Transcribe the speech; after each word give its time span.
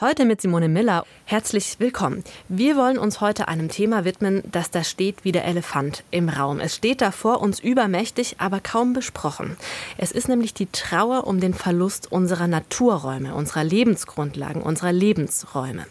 Heute 0.00 0.26
mit 0.26 0.40
Simone 0.40 0.68
Miller. 0.68 1.04
Herzlich 1.24 1.80
willkommen. 1.80 2.22
Wir 2.48 2.76
wollen 2.76 2.98
uns 2.98 3.20
heute 3.20 3.48
einem 3.48 3.68
Thema 3.68 4.04
widmen, 4.04 4.44
das 4.48 4.70
da 4.70 4.84
steht 4.84 5.24
wie 5.24 5.32
der 5.32 5.44
Elefant 5.44 6.04
im 6.12 6.28
Raum. 6.28 6.60
Es 6.60 6.76
steht 6.76 7.00
da 7.00 7.10
vor 7.10 7.40
uns 7.40 7.58
übermächtig, 7.58 8.36
aber 8.38 8.60
kaum 8.60 8.92
besprochen. 8.92 9.56
Es 9.96 10.12
ist 10.12 10.28
nämlich 10.28 10.54
die 10.54 10.66
Trauer 10.70 11.26
um 11.26 11.40
den 11.40 11.52
Verlust 11.52 12.12
unserer 12.12 12.46
Naturräume, 12.46 13.34
unserer 13.34 13.64
Lebensgrundlagen, 13.64 14.62
unserer 14.62 14.92
Lebensräume. 14.92 15.84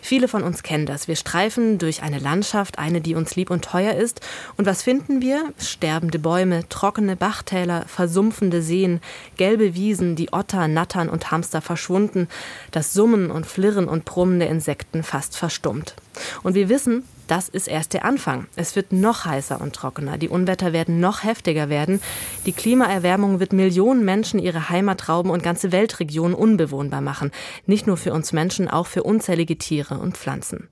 Viele 0.00 0.26
von 0.26 0.42
uns 0.42 0.62
kennen 0.62 0.86
das. 0.86 1.06
Wir 1.06 1.16
streifen 1.16 1.76
durch 1.76 2.02
eine 2.02 2.18
Landschaft, 2.18 2.78
eine, 2.78 3.02
die 3.02 3.14
uns 3.14 3.36
lieb 3.36 3.50
und 3.50 3.62
teuer 3.62 3.94
ist. 3.94 4.22
Und 4.56 4.64
was 4.64 4.82
finden 4.82 5.20
wir? 5.20 5.52
Sterbende 5.58 6.18
Bäume, 6.18 6.66
trockene 6.70 7.14
Bachtäler, 7.14 7.84
versumpfende 7.86 8.62
Seen, 8.62 9.02
gelbe 9.36 9.74
Wiesen, 9.74 10.16
die 10.16 10.32
Otter, 10.32 10.66
Nattern 10.66 11.10
und 11.10 11.30
Hamster 11.30 11.60
verschwunden, 11.60 12.26
das 12.70 12.94
Summen 12.94 13.30
und 13.30 13.49
Flirren 13.50 13.88
und 13.88 14.04
Brummen 14.04 14.38
der 14.38 14.48
Insekten 14.48 15.02
fast 15.02 15.36
verstummt. 15.36 15.94
Und 16.42 16.54
wir 16.54 16.68
wissen, 16.68 17.04
das 17.30 17.48
ist 17.48 17.68
erst 17.68 17.92
der 17.92 18.04
Anfang. 18.04 18.48
Es 18.56 18.74
wird 18.74 18.92
noch 18.92 19.24
heißer 19.24 19.60
und 19.60 19.74
trockener. 19.74 20.18
Die 20.18 20.28
Unwetter 20.28 20.72
werden 20.72 20.98
noch 20.98 21.22
heftiger 21.22 21.68
werden. 21.68 22.00
Die 22.44 22.52
Klimaerwärmung 22.52 23.38
wird 23.38 23.52
Millionen 23.52 24.04
Menschen 24.04 24.40
ihre 24.40 24.68
Heimat 24.68 25.08
rauben 25.08 25.30
und 25.30 25.44
ganze 25.44 25.70
Weltregionen 25.70 26.34
unbewohnbar 26.34 27.00
machen. 27.00 27.30
Nicht 27.66 27.86
nur 27.86 27.96
für 27.96 28.12
uns 28.12 28.32
Menschen, 28.32 28.68
auch 28.68 28.88
für 28.88 29.04
unzählige 29.04 29.56
Tiere 29.56 29.98
und 29.98 30.16
Pflanzen. 30.16 30.68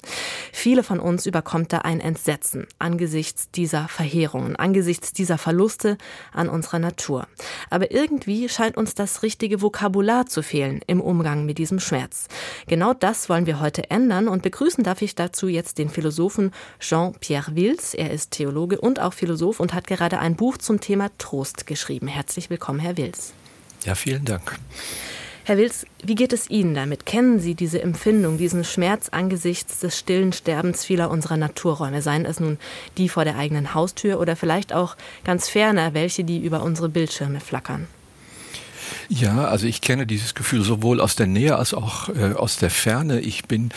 Viele 0.53 0.83
von 0.83 0.98
uns 0.98 1.27
überkommt 1.27 1.73
da 1.73 1.79
ein 1.79 2.01
Entsetzen 2.01 2.67
angesichts 2.81 3.53
dieser 3.53 3.87
Verheerungen, 3.87 4.56
angesichts 4.56 5.12
dieser 5.12 5.39
Verluste 5.39 5.97
an 6.33 6.48
unserer 6.48 6.81
Natur. 6.81 7.29
Aber 7.70 7.93
irgendwie 7.93 8.48
scheint 8.48 8.77
uns 8.77 8.97
das 8.97 9.23
richtige 9.23 9.62
Vokabular 9.62 10.27
zu 10.27 10.43
fehlen 10.43 10.81
im 10.89 11.01
Umgang 11.01 11.47
mit 11.47 11.59
diesem 11.59 11.79
Schmerz. 11.79 12.27
Genau 12.67 12.95
das 12.95 13.29
wollen 13.29 13.47
wir 13.47 13.61
heute 13.61 13.91
ändern 13.91 14.27
und 14.27 14.42
begrüßen 14.42 14.83
darf 14.83 15.03
ich 15.03 15.14
dazu 15.14 15.47
jetzt 15.47 15.79
den 15.79 15.89
Philosophen 15.89 16.48
Jean-Pierre 16.81 17.55
Wils. 17.55 17.95
Er 17.95 18.11
ist 18.11 18.33
Theologe 18.33 18.81
und 18.81 19.01
auch 19.01 19.13
Philosoph 19.13 19.61
und 19.61 19.75
hat 19.75 19.87
gerade 19.87 20.19
ein 20.19 20.37
Buch 20.37 20.59
zum 20.59 20.81
Thema 20.81 21.11
Trost 21.19 21.67
geschrieben. 21.67 22.09
Herzlich 22.09 22.51
willkommen, 22.51 22.81
Herr 22.81 22.97
Wils. 22.97 23.33
Ja, 23.85 23.95
vielen 23.95 24.25
Dank. 24.25 24.59
Herr 25.49 25.57
Wils, 25.57 25.87
wie 26.05 26.15
geht 26.15 26.35
es 26.35 26.51
Ihnen 26.51 26.75
damit? 26.75 27.07
Kennen 27.07 27.41
Sie 27.41 27.55
diese 27.55 27.81
Empfindung, 27.81 28.37
diesen 28.37 28.65
Schmerz 28.65 29.09
angesichts 29.09 29.81
des 29.81 29.99
stillen 29.99 30.35
Sterbens 30.35 30.85
vieler 30.85 31.11
unserer 31.11 31.39
Naturräume, 31.39 32.03
seien 32.03 32.27
es 32.27 32.39
nun 32.39 32.59
die 32.99 33.09
vor 33.09 33.25
der 33.25 33.39
eigenen 33.39 33.73
Haustür 33.73 34.21
oder 34.21 34.37
vielleicht 34.37 34.75
auch 34.75 34.95
ganz 35.25 35.49
ferner, 35.49 35.95
welche 35.95 36.23
die 36.23 36.45
über 36.45 36.63
unsere 36.63 36.91
Bildschirme 36.91 37.41
flackern? 37.41 37.87
Ja, 39.11 39.47
also 39.47 39.67
ich 39.67 39.81
kenne 39.81 40.06
dieses 40.06 40.34
Gefühl 40.34 40.62
sowohl 40.62 41.01
aus 41.01 41.17
der 41.17 41.27
Nähe 41.27 41.56
als 41.56 41.73
auch 41.73 42.11
äh, 42.11 42.34
aus 42.34 42.59
der 42.59 42.69
Ferne. 42.69 43.20
Ich 43.20 43.47
bin 43.47 43.70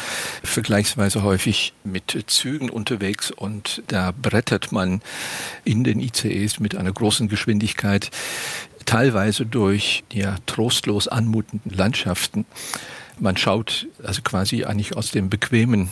vergleichsweise 0.43 1.23
häufig 1.23 1.71
mit 1.85 2.25
Zügen 2.27 2.69
unterwegs 2.69 3.31
und 3.31 3.81
da 3.87 4.11
brettert 4.11 4.73
man 4.73 5.01
in 5.63 5.85
den 5.85 6.01
ICEs 6.01 6.59
mit 6.59 6.75
einer 6.75 6.91
großen 6.91 7.29
Geschwindigkeit 7.29 8.11
teilweise 8.85 9.45
durch 9.45 10.03
ja 10.11 10.35
trostlos 10.47 11.07
anmutenden 11.07 11.71
Landschaften. 11.71 12.45
Man 13.17 13.37
schaut 13.37 13.87
also 14.03 14.21
quasi 14.23 14.65
eigentlich 14.65 14.97
aus 14.97 15.11
dem 15.11 15.29
bequemen 15.29 15.91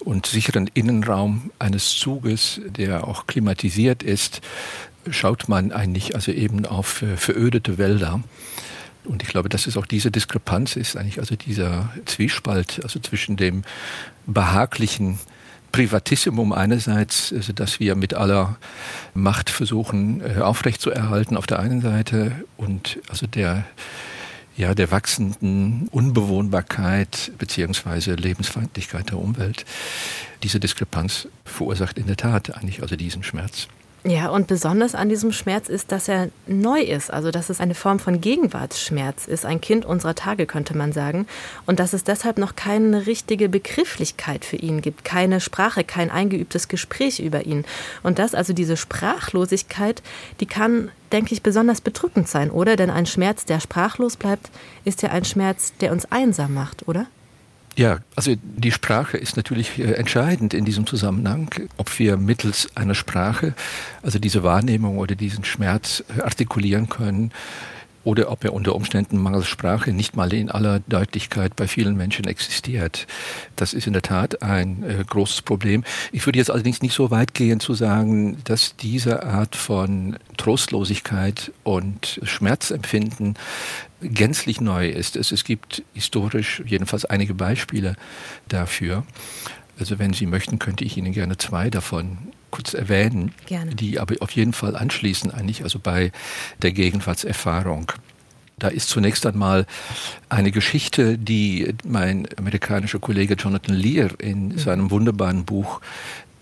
und 0.00 0.26
sicheren 0.26 0.68
Innenraum 0.74 1.52
eines 1.60 1.94
Zuges, 1.96 2.60
der 2.66 3.06
auch 3.06 3.28
klimatisiert 3.28 4.02
ist, 4.02 4.40
schaut 5.10 5.48
man 5.48 5.72
eigentlich 5.72 6.14
also 6.14 6.32
eben 6.32 6.66
auf 6.66 7.02
äh, 7.02 7.16
verödete 7.16 7.78
Wälder. 7.78 8.20
Und 9.04 9.22
ich 9.22 9.28
glaube, 9.28 9.48
dass 9.48 9.66
es 9.66 9.76
auch 9.76 9.86
diese 9.86 10.10
Diskrepanz 10.10 10.76
ist, 10.76 10.96
eigentlich 10.96 11.18
also 11.18 11.34
dieser 11.34 11.92
Zwiespalt, 12.04 12.80
also 12.84 13.00
zwischen 13.00 13.36
dem 13.36 13.62
behaglichen 14.26 15.18
Privatissimum 15.72 16.52
einerseits, 16.52 17.32
also 17.32 17.52
dass 17.52 17.80
wir 17.80 17.96
mit 17.96 18.14
aller 18.14 18.56
Macht 19.14 19.50
versuchen 19.50 20.20
äh, 20.20 20.40
aufrechtzuerhalten 20.40 21.36
auf 21.36 21.46
der 21.46 21.58
einen 21.58 21.80
Seite 21.80 22.32
und 22.56 22.98
also 23.08 23.26
der 23.26 23.64
ja, 24.54 24.74
der 24.74 24.90
wachsenden 24.90 25.88
Unbewohnbarkeit 25.88 27.32
beziehungsweise 27.38 28.14
Lebensfeindlichkeit 28.14 29.10
der 29.10 29.18
Umwelt. 29.18 29.64
Diese 30.42 30.60
Diskrepanz 30.60 31.26
verursacht 31.44 31.96
in 31.96 32.06
der 32.06 32.18
Tat 32.18 32.54
eigentlich 32.54 32.82
also 32.82 32.96
diesen 32.96 33.22
Schmerz. 33.22 33.68
Ja, 34.04 34.30
und 34.30 34.48
besonders 34.48 34.96
an 34.96 35.08
diesem 35.08 35.30
Schmerz 35.30 35.68
ist, 35.68 35.92
dass 35.92 36.08
er 36.08 36.28
neu 36.48 36.80
ist, 36.80 37.12
also 37.12 37.30
dass 37.30 37.50
es 37.50 37.60
eine 37.60 37.76
Form 37.76 38.00
von 38.00 38.20
Gegenwartsschmerz 38.20 39.28
ist, 39.28 39.46
ein 39.46 39.60
Kind 39.60 39.84
unserer 39.84 40.16
Tage 40.16 40.46
könnte 40.46 40.76
man 40.76 40.92
sagen, 40.92 41.28
und 41.66 41.78
dass 41.78 41.92
es 41.92 42.02
deshalb 42.02 42.36
noch 42.36 42.56
keine 42.56 43.06
richtige 43.06 43.48
Begrifflichkeit 43.48 44.44
für 44.44 44.56
ihn 44.56 44.80
gibt, 44.80 45.04
keine 45.04 45.40
Sprache, 45.40 45.84
kein 45.84 46.10
eingeübtes 46.10 46.66
Gespräch 46.66 47.20
über 47.20 47.46
ihn. 47.46 47.64
Und 48.02 48.18
das, 48.18 48.34
also 48.34 48.52
diese 48.52 48.76
Sprachlosigkeit, 48.76 50.02
die 50.40 50.46
kann, 50.46 50.90
denke 51.12 51.32
ich, 51.32 51.44
besonders 51.44 51.80
bedrückend 51.80 52.26
sein, 52.26 52.50
oder? 52.50 52.74
Denn 52.74 52.90
ein 52.90 53.06
Schmerz, 53.06 53.44
der 53.44 53.60
sprachlos 53.60 54.16
bleibt, 54.16 54.50
ist 54.84 55.02
ja 55.02 55.10
ein 55.10 55.24
Schmerz, 55.24 55.74
der 55.80 55.92
uns 55.92 56.10
einsam 56.10 56.54
macht, 56.54 56.88
oder? 56.88 57.06
Ja, 57.74 58.00
also 58.16 58.34
die 58.42 58.70
Sprache 58.70 59.16
ist 59.16 59.36
natürlich 59.36 59.78
äh, 59.78 59.92
entscheidend 59.94 60.52
in 60.52 60.64
diesem 60.64 60.86
Zusammenhang, 60.86 61.50
ob 61.78 61.98
wir 61.98 62.18
mittels 62.18 62.68
einer 62.76 62.94
Sprache, 62.94 63.54
also 64.02 64.18
diese 64.18 64.42
Wahrnehmung 64.42 64.98
oder 64.98 65.14
diesen 65.14 65.44
Schmerz 65.44 66.04
äh, 66.16 66.20
artikulieren 66.20 66.88
können 66.88 67.32
oder 68.04 68.30
ob 68.30 68.44
er 68.44 68.52
unter 68.52 68.74
Umständen 68.74 69.18
mangels 69.18 69.46
Sprache 69.46 69.92
nicht 69.92 70.16
mal 70.16 70.32
in 70.32 70.50
aller 70.50 70.80
Deutlichkeit 70.80 71.56
bei 71.56 71.68
vielen 71.68 71.96
Menschen 71.96 72.26
existiert. 72.26 73.06
Das 73.56 73.72
ist 73.74 73.86
in 73.86 73.92
der 73.92 74.02
Tat 74.02 74.42
ein 74.42 74.82
äh, 74.82 75.04
großes 75.04 75.42
Problem. 75.42 75.84
Ich 76.10 76.26
würde 76.26 76.38
jetzt 76.38 76.50
allerdings 76.50 76.82
nicht 76.82 76.94
so 76.94 77.10
weit 77.10 77.34
gehen 77.34 77.60
zu 77.60 77.74
sagen, 77.74 78.38
dass 78.44 78.76
diese 78.76 79.22
Art 79.24 79.56
von 79.56 80.16
Trostlosigkeit 80.36 81.52
und 81.62 82.20
Schmerzempfinden 82.22 83.36
gänzlich 84.00 84.60
neu 84.60 84.88
ist. 84.88 85.16
Es, 85.16 85.30
es 85.30 85.44
gibt 85.44 85.82
historisch 85.94 86.62
jedenfalls 86.66 87.04
einige 87.04 87.34
Beispiele 87.34 87.96
dafür. 88.48 89.04
Also 89.78 89.98
wenn 89.98 90.12
Sie 90.12 90.26
möchten, 90.26 90.58
könnte 90.58 90.84
ich 90.84 90.96
Ihnen 90.96 91.12
gerne 91.12 91.38
zwei 91.38 91.70
davon 91.70 92.18
kurz 92.52 92.74
erwähnen, 92.74 93.32
gerne. 93.46 93.74
die 93.74 93.98
aber 93.98 94.14
auf 94.20 94.30
jeden 94.30 94.52
Fall 94.52 94.76
anschließen 94.76 95.32
eigentlich, 95.32 95.64
also 95.64 95.80
bei 95.80 96.12
der 96.62 96.70
Gegenwartserfahrung. 96.70 97.90
Da 98.58 98.68
ist 98.68 98.88
zunächst 98.88 99.26
einmal 99.26 99.66
eine 100.28 100.52
Geschichte, 100.52 101.18
die 101.18 101.74
mein 101.84 102.28
amerikanischer 102.36 103.00
Kollege 103.00 103.34
Jonathan 103.34 103.74
Lear 103.74 104.10
in 104.18 104.50
mhm. 104.50 104.58
seinem 104.58 104.90
wunderbaren 104.92 105.44
Buch 105.44 105.80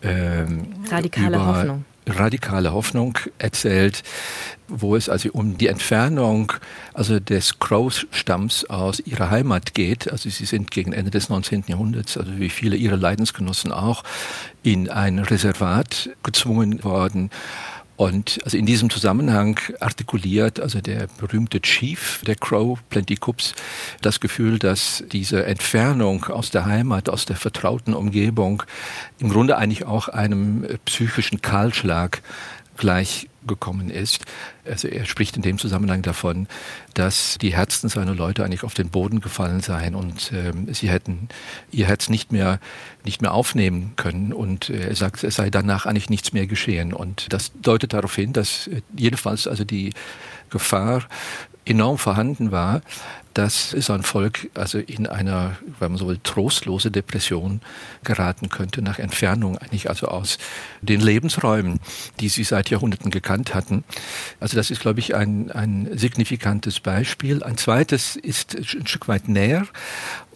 ähm, 0.02 0.74
Radikale 0.90 1.36
über, 1.36 1.46
Hoffnung 1.46 1.84
radikale 2.06 2.72
Hoffnung 2.72 3.18
erzählt, 3.38 4.02
wo 4.68 4.96
es 4.96 5.08
also 5.08 5.30
um 5.32 5.58
die 5.58 5.66
Entfernung 5.66 6.52
also 6.94 7.20
des 7.20 7.58
Crows-Stamms 7.58 8.64
aus 8.70 9.00
ihrer 9.00 9.30
Heimat 9.30 9.74
geht. 9.74 10.10
Also 10.10 10.30
sie 10.30 10.44
sind 10.44 10.70
gegen 10.70 10.92
Ende 10.92 11.10
des 11.10 11.28
19. 11.28 11.64
Jahrhunderts, 11.66 12.16
also 12.16 12.38
wie 12.38 12.50
viele 12.50 12.76
ihrer 12.76 12.96
Leidensgenossen 12.96 13.72
auch, 13.72 14.04
in 14.62 14.88
ein 14.88 15.18
Reservat 15.18 16.10
gezwungen 16.22 16.84
worden 16.84 17.30
und 18.00 18.40
also 18.44 18.56
in 18.56 18.64
diesem 18.64 18.88
Zusammenhang 18.88 19.60
artikuliert 19.78 20.58
also 20.58 20.80
der 20.80 21.06
berühmte 21.18 21.60
Chief 21.60 22.22
der 22.26 22.34
Crow, 22.34 22.78
Plenty 22.88 23.16
Cups, 23.16 23.54
das 24.00 24.20
Gefühl, 24.20 24.58
dass 24.58 25.04
diese 25.12 25.44
Entfernung 25.44 26.24
aus 26.24 26.50
der 26.50 26.64
Heimat, 26.64 27.10
aus 27.10 27.26
der 27.26 27.36
vertrauten 27.36 27.92
Umgebung 27.92 28.62
im 29.18 29.28
Grunde 29.28 29.58
eigentlich 29.58 29.84
auch 29.84 30.08
einem 30.08 30.66
psychischen 30.86 31.42
Kahlschlag 31.42 32.22
gleich 32.78 33.28
gekommen 33.46 33.90
ist. 33.90 34.24
Also 34.64 34.88
er 34.88 35.06
spricht 35.06 35.36
in 35.36 35.42
dem 35.42 35.58
Zusammenhang 35.58 36.02
davon, 36.02 36.46
dass 36.94 37.38
die 37.40 37.54
Herzen 37.54 37.88
seiner 37.88 38.14
Leute 38.14 38.44
eigentlich 38.44 38.64
auf 38.64 38.74
den 38.74 38.90
Boden 38.90 39.20
gefallen 39.20 39.60
seien 39.60 39.94
und 39.94 40.32
äh, 40.32 40.52
sie 40.72 40.90
hätten 40.90 41.28
ihr 41.70 41.86
Herz 41.86 42.08
nicht 42.08 42.32
mehr 42.32 42.60
nicht 43.04 43.22
mehr 43.22 43.32
aufnehmen 43.32 43.94
können 43.96 44.32
und 44.32 44.68
äh, 44.68 44.88
er 44.88 44.96
sagt, 44.96 45.24
es 45.24 45.36
sei 45.36 45.50
danach 45.50 45.86
eigentlich 45.86 46.10
nichts 46.10 46.32
mehr 46.32 46.46
geschehen 46.46 46.92
und 46.92 47.32
das 47.32 47.52
deutet 47.62 47.92
darauf 47.92 48.14
hin, 48.14 48.32
dass 48.32 48.66
äh, 48.66 48.82
jedenfalls 48.96 49.46
also 49.46 49.64
die 49.64 49.92
Gefahr 50.50 51.04
enorm 51.64 51.98
vorhanden 51.98 52.50
war, 52.50 52.82
dass 53.34 53.70
sein 53.70 54.02
Volk 54.02 54.50
also 54.54 54.78
in 54.78 55.06
einer, 55.06 55.56
wenn 55.78 55.92
man 55.92 55.98
so 55.98 56.08
will, 56.08 56.18
trostlose 56.22 56.90
Depression 56.90 57.60
geraten 58.02 58.48
könnte, 58.48 58.82
nach 58.82 58.98
Entfernung 58.98 59.56
eigentlich 59.56 59.88
also 59.88 60.08
aus 60.08 60.38
den 60.82 61.00
Lebensräumen, 61.00 61.78
die 62.18 62.28
sie 62.28 62.44
seit 62.44 62.70
Jahrhunderten 62.70 63.10
gekannt 63.10 63.54
hatten. 63.54 63.84
Also 64.40 64.56
das 64.56 64.70
ist, 64.70 64.80
glaube 64.80 64.98
ich, 64.98 65.14
ein, 65.14 65.50
ein 65.52 65.88
signifikantes 65.96 66.80
Beispiel. 66.80 67.42
Ein 67.42 67.56
zweites 67.56 68.16
ist 68.16 68.56
ein 68.56 68.86
Stück 68.86 69.06
weit 69.06 69.28
näher 69.28 69.66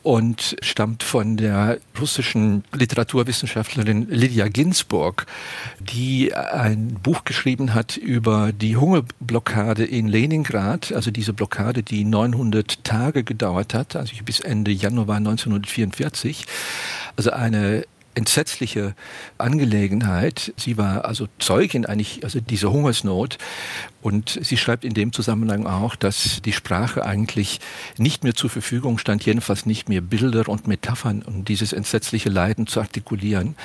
und 0.04 0.56
stammt 0.60 1.02
von 1.02 1.38
der 1.38 1.78
russischen 1.98 2.62
Literaturwissenschaftlerin 2.72 4.06
Lydia 4.10 4.48
Ginsburg, 4.48 5.26
die 5.80 6.34
ein 6.34 6.98
Buch 7.02 7.24
geschrieben 7.24 7.72
hat 7.72 7.96
über 7.96 8.52
die 8.52 8.76
Hungerblockade 8.76 9.82
in 9.82 10.06
Leningrad, 10.06 10.92
also 10.92 11.10
diese 11.10 11.32
Blockade, 11.32 11.82
die 11.82 12.04
900 12.04 12.84
Tage 12.84 13.24
gedauert 13.24 13.72
hat, 13.72 13.96
also 13.96 14.12
bis 14.22 14.40
Ende 14.40 14.70
Januar 14.70 15.16
1944. 15.16 16.44
Also 17.16 17.30
eine 17.30 17.84
entsetzliche 18.14 18.94
Angelegenheit. 19.38 20.52
Sie 20.56 20.76
war 20.76 21.04
also 21.04 21.28
Zeugin 21.38 21.86
eigentlich 21.86 22.24
also 22.24 22.40
dieser 22.40 22.70
Hungersnot 22.70 23.38
und 24.04 24.38
sie 24.42 24.58
schreibt 24.58 24.84
in 24.84 24.92
dem 24.92 25.14
Zusammenhang 25.14 25.66
auch, 25.66 25.96
dass 25.96 26.42
die 26.42 26.52
Sprache 26.52 27.06
eigentlich 27.06 27.58
nicht 27.96 28.22
mehr 28.22 28.34
zur 28.34 28.50
Verfügung 28.50 28.98
stand, 28.98 29.24
jedenfalls 29.24 29.64
nicht 29.64 29.88
mehr 29.88 30.02
Bilder 30.02 30.46
und 30.50 30.68
Metaphern, 30.68 31.22
um 31.22 31.46
dieses 31.46 31.72
entsetzliche 31.72 32.28
Leiden 32.28 32.66
zu 32.66 32.80
artikulieren. 32.80 33.56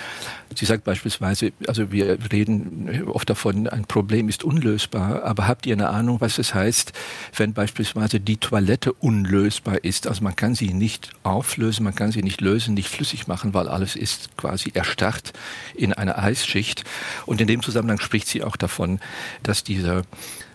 Sie 0.55 0.65
sagt 0.65 0.85
beispielsweise, 0.85 1.51
also 1.67 1.91
wir 1.91 2.17
reden 2.31 3.05
oft 3.07 3.29
davon, 3.29 3.67
ein 3.67 3.83
Problem 3.83 4.29
ist 4.29 4.45
unlösbar, 4.45 5.23
aber 5.23 5.45
habt 5.45 5.65
ihr 5.65 5.75
eine 5.75 5.89
Ahnung, 5.89 6.21
was 6.21 6.37
es 6.37 6.53
heißt, 6.53 6.93
wenn 7.35 7.53
beispielsweise 7.53 8.21
die 8.21 8.37
Toilette 8.37 8.93
unlösbar 8.93 9.83
ist? 9.83 10.07
Also 10.07 10.23
man 10.23 10.37
kann 10.37 10.55
sie 10.55 10.73
nicht 10.73 11.11
auflösen, 11.23 11.83
man 11.83 11.95
kann 11.95 12.13
sie 12.13 12.23
nicht 12.23 12.39
lösen, 12.39 12.75
nicht 12.75 12.87
flüssig 12.87 13.27
machen, 13.27 13.53
weil 13.53 13.67
alles 13.67 13.97
ist 13.97 14.37
quasi 14.37 14.71
erstarrt 14.73 15.33
in 15.75 15.91
einer 15.91 16.17
Eisschicht. 16.17 16.85
Und 17.25 17.41
in 17.41 17.47
dem 17.47 17.61
Zusammenhang 17.61 17.99
spricht 17.99 18.27
sie 18.27 18.41
auch 18.41 18.55
davon, 18.55 19.01
dass 19.43 19.65
dieser 19.65 20.03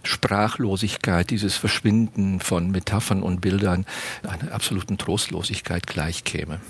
Sprachlosigkeit, 0.04 1.30
dieses 1.30 1.56
Verschwinden 1.56 2.40
von 2.40 2.70
Metaphern 2.70 3.22
und 3.22 3.40
Bildern 3.40 3.86
einer 4.22 4.52
absoluten 4.52 4.98
Trostlosigkeit 4.98 5.86
gleichkäme. 5.86 6.60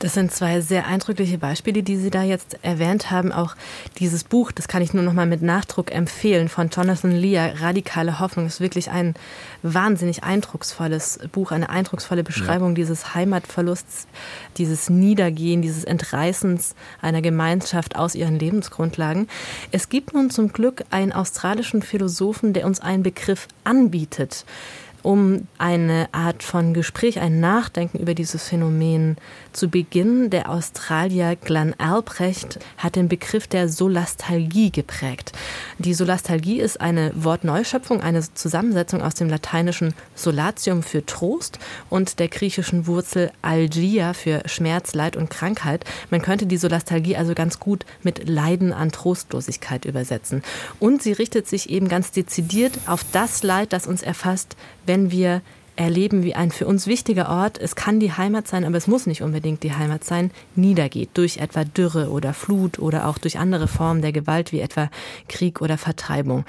Das 0.00 0.14
sind 0.14 0.32
zwei 0.32 0.60
sehr 0.60 0.86
eindrückliche 0.86 1.38
Beispiele, 1.38 1.82
die 1.82 1.96
Sie 1.96 2.10
da 2.10 2.22
jetzt 2.22 2.58
erwähnt 2.62 3.10
haben. 3.10 3.32
Auch 3.32 3.54
dieses 3.98 4.24
Buch, 4.24 4.52
das 4.52 4.68
kann 4.68 4.82
ich 4.82 4.92
nur 4.92 5.02
noch 5.02 5.12
mal 5.12 5.26
mit 5.26 5.40
Nachdruck 5.40 5.92
empfehlen, 5.92 6.48
von 6.48 6.68
Jonathan 6.68 7.12
Lear, 7.12 7.60
Radikale 7.60 8.20
Hoffnung, 8.20 8.46
ist 8.46 8.60
wirklich 8.60 8.90
ein 8.90 9.14
wahnsinnig 9.62 10.24
eindrucksvolles 10.24 11.20
Buch, 11.32 11.52
eine 11.52 11.70
eindrucksvolle 11.70 12.24
Beschreibung 12.24 12.70
ja. 12.70 12.74
dieses 12.74 13.14
Heimatverlusts, 13.14 14.06
dieses 14.58 14.90
Niedergehen, 14.90 15.62
dieses 15.62 15.84
Entreißens 15.84 16.74
einer 17.00 17.22
Gemeinschaft 17.22 17.96
aus 17.96 18.14
ihren 18.14 18.38
Lebensgrundlagen. 18.38 19.28
Es 19.70 19.88
gibt 19.88 20.12
nun 20.12 20.30
zum 20.30 20.52
Glück 20.52 20.84
einen 20.90 21.12
australischen 21.12 21.82
Philosophen, 21.82 22.52
der 22.52 22.66
uns 22.66 22.80
einen 22.80 23.02
Begriff 23.02 23.48
anbietet, 23.62 24.44
um 25.02 25.46
eine 25.58 26.08
Art 26.12 26.42
von 26.42 26.72
Gespräch, 26.72 27.20
ein 27.20 27.38
Nachdenken 27.38 27.98
über 27.98 28.14
dieses 28.14 28.48
Phänomen 28.48 29.16
zu 29.54 29.68
beginnen. 29.68 30.30
Der 30.30 30.50
Australier 30.50 31.36
Glenn 31.36 31.74
Albrecht 31.78 32.58
hat 32.76 32.96
den 32.96 33.08
Begriff 33.08 33.46
der 33.46 33.68
Solastalgie 33.68 34.70
geprägt. 34.70 35.32
Die 35.78 35.94
Solastalgie 35.94 36.60
ist 36.60 36.80
eine 36.80 37.12
Wortneuschöpfung, 37.14 38.00
eine 38.00 38.22
Zusammensetzung 38.34 39.02
aus 39.02 39.14
dem 39.14 39.28
lateinischen 39.28 39.94
Solatium 40.14 40.82
für 40.82 41.06
Trost 41.06 41.58
und 41.90 42.18
der 42.18 42.28
griechischen 42.28 42.86
Wurzel 42.86 43.30
Algia 43.42 44.12
für 44.12 44.42
Schmerz, 44.46 44.94
Leid 44.94 45.16
und 45.16 45.30
Krankheit. 45.30 45.84
Man 46.10 46.22
könnte 46.22 46.46
die 46.46 46.56
Solastalgie 46.56 47.16
also 47.16 47.34
ganz 47.34 47.58
gut 47.58 47.86
mit 48.02 48.28
Leiden 48.28 48.72
an 48.72 48.92
Trostlosigkeit 48.92 49.84
übersetzen. 49.84 50.42
Und 50.80 51.02
sie 51.02 51.12
richtet 51.12 51.48
sich 51.48 51.70
eben 51.70 51.88
ganz 51.88 52.10
dezidiert 52.10 52.78
auf 52.86 53.04
das 53.12 53.42
Leid, 53.42 53.72
das 53.72 53.86
uns 53.86 54.02
erfasst, 54.02 54.56
wenn 54.86 55.10
wir 55.10 55.42
erleben, 55.76 56.22
wie 56.22 56.34
ein 56.34 56.50
für 56.50 56.66
uns 56.66 56.86
wichtiger 56.86 57.28
Ort, 57.28 57.58
es 57.58 57.74
kann 57.74 58.00
die 58.00 58.12
Heimat 58.12 58.46
sein, 58.46 58.64
aber 58.64 58.76
es 58.76 58.86
muss 58.86 59.06
nicht 59.06 59.22
unbedingt 59.22 59.62
die 59.62 59.74
Heimat 59.74 60.04
sein, 60.04 60.30
niedergeht 60.54 61.10
durch 61.14 61.38
etwa 61.38 61.64
Dürre 61.64 62.10
oder 62.10 62.32
Flut 62.32 62.78
oder 62.78 63.08
auch 63.08 63.18
durch 63.18 63.38
andere 63.38 63.66
Formen 63.66 64.02
der 64.02 64.12
Gewalt 64.12 64.52
wie 64.52 64.60
etwa 64.60 64.90
Krieg 65.28 65.60
oder 65.60 65.76
Vertreibung. 65.78 66.44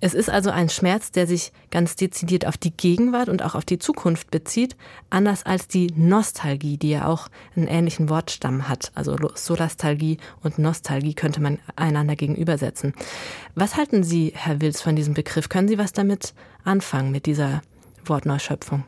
Es 0.00 0.14
ist 0.14 0.30
also 0.30 0.50
ein 0.50 0.68
Schmerz, 0.68 1.10
der 1.10 1.26
sich 1.26 1.52
ganz 1.70 1.96
dezidiert 1.96 2.46
auf 2.46 2.56
die 2.56 2.70
Gegenwart 2.70 3.28
und 3.28 3.42
auch 3.42 3.54
auf 3.54 3.64
die 3.64 3.78
Zukunft 3.78 4.30
bezieht, 4.30 4.76
anders 5.10 5.44
als 5.44 5.68
die 5.68 5.88
Nostalgie, 5.94 6.78
die 6.78 6.90
ja 6.90 7.06
auch 7.06 7.28
einen 7.56 7.66
ähnlichen 7.66 8.08
Wortstamm 8.08 8.68
hat. 8.68 8.92
Also 8.94 9.16
Solastalgie 9.34 10.18
und 10.42 10.58
Nostalgie 10.58 11.14
könnte 11.14 11.42
man 11.42 11.58
einander 11.76 12.16
gegenübersetzen. 12.16 12.94
Was 13.54 13.76
halten 13.76 14.04
Sie, 14.04 14.32
Herr 14.34 14.60
Wils, 14.60 14.80
von 14.80 14.96
diesem 14.96 15.14
Begriff? 15.14 15.48
Können 15.48 15.68
Sie 15.68 15.78
was 15.78 15.92
damit 15.92 16.34
anfangen, 16.64 17.10
mit 17.10 17.26
dieser 17.26 17.62
Wortneuschöpfung. 18.06 18.84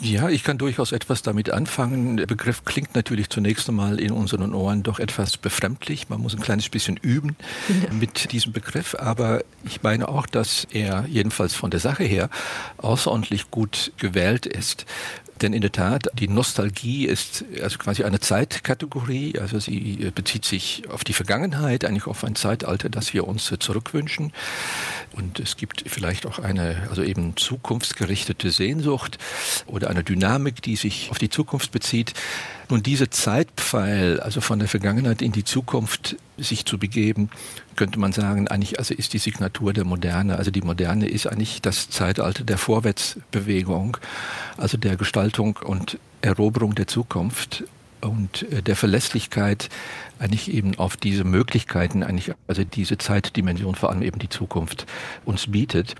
Ja, 0.00 0.28
ich 0.28 0.44
kann 0.44 0.58
durchaus 0.58 0.92
etwas 0.92 1.22
damit 1.22 1.50
anfangen. 1.50 2.16
Der 2.16 2.26
Begriff 2.26 2.64
klingt 2.64 2.94
natürlich 2.94 3.30
zunächst 3.30 3.68
einmal 3.68 3.98
in 3.98 4.12
unseren 4.12 4.54
Ohren 4.54 4.82
doch 4.82 4.98
etwas 4.98 5.36
befremdlich. 5.36 6.08
Man 6.08 6.20
muss 6.20 6.34
ein 6.34 6.40
kleines 6.40 6.68
bisschen 6.68 6.96
üben 6.96 7.36
mit 7.92 8.32
diesem 8.32 8.52
Begriff. 8.52 8.94
Aber 8.98 9.42
ich 9.64 9.82
meine 9.82 10.08
auch, 10.08 10.26
dass 10.26 10.66
er 10.70 11.06
jedenfalls 11.08 11.54
von 11.54 11.70
der 11.70 11.80
Sache 11.80 12.04
her 12.04 12.28
außerordentlich 12.78 13.50
gut 13.50 13.92
gewählt 13.96 14.46
ist. 14.46 14.84
Denn 15.42 15.52
in 15.52 15.60
der 15.60 15.72
Tat, 15.72 16.08
die 16.14 16.28
Nostalgie 16.28 17.04
ist 17.04 17.44
also 17.62 17.76
quasi 17.76 18.04
eine 18.04 18.20
Zeitkategorie. 18.20 19.38
Also 19.38 19.58
sie 19.58 20.10
bezieht 20.14 20.46
sich 20.46 20.84
auf 20.88 21.04
die 21.04 21.12
Vergangenheit, 21.12 21.84
eigentlich 21.84 22.06
auf 22.06 22.24
ein 22.24 22.36
Zeitalter, 22.36 22.88
das 22.88 23.12
wir 23.12 23.28
uns 23.28 23.52
zurückwünschen. 23.58 24.32
Und 25.12 25.38
es 25.38 25.56
gibt 25.56 25.84
vielleicht 25.86 26.26
auch 26.26 26.38
eine, 26.38 26.86
also 26.88 27.02
eben 27.02 27.36
zukunftsgerichtete 27.36 28.50
Sehnsucht 28.50 29.18
oder 29.66 29.90
eine 29.90 30.04
Dynamik, 30.04 30.62
die 30.62 30.76
sich 30.76 31.08
auf 31.10 31.18
die 31.18 31.30
Zukunft 31.30 31.72
bezieht. 31.72 32.14
Nun, 32.68 32.82
diese 32.82 33.10
Zeitpfeil, 33.10 34.20
also 34.20 34.40
von 34.40 34.58
der 34.58 34.68
Vergangenheit 34.68 35.22
in 35.22 35.32
die 35.32 35.44
Zukunft 35.44 36.16
sich 36.36 36.64
zu 36.64 36.78
begeben, 36.78 37.30
könnte 37.76 37.98
man 37.98 38.12
sagen, 38.12 38.48
eigentlich 38.48 38.78
also 38.78 38.94
ist 38.94 39.12
die 39.12 39.18
Signatur 39.18 39.72
der 39.72 39.84
Moderne. 39.84 40.36
Also 40.36 40.50
die 40.50 40.62
Moderne 40.62 41.08
ist 41.08 41.26
eigentlich 41.26 41.62
das 41.62 41.90
Zeitalter 41.90 42.44
der 42.44 42.58
Vorwärtsbewegung, 42.58 43.98
also 44.56 44.76
der 44.76 44.96
Gestaltung 44.96 45.58
und 45.62 45.98
Eroberung 46.22 46.74
der 46.74 46.86
Zukunft 46.86 47.64
und 48.00 48.50
äh, 48.50 48.62
der 48.62 48.76
Verlässlichkeit 48.76 49.68
eigentlich 50.18 50.52
eben 50.52 50.78
auf 50.78 50.96
diese 50.96 51.24
Möglichkeiten, 51.24 52.02
eigentlich, 52.02 52.32
also 52.46 52.64
diese 52.64 52.98
Zeitdimension, 52.98 53.74
vor 53.74 53.90
allem 53.90 54.02
eben 54.02 54.18
die 54.18 54.28
Zukunft 54.28 54.86
uns 55.24 55.50
bietet. 55.50 55.94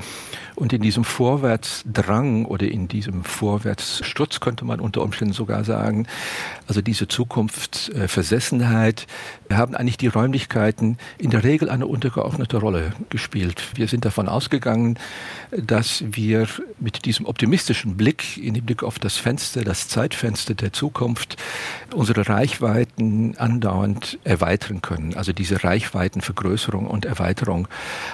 Und 0.55 0.73
in 0.73 0.81
diesem 0.81 1.05
Vorwärtsdrang 1.05 2.47
oder 2.47 2.67
in 2.67 2.89
diesem 2.89 3.25
Vorwärtssturz 3.25 4.41
könnte 4.41 4.65
man 4.65 4.81
unter 4.81 5.03
Umständen 5.03 5.35
sogar 5.35 5.65
sagen, 5.65 6.07
also 6.67 6.81
diese 6.81 7.09
Zukunftsversessenheit 7.09 9.07
haben 9.53 9.75
eigentlich 9.75 9.99
die 9.99 10.07
Räumlichkeiten 10.07 10.99
in 11.19 11.31
der 11.31 11.45
Regel 11.45 11.69
eine 11.69 11.87
untergeordnete 11.87 12.57
Rolle 12.57 12.93
gespielt. 13.11 13.63
Wir 13.75 13.87
sind 13.89 14.05
davon 14.05 14.29
ausgegangen, 14.29 14.99
dass 15.51 16.03
wir 16.07 16.49
mit 16.79 17.05
diesem 17.05 17.27
optimistischen 17.27 17.97
Blick 17.97 18.39
in 18.39 18.55
den 18.55 18.65
Blick 18.65 18.83
auf 18.83 18.99
das 18.99 19.17
Fenster, 19.17 19.63
das 19.63 19.89
Zeitfenster 19.89 20.55
der 20.55 20.73
Zukunft, 20.73 21.37
unsere 21.95 22.29
Reichweiten 22.29 23.37
andauernd 23.37 24.06
erweitern 24.25 24.83
können. 24.83 25.15
Also 25.15 25.33
diese 25.33 25.63
Reichweitenvergrößerung 25.65 26.87
und 26.87 27.05
Erweiterung 27.05 27.69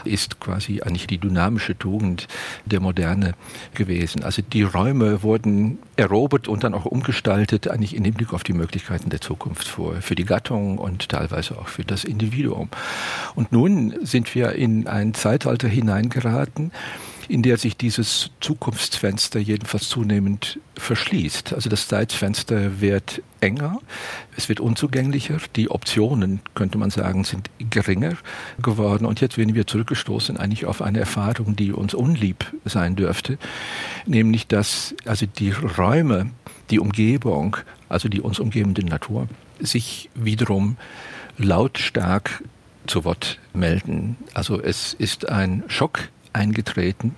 ist 0.04 0.40
quasi 0.40 0.82
eigentlich 0.82 1.06
die 1.06 1.18
dynamische 1.18 1.76
Tugend 1.76 2.28
der 2.64 2.80
Moderne 2.80 3.34
gewesen. 3.74 4.24
Also 4.24 4.42
die 4.42 4.62
Räume 4.62 5.22
wurden 5.22 5.78
erobert 5.96 6.48
und 6.48 6.64
dann 6.64 6.74
auch 6.74 6.84
umgestaltet, 6.84 7.68
eigentlich 7.68 7.94
in 7.94 8.04
dem 8.04 8.14
Blick 8.14 8.32
auf 8.32 8.44
die 8.44 8.52
Möglichkeiten 8.52 9.10
der 9.10 9.20
Zukunft 9.20 9.68
vor, 9.68 9.96
für 10.00 10.14
die 10.14 10.24
Gattung 10.24 10.78
und 10.78 11.08
teilweise 11.08 11.58
auch 11.58 11.68
für 11.68 11.84
das 11.84 12.04
Individuum. 12.04 12.68
Und 13.34 13.52
nun 13.52 13.94
sind 14.02 14.34
wir 14.34 14.52
in 14.52 14.86
ein 14.86 15.14
Zeitalter 15.14 15.68
hineingeraten, 15.68 16.72
in 17.32 17.42
der 17.42 17.56
sich 17.56 17.78
dieses 17.78 18.30
Zukunftsfenster 18.42 19.40
jedenfalls 19.40 19.88
zunehmend 19.88 20.60
verschließt. 20.76 21.54
Also 21.54 21.70
das 21.70 21.88
Zeitfenster 21.88 22.82
wird 22.82 23.22
enger, 23.40 23.78
es 24.36 24.50
wird 24.50 24.60
unzugänglicher, 24.60 25.38
die 25.56 25.70
Optionen, 25.70 26.40
könnte 26.54 26.76
man 26.76 26.90
sagen, 26.90 27.24
sind 27.24 27.48
geringer 27.58 28.18
geworden 28.60 29.06
und 29.06 29.22
jetzt 29.22 29.38
werden 29.38 29.54
wir 29.54 29.66
zurückgestoßen 29.66 30.36
eigentlich 30.36 30.66
auf 30.66 30.82
eine 30.82 31.00
Erfahrung, 31.00 31.56
die 31.56 31.72
uns 31.72 31.94
unlieb 31.94 32.52
sein 32.66 32.96
dürfte, 32.96 33.38
nämlich 34.04 34.46
dass 34.46 34.94
also 35.06 35.24
die 35.24 35.52
Räume, 35.52 36.30
die 36.68 36.80
Umgebung, 36.80 37.56
also 37.88 38.10
die 38.10 38.20
uns 38.20 38.40
umgebende 38.40 38.84
Natur, 38.84 39.26
sich 39.58 40.10
wiederum 40.14 40.76
lautstark 41.38 42.44
zu 42.86 43.04
Wort 43.06 43.38
melden. 43.54 44.18
Also 44.34 44.60
es 44.60 44.92
ist 44.92 45.30
ein 45.30 45.62
Schock 45.68 46.10
eingetreten. 46.32 47.14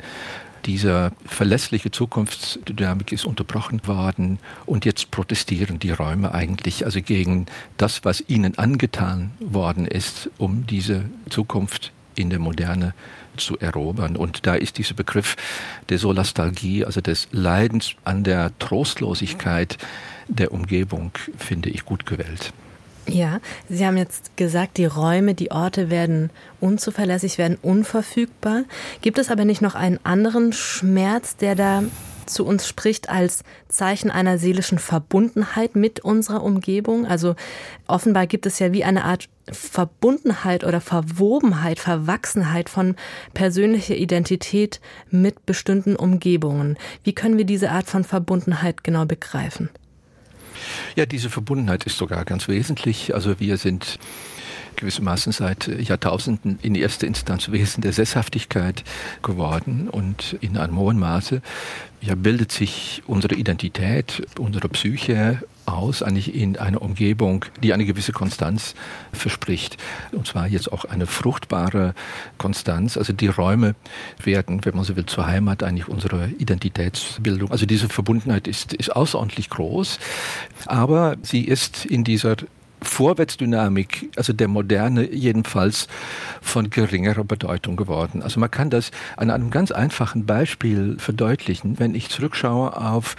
Diese 0.67 1.13
verlässliche 1.27 1.91
Zukunftsdynamik 1.91 3.13
ist 3.13 3.27
unterbrochen 3.27 3.87
worden 3.87 4.39
und 4.65 4.87
jetzt 4.87 5.11
protestieren 5.11 5.79
die 5.79 5.91
Räume 5.91 6.33
eigentlich 6.33 6.87
also 6.87 7.03
gegen 7.03 7.47
das, 7.77 8.05
was 8.05 8.25
ihnen 8.29 8.57
angetan 8.57 9.33
worden 9.41 9.87
ist, 9.87 10.31
um 10.39 10.67
diese 10.67 11.05
Zukunft 11.29 11.93
in 12.15 12.31
der 12.31 12.39
Moderne 12.39 12.95
zu 13.37 13.59
erobern. 13.59 14.17
Und 14.17 14.47
da 14.47 14.55
ist 14.55 14.79
dieser 14.79 14.95
Begriff 14.95 15.37
der 15.91 15.99
Solastalgie, 15.99 16.85
also 16.85 17.01
des 17.03 17.29
Leidens 17.33 17.95
an 18.05 18.25
der 18.25 18.57
Trostlosigkeit 18.59 19.77
der 20.29 20.53
Umgebung, 20.53 21.13
finde 21.37 21.69
ich 21.69 21.85
gut 21.85 22.07
gewählt. 22.07 22.55
Ja, 23.07 23.41
Sie 23.69 23.87
haben 23.87 23.97
jetzt 23.97 24.37
gesagt, 24.37 24.79
die 24.79 24.87
Räume, 24.87 25.35
die 25.35 25.51
Orte 25.51 25.91
werden 25.91 26.31
unzuverlässig, 26.61 27.37
werden 27.37 27.59
unverfügbar. 27.61 28.65
Gibt 29.03 29.19
es 29.19 29.31
aber 29.31 29.45
nicht 29.45 29.61
noch 29.61 29.75
einen 29.75 30.01
anderen 30.05 30.53
Schmerz, 30.53 31.37
der 31.37 31.55
da 31.55 31.83
zu 32.27 32.45
uns 32.47 32.67
spricht 32.67 33.09
als 33.09 33.45
Zeichen 33.69 34.11
einer 34.11 34.39
seelischen 34.39 34.79
Verbundenheit 34.79 35.77
mit 35.77 36.01
unserer 36.01 36.43
Umgebung. 36.43 37.07
Also 37.07 37.35
offenbar 37.87 38.27
gibt 38.27 38.47
es 38.47 38.59
ja 38.59 38.73
wie 38.73 38.85
eine 38.85 39.05
Art 39.05 39.29
Verbundenheit 39.51 40.65
oder 40.65 40.81
Verwobenheit, 40.81 41.79
Verwachsenheit 41.79 42.71
von 42.71 42.97
persönlicher 43.35 43.97
Identität 43.97 44.81
mit 45.11 45.45
bestimmten 45.45 45.97
Umgebungen. 45.97 46.79
Wie 47.03 47.15
können 47.15 47.37
wir 47.37 47.45
diese 47.45 47.71
Art 47.71 47.87
von 47.87 48.05
Verbundenheit 48.05 48.85
genau 48.85 49.05
begreifen? 49.05 49.69
Ja, 50.97 51.07
diese 51.07 51.31
Verbundenheit 51.31 51.85
ist 51.85 51.99
sogar 51.99 52.25
ganz 52.25 52.49
wesentlich. 52.49 53.15
Also 53.15 53.39
wir 53.41 53.57
sind 53.57 53.99
gewissermaßen 54.77 55.33
seit 55.33 55.67
Jahrtausenden 55.67 56.59
in 56.63 56.75
erster 56.75 57.07
Instanz 57.07 57.51
Wesen 57.51 57.83
der 57.83 57.93
Sesshaftigkeit 57.93 58.85
geworden 59.23 59.89
und 59.89 60.37
in 60.41 60.57
einem 60.57 60.77
hohen 60.77 60.99
Maße 60.99 61.43
ja, 62.05 62.15
bildet 62.15 62.53
sich 62.53 63.03
unsere 63.07 63.35
Identität, 63.35 64.27
unsere 64.39 64.69
Psyche 64.69 65.43
aus, 65.65 66.03
eigentlich 66.03 66.35
in 66.35 66.59
einer 66.59 66.83
Umgebung, 66.83 67.47
die 67.63 67.73
eine 67.73 67.87
gewisse 67.87 68.13
Konstanz 68.13 68.75
verspricht. 69.13 69.79
Und 70.13 70.27
zwar 70.27 70.47
jetzt 70.47 70.71
auch 70.71 70.85
eine 70.85 71.07
fruchtbare 71.07 71.95
Konstanz. 72.37 72.99
Also 72.99 73.15
die 73.15 73.29
Räume 73.29 73.75
werden, 74.23 74.65
wenn 74.65 74.77
man 74.77 74.85
so 74.85 74.97
will, 74.97 75.07
zur 75.07 75.27
Heimat 75.27 75.63
eigentlich 75.63 75.89
unserer 75.89 76.29
Identitätsbildung. 76.39 77.51
Also 77.51 77.65
diese 77.65 77.89
Verbundenheit 77.89 78.47
ist, 78.49 78.75
ist 78.75 78.95
außerordentlich 78.95 79.49
groß, 79.49 79.99
aber 80.67 81.17
sie 81.23 81.45
ist 81.45 81.87
in 81.87 82.05
dieser 82.05 82.37
Vorwärtsdynamik, 82.85 84.11
also 84.17 84.33
der 84.33 84.49
Moderne 84.49 85.13
jedenfalls 85.13 85.89
von 86.41 86.71
geringerer 86.71 87.25
Bedeutung 87.25 87.77
geworden. 87.77 88.23
Also 88.23 88.41
man 88.41 88.51
kann 88.51 88.71
das 88.71 88.91
an 89.17 89.31
einem 89.31 89.51
ganz 89.51 89.71
einfachen 89.71 90.27
Beispiel 90.27 90.97
verdeutlichen. 90.99 91.79
Wenn 91.79 91.95
ich 91.95 92.09
zurückschaue 92.09 92.77
auf 92.77 93.17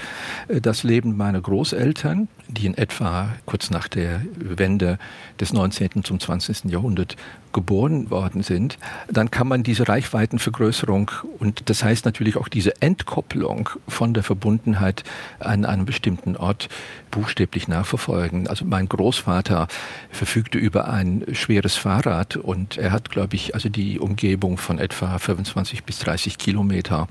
äh, 0.47 0.61
das 0.61 0.83
Leben 0.83 1.17
meiner 1.17 1.41
Großeltern, 1.41 2.27
die 2.55 2.65
in 2.65 2.77
etwa 2.77 3.29
kurz 3.45 3.69
nach 3.69 3.87
der 3.87 4.21
Wende 4.35 4.97
des 5.39 5.53
19. 5.53 6.03
zum 6.03 6.19
20. 6.19 6.65
Jahrhundert 6.65 7.15
geboren 7.55 8.09
worden 8.09 8.43
sind, 8.43 8.77
dann 9.09 9.31
kann 9.31 9.47
man 9.47 9.63
diese 9.63 9.87
Reichweitenvergrößerung 9.87 11.09
und 11.39 11.69
das 11.69 11.83
heißt 11.85 12.03
natürlich 12.03 12.35
auch 12.35 12.49
diese 12.49 12.81
Entkopplung 12.81 13.69
von 13.87 14.13
der 14.13 14.23
Verbundenheit 14.23 15.03
an 15.39 15.63
einem 15.63 15.85
bestimmten 15.85 16.35
Ort 16.35 16.67
buchstäblich 17.11 17.69
nachverfolgen. 17.69 18.49
Also 18.49 18.65
mein 18.65 18.89
Großvater 18.89 19.69
verfügte 20.11 20.57
über 20.57 20.89
ein 20.89 21.23
schweres 21.31 21.75
Fahrrad 21.75 22.35
und 22.35 22.77
er 22.77 22.91
hat, 22.91 23.09
glaube 23.09 23.35
ich, 23.35 23.53
also 23.53 23.69
die 23.69 23.99
Umgebung 23.99 24.57
von 24.57 24.77
etwa 24.77 25.17
25 25.17 25.85
bis 25.85 25.99
30 25.99 26.37
Kilometer 26.37 27.07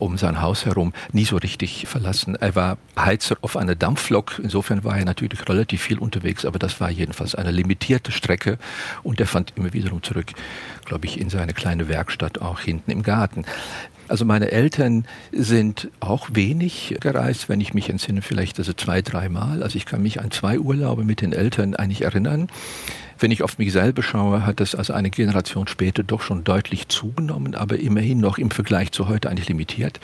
um 0.00 0.18
sein 0.18 0.42
Haus 0.42 0.66
herum 0.66 0.92
nie 1.12 1.24
so 1.24 1.36
richtig 1.36 1.86
verlassen. 1.86 2.34
Er 2.34 2.56
war 2.56 2.78
Heizer 2.98 3.36
auf 3.40 3.56
einer 3.56 3.76
Dampflok. 3.76 4.40
Insofern 4.42 4.75
war 4.84 4.98
er 4.98 5.04
natürlich 5.04 5.48
relativ 5.48 5.82
viel 5.82 5.98
unterwegs, 5.98 6.44
aber 6.44 6.58
das 6.58 6.80
war 6.80 6.90
jedenfalls 6.90 7.34
eine 7.34 7.50
limitierte 7.50 8.12
Strecke 8.12 8.58
und 9.02 9.20
er 9.20 9.26
fand 9.26 9.52
immer 9.56 9.72
wiederum 9.72 10.02
zurück, 10.02 10.32
glaube 10.84 11.06
ich, 11.06 11.20
in 11.20 11.30
seine 11.30 11.52
kleine 11.52 11.88
Werkstatt 11.88 12.40
auch 12.40 12.60
hinten 12.60 12.90
im 12.90 13.02
Garten. 13.02 13.44
Also 14.08 14.24
meine 14.24 14.52
Eltern 14.52 15.04
sind 15.32 15.88
auch 15.98 16.28
wenig 16.32 16.96
gereist, 17.00 17.48
wenn 17.48 17.60
ich 17.60 17.74
mich 17.74 17.90
entsinne, 17.90 18.22
vielleicht 18.22 18.58
also 18.58 18.72
zwei, 18.72 19.02
dreimal. 19.02 19.62
Also 19.62 19.76
ich 19.76 19.86
kann 19.86 20.02
mich 20.02 20.20
an 20.20 20.30
zwei 20.30 20.60
Urlaube 20.60 21.04
mit 21.04 21.20
den 21.20 21.32
Eltern 21.32 21.74
eigentlich 21.74 22.02
erinnern. 22.02 22.48
Wenn 23.18 23.30
ich 23.30 23.42
auf 23.42 23.58
mich 23.58 23.72
selber 23.72 24.02
schaue, 24.02 24.44
hat 24.44 24.60
das 24.60 24.74
also 24.74 24.92
eine 24.92 25.10
Generation 25.10 25.68
später 25.68 26.02
doch 26.02 26.20
schon 26.20 26.44
deutlich 26.44 26.88
zugenommen, 26.88 27.54
aber 27.54 27.78
immerhin 27.78 28.20
noch 28.20 28.36
im 28.36 28.50
Vergleich 28.50 28.92
zu 28.92 29.08
heute 29.08 29.30
eigentlich 29.30 29.48
limitiert. 29.48 30.00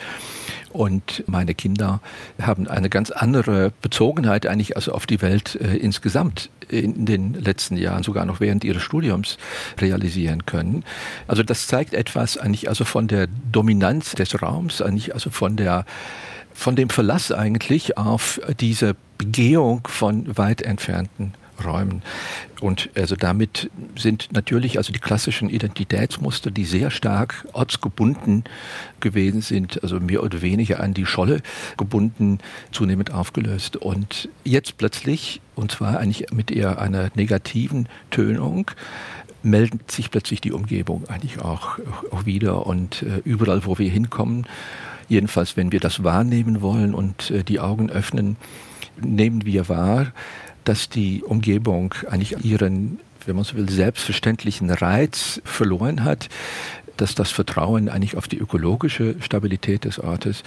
Und 0.70 1.22
meine 1.26 1.54
Kinder 1.54 2.00
haben 2.40 2.66
eine 2.66 2.88
ganz 2.88 3.10
andere 3.10 3.72
Bezogenheit 3.82 4.46
eigentlich 4.46 4.76
also 4.76 4.92
auf 4.92 5.04
die 5.04 5.20
Welt 5.20 5.58
äh, 5.60 5.76
insgesamt 5.76 6.48
in 6.68 7.04
den 7.04 7.34
letzten 7.34 7.76
Jahren, 7.76 8.02
sogar 8.02 8.24
noch 8.24 8.40
während 8.40 8.64
ihres 8.64 8.82
Studiums 8.82 9.36
realisieren 9.78 10.46
können. 10.46 10.82
Also 11.28 11.42
das 11.42 11.66
zeigt 11.66 11.92
etwas 11.92 12.38
eigentlich 12.38 12.70
also 12.70 12.86
von 12.86 13.08
der 13.08 13.28
Dominanz 13.50 14.12
des 14.12 14.40
Raums, 14.40 14.80
eigentlich 14.80 15.12
also 15.12 15.28
von 15.28 15.56
der 15.56 15.84
von 16.54 16.76
dem 16.76 16.90
Verlass 16.90 17.32
eigentlich 17.32 17.96
auf 17.96 18.38
diese 18.60 18.94
Begehung 19.16 19.86
von 19.88 20.36
weit 20.36 20.60
entfernten 20.60 21.32
Räumen. 21.64 22.02
Und 22.60 22.90
also 22.94 23.16
damit 23.16 23.70
sind 23.96 24.28
natürlich 24.32 24.78
also 24.78 24.92
die 24.92 25.00
klassischen 25.00 25.48
Identitätsmuster, 25.48 26.50
die 26.50 26.64
sehr 26.64 26.90
stark 26.90 27.46
ortsgebunden 27.52 28.44
gewesen 29.00 29.40
sind, 29.40 29.82
also 29.82 29.98
mehr 29.98 30.22
oder 30.22 30.42
weniger 30.42 30.80
an 30.80 30.94
die 30.94 31.06
Scholle 31.06 31.42
gebunden, 31.76 32.38
zunehmend 32.70 33.12
aufgelöst. 33.12 33.76
Und 33.76 34.28
jetzt 34.44 34.76
plötzlich, 34.76 35.40
und 35.54 35.72
zwar 35.72 35.98
eigentlich 35.98 36.30
mit 36.32 36.50
eher 36.50 36.80
einer 36.80 37.10
negativen 37.14 37.88
Tönung, 38.10 38.70
meldet 39.42 39.90
sich 39.90 40.10
plötzlich 40.10 40.40
die 40.40 40.52
Umgebung 40.52 41.08
eigentlich 41.08 41.40
auch, 41.40 41.78
auch 42.10 42.26
wieder 42.26 42.66
und 42.66 43.02
äh, 43.02 43.20
überall, 43.24 43.64
wo 43.66 43.78
wir 43.78 43.90
hinkommen, 43.90 44.46
jedenfalls 45.08 45.56
wenn 45.56 45.72
wir 45.72 45.80
das 45.80 46.04
wahrnehmen 46.04 46.62
wollen 46.62 46.94
und 46.94 47.30
äh, 47.30 47.42
die 47.42 47.60
Augen 47.60 47.90
öffnen, 47.90 48.36
nehmen 49.00 49.44
wir 49.44 49.68
wahr, 49.68 50.12
dass 50.64 50.88
die 50.88 51.22
Umgebung 51.22 51.94
eigentlich 52.10 52.44
ihren, 52.44 53.00
wenn 53.26 53.36
man 53.36 53.44
so 53.44 53.56
will, 53.56 53.68
selbstverständlichen 53.68 54.70
Reiz 54.70 55.40
verloren 55.44 56.04
hat, 56.04 56.28
dass 56.96 57.14
das 57.14 57.30
Vertrauen 57.30 57.88
eigentlich 57.88 58.16
auf 58.16 58.28
die 58.28 58.38
ökologische 58.38 59.16
Stabilität 59.20 59.84
des 59.84 59.98
Ortes, 59.98 60.42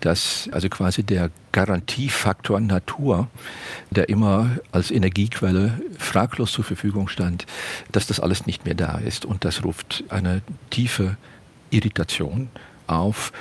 dass 0.00 0.48
also 0.52 0.68
quasi 0.68 1.02
der 1.02 1.30
Garantiefaktor 1.52 2.60
Natur, 2.60 3.28
der 3.90 4.08
immer 4.08 4.58
als 4.70 4.90
Energiequelle 4.90 5.80
fraglos 5.98 6.52
zur 6.52 6.64
Verfügung 6.64 7.08
stand, 7.08 7.46
dass 7.90 8.06
das 8.06 8.20
alles 8.20 8.46
nicht 8.46 8.64
mehr 8.64 8.74
da 8.74 8.98
ist. 8.98 9.24
Und 9.24 9.44
das 9.44 9.64
ruft 9.64 10.04
eine 10.08 10.42
tiefe 10.70 11.16
Irritation 11.70 12.48
auf 12.86 13.32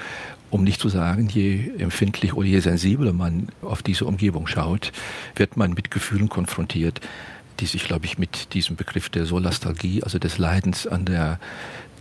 um 0.50 0.63
nicht 0.63 0.80
zu 0.80 0.89
sagen, 0.89 1.27
je 1.30 1.72
empfindlich 1.77 2.34
oder 2.34 2.48
je 2.48 2.60
sensibler 2.60 3.13
man 3.13 3.50
auf 3.62 3.84
diese 3.84 4.06
Umgebung 4.06 4.48
schaut, 4.48 4.92
wird 5.36 5.58
man 5.58 5.74
mit 5.74 5.92
Gefühlen 5.92 6.30
konfrontiert, 6.30 7.01
die 7.60 7.66
sich, 7.66 7.86
glaube 7.86 8.06
ich, 8.06 8.18
mit 8.18 8.54
diesem 8.54 8.75
Begriff 8.75 9.10
der 9.10 9.25
Solastalgie, 9.25 10.04
also 10.04 10.20
des 10.20 10.38
Leidens 10.38 10.88
an 10.88 11.06
der 11.06 11.39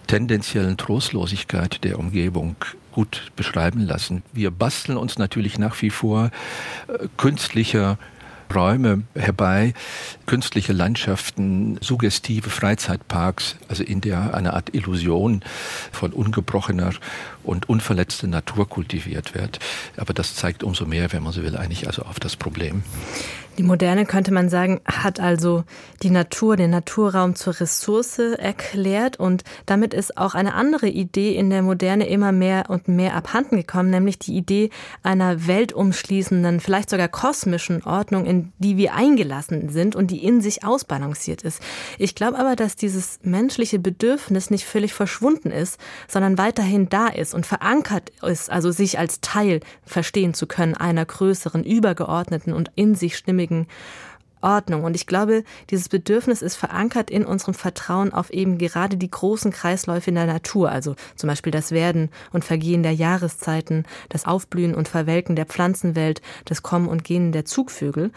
tendenziellen 0.07 0.76
Trostlosigkeit 0.76 1.83
der 1.83 1.99
Umgebung 1.99 2.57
gut 2.93 3.33
beschreiben 3.37 3.81
lassen. 3.81 4.23
Wir 4.33 4.50
basteln 4.50 4.97
uns 4.97 5.19
natürlich 5.19 5.59
nach 5.59 5.81
wie 5.83 5.91
vor 5.91 6.31
äh, 6.88 7.09
künstlicher 7.17 7.99
Räume 8.55 9.03
herbei, 9.15 9.75
künstliche 10.26 10.73
Landschaften, 10.73 11.79
suggestive 11.81 12.50
Freizeitparks, 12.50 13.57
also 13.69 13.83
in 13.83 14.00
der 14.00 14.35
eine 14.35 14.55
Art 14.55 14.75
Illusion 14.75 15.43
von 15.93 16.12
ungebrochener 16.12 16.93
und 17.43 17.69
unverletzter 17.69 18.26
Natur 18.26 18.69
kultiviert 18.69 19.35
wird. 19.35 19.59
Aber 19.97 20.15
das 20.15 20.35
zeigt 20.35 20.62
umso 20.62 20.87
mehr, 20.87 21.12
wenn 21.12 21.23
man 21.23 21.33
so 21.33 21.43
will, 21.43 21.57
eigentlich 21.57 21.87
also 21.87 22.03
auf 22.03 22.21
das 22.21 22.37
Problem. 22.37 22.83
Die 23.59 23.63
Moderne, 23.63 24.05
könnte 24.05 24.35
man 24.35 24.51
sagen, 24.51 24.83
hat 24.85 25.19
also 25.19 25.65
die 26.03 26.11
Natur, 26.11 26.57
den 26.57 26.71
Naturraum 26.71 27.37
zur 27.37 27.59
Ressource 27.59 28.19
erklärt 28.19 29.19
und 29.19 29.45
damit 29.65 29.95
ist 29.95 30.19
auch 30.19 30.35
eine 30.35 30.53
andere 30.53 30.89
Idee 30.89 31.35
in 31.35 31.49
der 31.49 31.63
Moderne 31.63 32.07
immer 32.07 32.33
mehr 32.33 32.65
und 32.69 32.87
mehr 32.87 33.15
abhanden 33.15 33.57
gekommen, 33.57 33.89
nämlich 33.89 34.19
die 34.19 34.37
Idee 34.37 34.69
einer 35.03 35.47
weltumschließenden, 35.47 36.61
vielleicht 36.61 36.91
sogar 36.91 37.09
kosmischen 37.09 37.83
Ordnung, 37.85 38.27
in 38.27 38.53
die 38.59 38.77
wir 38.77 38.93
eingelassen 38.93 39.71
sind 39.71 39.97
und 39.97 40.11
die 40.11 40.23
in 40.23 40.43
sich 40.43 40.63
ausbalanciert 40.63 41.41
ist. 41.41 41.63
Ich 41.97 42.15
glaube 42.15 42.39
aber, 42.39 42.57
dass 42.57 42.77
dieses 42.77 43.21
menschliche 43.23 43.79
Bedürfnis 43.79 44.51
nicht 44.51 44.67
völlig 44.67 44.93
verschwunden 44.93 45.51
ist, 45.51 45.81
sondern 46.09 46.37
weiterhin 46.37 46.91
da 46.91 47.09
ist 47.09 47.33
und 47.33 47.47
verankert 47.47 48.11
ist, 48.23 48.51
also 48.51 48.71
sich 48.71 48.99
als 48.99 49.23
Teil 49.23 49.61
verstehen 49.83 50.35
zu 50.35 50.47
können 50.47 50.75
einer 50.75 51.07
größeren, 51.07 51.65
übergeordneten 51.65 52.53
und 52.53 52.71
in 52.75 52.95
sich 52.95 53.17
stimmigen 53.17 53.46
vernünftigen 53.47 53.67
Ordnung. 54.43 54.85
Und 54.85 54.95
ich 54.95 55.07
glaube, 55.07 55.45
dieses 55.71 55.88
Bedürfnis 55.88 56.43
ist 56.43 56.57
verankert 56.57 57.11
in 57.11 57.25
unserem 57.25 57.55
Vertrauen 57.55 58.12
auf 58.12 58.31
eben 58.31 58.59
gerade 58.59 58.97
die 58.97 59.11
großen 59.11 59.50
Kreisläufe 59.50 60.11
in 60.11 60.15
der 60.15 60.26
Natur, 60.26 60.71
also 60.71 60.95
zum 61.17 61.29
Beispiel 61.29 61.50
das 61.50 61.73
Werden 61.73 62.11
und 62.33 62.45
Vergehen 62.45 62.83
der 62.83 62.93
Jahreszeiten, 62.93 63.85
das 64.11 64.26
Aufblühen 64.26 64.75
und 64.75 64.88
Verwelken 64.88 65.37
der 65.37 65.47
Pflanzenwelt, 65.47 66.21
das 66.45 66.62
Kommen 66.62 66.87
und 66.87 67.03
Gehen 67.03 67.33
der 67.33 67.45
Zugvögel. 67.45 68.12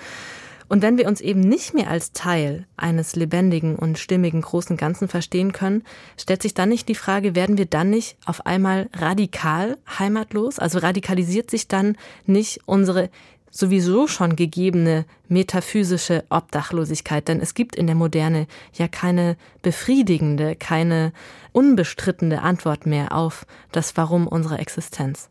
Und 0.68 0.84
wenn 0.84 1.00
wir 1.00 1.08
uns 1.08 1.20
eben 1.20 1.40
nicht 1.40 1.74
mehr 1.74 1.90
als 1.90 2.12
Teil 2.12 2.68
eines 2.78 3.16
lebendigen 3.16 3.76
und 3.76 3.98
stimmigen 3.98 4.42
großen 4.42 4.78
Ganzen 4.78 5.08
verstehen 5.08 5.52
können, 5.52 5.84
stellt 6.16 6.44
sich 6.44 6.54
dann 6.54 6.70
nicht 6.70 6.88
die 6.90 6.96
Frage, 6.96 7.34
werden 7.34 7.58
wir 7.58 7.66
dann 7.66 7.90
nicht 7.90 8.18
auf 8.26 8.46
einmal 8.46 8.88
radikal 8.94 9.78
heimatlos? 9.98 10.60
Also 10.60 10.78
radikalisiert 10.78 11.50
sich 11.50 11.68
dann 11.68 11.98
nicht 12.28 12.60
unsere 12.68 13.10
sowieso 13.52 14.08
schon 14.08 14.36
gegebene 14.36 15.06
metaphysische 15.28 16.24
Obdachlosigkeit, 16.30 17.28
denn 17.28 17.40
es 17.40 17.54
gibt 17.54 17.76
in 17.76 17.88
der 17.88 17.96
Moderne 17.96 18.48
ja 18.74 18.88
keine 18.88 19.38
befriedigende, 19.62 20.56
keine 20.56 21.12
unbestrittene 21.52 22.42
Antwort 22.42 22.86
mehr 22.86 23.14
auf 23.14 23.46
das 23.72 23.98
Warum 23.98 24.28
unserer 24.28 24.60
Existenz. 24.60 25.30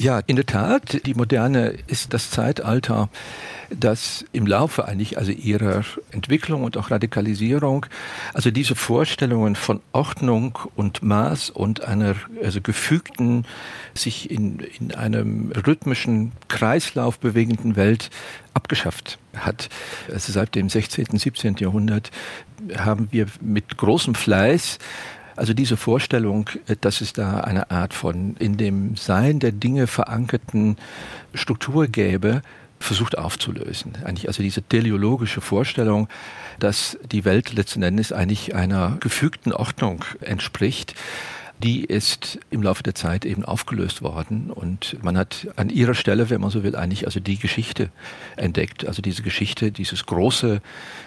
Ja, 0.00 0.18
in 0.26 0.36
der 0.36 0.46
Tat, 0.46 1.04
die 1.04 1.12
Moderne 1.12 1.74
ist 1.86 2.14
das 2.14 2.30
Zeitalter, 2.30 3.10
das 3.68 4.24
im 4.32 4.46
Laufe 4.46 4.86
eigentlich 4.86 5.18
also 5.18 5.30
ihrer 5.30 5.84
Entwicklung 6.10 6.64
und 6.64 6.78
auch 6.78 6.90
Radikalisierung, 6.90 7.84
also 8.32 8.50
diese 8.50 8.76
Vorstellungen 8.76 9.56
von 9.56 9.82
Ordnung 9.92 10.58
und 10.74 11.02
Maß 11.02 11.50
und 11.50 11.84
einer 11.84 12.14
also 12.42 12.62
gefügten, 12.62 13.44
sich 13.92 14.30
in, 14.30 14.60
in 14.78 14.94
einem 14.94 15.52
rhythmischen 15.66 16.32
Kreislauf 16.48 17.18
bewegenden 17.18 17.76
Welt 17.76 18.08
abgeschafft 18.54 19.18
hat. 19.36 19.68
Also 20.10 20.32
seit 20.32 20.54
dem 20.54 20.70
16., 20.70 21.18
17. 21.18 21.56
Jahrhundert 21.56 22.10
haben 22.74 23.08
wir 23.10 23.26
mit 23.42 23.76
großem 23.76 24.14
Fleiß 24.14 24.78
also 25.40 25.54
diese 25.54 25.78
Vorstellung, 25.78 26.50
äh, 26.68 26.76
dass 26.78 27.00
es 27.00 27.14
da 27.14 27.40
eine 27.40 27.70
Art 27.70 27.94
von 27.94 28.36
in 28.38 28.58
dem 28.58 28.94
Sein 28.96 29.40
der 29.40 29.52
Dinge 29.52 29.86
verankerten 29.86 30.76
Struktur 31.34 31.86
gäbe, 31.86 32.42
versucht 32.78 33.16
aufzulösen. 33.16 33.92
Eigentlich 34.04 34.28
also 34.28 34.42
diese 34.42 34.62
teleologische 34.62 35.40
Vorstellung, 35.40 36.08
dass 36.58 36.98
die 37.10 37.24
Welt 37.24 37.52
letzten 37.54 37.82
Endes 37.82 38.12
eigentlich 38.12 38.54
einer 38.54 38.98
gefügten 39.00 39.52
Ordnung 39.52 40.04
entspricht, 40.20 40.94
die 41.62 41.84
ist 41.84 42.38
im 42.50 42.62
Laufe 42.62 42.82
der 42.82 42.94
Zeit 42.94 43.24
eben 43.26 43.44
aufgelöst 43.44 44.00
worden. 44.00 44.50
Und 44.50 44.96
man 45.02 45.18
hat 45.18 45.48
an 45.56 45.68
ihrer 45.68 45.94
Stelle, 45.94 46.30
wenn 46.30 46.40
man 46.40 46.50
so 46.50 46.62
will, 46.62 46.74
eigentlich 46.74 47.04
also 47.06 47.20
die 47.20 47.38
Geschichte 47.38 47.90
entdeckt, 48.36 48.86
also 48.86 49.02
diese 49.02 49.22
Geschichte, 49.22 49.70
dieses 49.70 50.06
große 50.06 50.62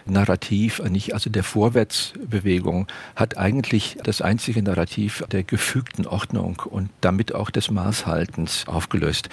Narrativ, 0.06 0.80
eigentlich 0.80 1.14
also 1.14 1.32
der 1.32 1.44
Vorwärtsbewegung 1.44 2.88
hat 3.16 3.38
eigentlich 3.38 3.98
das 4.04 4.22
einzige 4.22 4.62
Narrativ 4.62 5.24
der 5.32 5.44
gefügten 5.44 6.06
Ordnung 6.06 6.62
und 6.70 6.90
damit 7.02 7.34
auch 7.34 7.50
des 7.50 7.72
Maßhaltens 7.72 8.68
aufgelöst. 8.68 9.30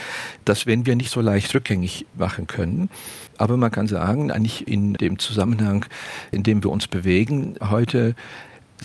Das 0.46 0.64
werden 0.64 0.86
wir 0.86 0.96
nicht 0.96 1.10
so 1.10 1.20
leicht 1.20 1.54
rückgängig 1.54 2.06
machen 2.16 2.46
können, 2.46 2.88
aber 3.36 3.56
man 3.56 3.70
kann 3.70 3.88
sagen, 3.88 4.30
eigentlich 4.30 4.68
in 4.68 4.94
dem 4.94 5.18
Zusammenhang, 5.18 5.84
in 6.30 6.42
dem 6.42 6.62
wir 6.62 6.70
uns 6.70 6.88
bewegen, 6.88 7.56
heute 7.60 8.14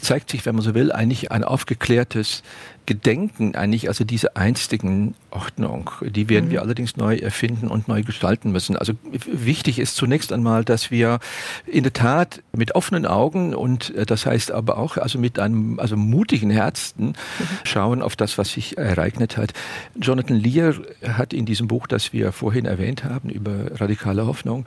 zeigt 0.01 0.31
sich, 0.31 0.45
wenn 0.45 0.55
man 0.55 0.63
so 0.63 0.73
will, 0.73 0.91
eigentlich 0.91 1.31
ein 1.31 1.43
aufgeklärtes 1.43 2.43
Gedenken 2.85 3.55
eigentlich, 3.55 3.87
also 3.87 4.03
diese 4.03 4.35
einstigen 4.35 5.15
Ordnung, 5.31 5.89
die 6.01 6.29
werden 6.29 6.45
mhm. 6.45 6.51
wir 6.51 6.61
allerdings 6.61 6.97
neu 6.97 7.15
erfinden 7.15 7.67
und 7.67 7.87
neu 7.87 8.03
gestalten 8.03 8.51
müssen. 8.51 8.77
Also 8.77 8.93
wichtig 9.25 9.79
ist 9.79 9.95
zunächst 9.95 10.31
einmal, 10.31 10.63
dass 10.63 10.91
wir 10.91 11.19
in 11.65 11.83
der 11.83 11.93
Tat 11.93 12.41
mit 12.53 12.75
offenen 12.75 13.05
Augen 13.05 13.53
und 13.53 13.93
äh, 13.95 14.05
das 14.05 14.25
heißt 14.25 14.51
aber 14.51 14.77
auch 14.77 14.97
also 14.97 15.19
mit 15.19 15.39
einem 15.39 15.79
also 15.79 15.97
mutigen 15.97 16.49
Herzen 16.49 17.07
mhm. 17.07 17.15
schauen 17.63 18.01
auf 18.01 18.15
das, 18.15 18.37
was 18.37 18.51
sich 18.51 18.77
ereignet 18.77 19.37
hat. 19.37 19.53
Jonathan 19.99 20.37
Lear 20.37 20.75
hat 21.07 21.33
in 21.33 21.45
diesem 21.45 21.67
Buch, 21.67 21.87
das 21.87 22.13
wir 22.13 22.31
vorhin 22.31 22.65
erwähnt 22.65 23.03
haben 23.03 23.29
über 23.29 23.79
radikale 23.79 24.25
Hoffnung, 24.25 24.65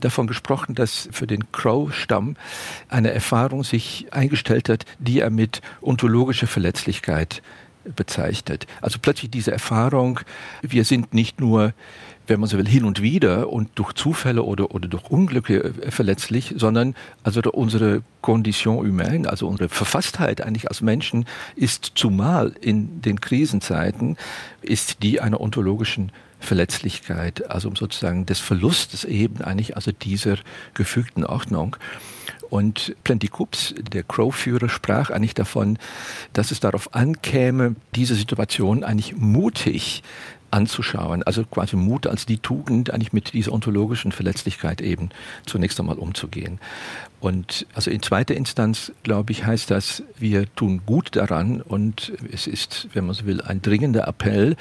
davon 0.00 0.26
gesprochen, 0.26 0.74
dass 0.74 1.08
für 1.12 1.26
den 1.26 1.52
Crow-Stamm 1.52 2.36
eine 2.88 3.12
Erfahrung 3.12 3.64
sich 3.64 4.08
eingestellt 4.10 4.68
hat, 4.68 4.84
die 4.98 5.20
er 5.20 5.30
mit 5.30 5.60
ontologischer 5.80 6.46
Verletzlichkeit 6.46 7.42
bezeichnet. 7.84 8.66
Also 8.80 8.98
plötzlich 9.00 9.30
diese 9.30 9.52
Erfahrung, 9.52 10.20
wir 10.62 10.84
sind 10.84 11.14
nicht 11.14 11.40
nur, 11.40 11.72
wenn 12.26 12.40
man 12.40 12.48
so 12.48 12.58
will, 12.58 12.68
hin 12.68 12.84
und 12.84 13.02
wieder 13.02 13.50
und 13.50 13.70
durch 13.74 13.92
Zufälle 13.94 14.42
oder, 14.42 14.74
oder 14.74 14.88
durch 14.88 15.10
Unglücke 15.10 15.64
äh, 15.64 15.90
verletzlich, 15.90 16.54
sondern 16.56 16.94
also 17.22 17.40
unsere 17.52 18.02
Condition 18.20 18.78
humaine, 18.78 19.28
also 19.28 19.48
unsere 19.48 19.68
Verfasstheit 19.68 20.40
eigentlich 20.40 20.68
als 20.68 20.80
Menschen 20.80 21.24
ist 21.56 21.92
zumal 21.94 22.54
in 22.60 23.02
den 23.02 23.20
Krisenzeiten, 23.20 24.16
ist 24.62 25.02
die 25.02 25.20
einer 25.20 25.40
ontologischen 25.40 26.12
Verletzlichkeit, 26.40 27.50
also 27.50 27.70
sozusagen 27.74 28.26
des 28.26 28.40
Verlustes 28.40 29.04
eben 29.04 29.42
eigentlich 29.42 29.76
also 29.76 29.92
dieser 29.92 30.36
gefügten 30.74 31.24
Ordnung. 31.24 31.76
Und 32.50 32.94
Plenty 33.04 33.28
Coops, 33.28 33.74
der 33.78 34.02
Crow-Führer, 34.02 34.68
sprach 34.68 35.10
eigentlich 35.10 35.34
davon, 35.34 35.78
dass 36.32 36.50
es 36.50 36.60
darauf 36.60 36.94
ankäme, 36.94 37.76
diese 37.94 38.16
Situation 38.16 38.84
eigentlich 38.84 39.16
mutig 39.16 40.02
anzuschauen. 40.50 41.22
Also 41.22 41.44
quasi 41.44 41.76
Mut 41.76 42.06
als 42.06 42.26
die 42.26 42.38
Tugend, 42.38 42.90
eigentlich 42.90 43.12
mit 43.12 43.32
dieser 43.32 43.52
ontologischen 43.52 44.12
Verletzlichkeit 44.12 44.80
eben 44.80 45.10
zunächst 45.46 45.78
einmal 45.80 45.98
umzugehen. 45.98 46.58
Und 47.20 47.66
also 47.74 47.90
in 47.90 48.00
zweiter 48.00 48.34
Instanz, 48.34 48.92
glaube 49.02 49.32
ich, 49.32 49.44
heißt 49.44 49.70
das, 49.70 50.02
wir 50.18 50.52
tun 50.54 50.80
gut 50.86 51.16
daran 51.16 51.60
und 51.60 52.12
es 52.32 52.46
ist, 52.46 52.88
wenn 52.94 53.04
man 53.04 53.14
so 53.14 53.26
will, 53.26 53.42
ein 53.42 53.60
dringender 53.60 54.08
Appell, 54.08 54.56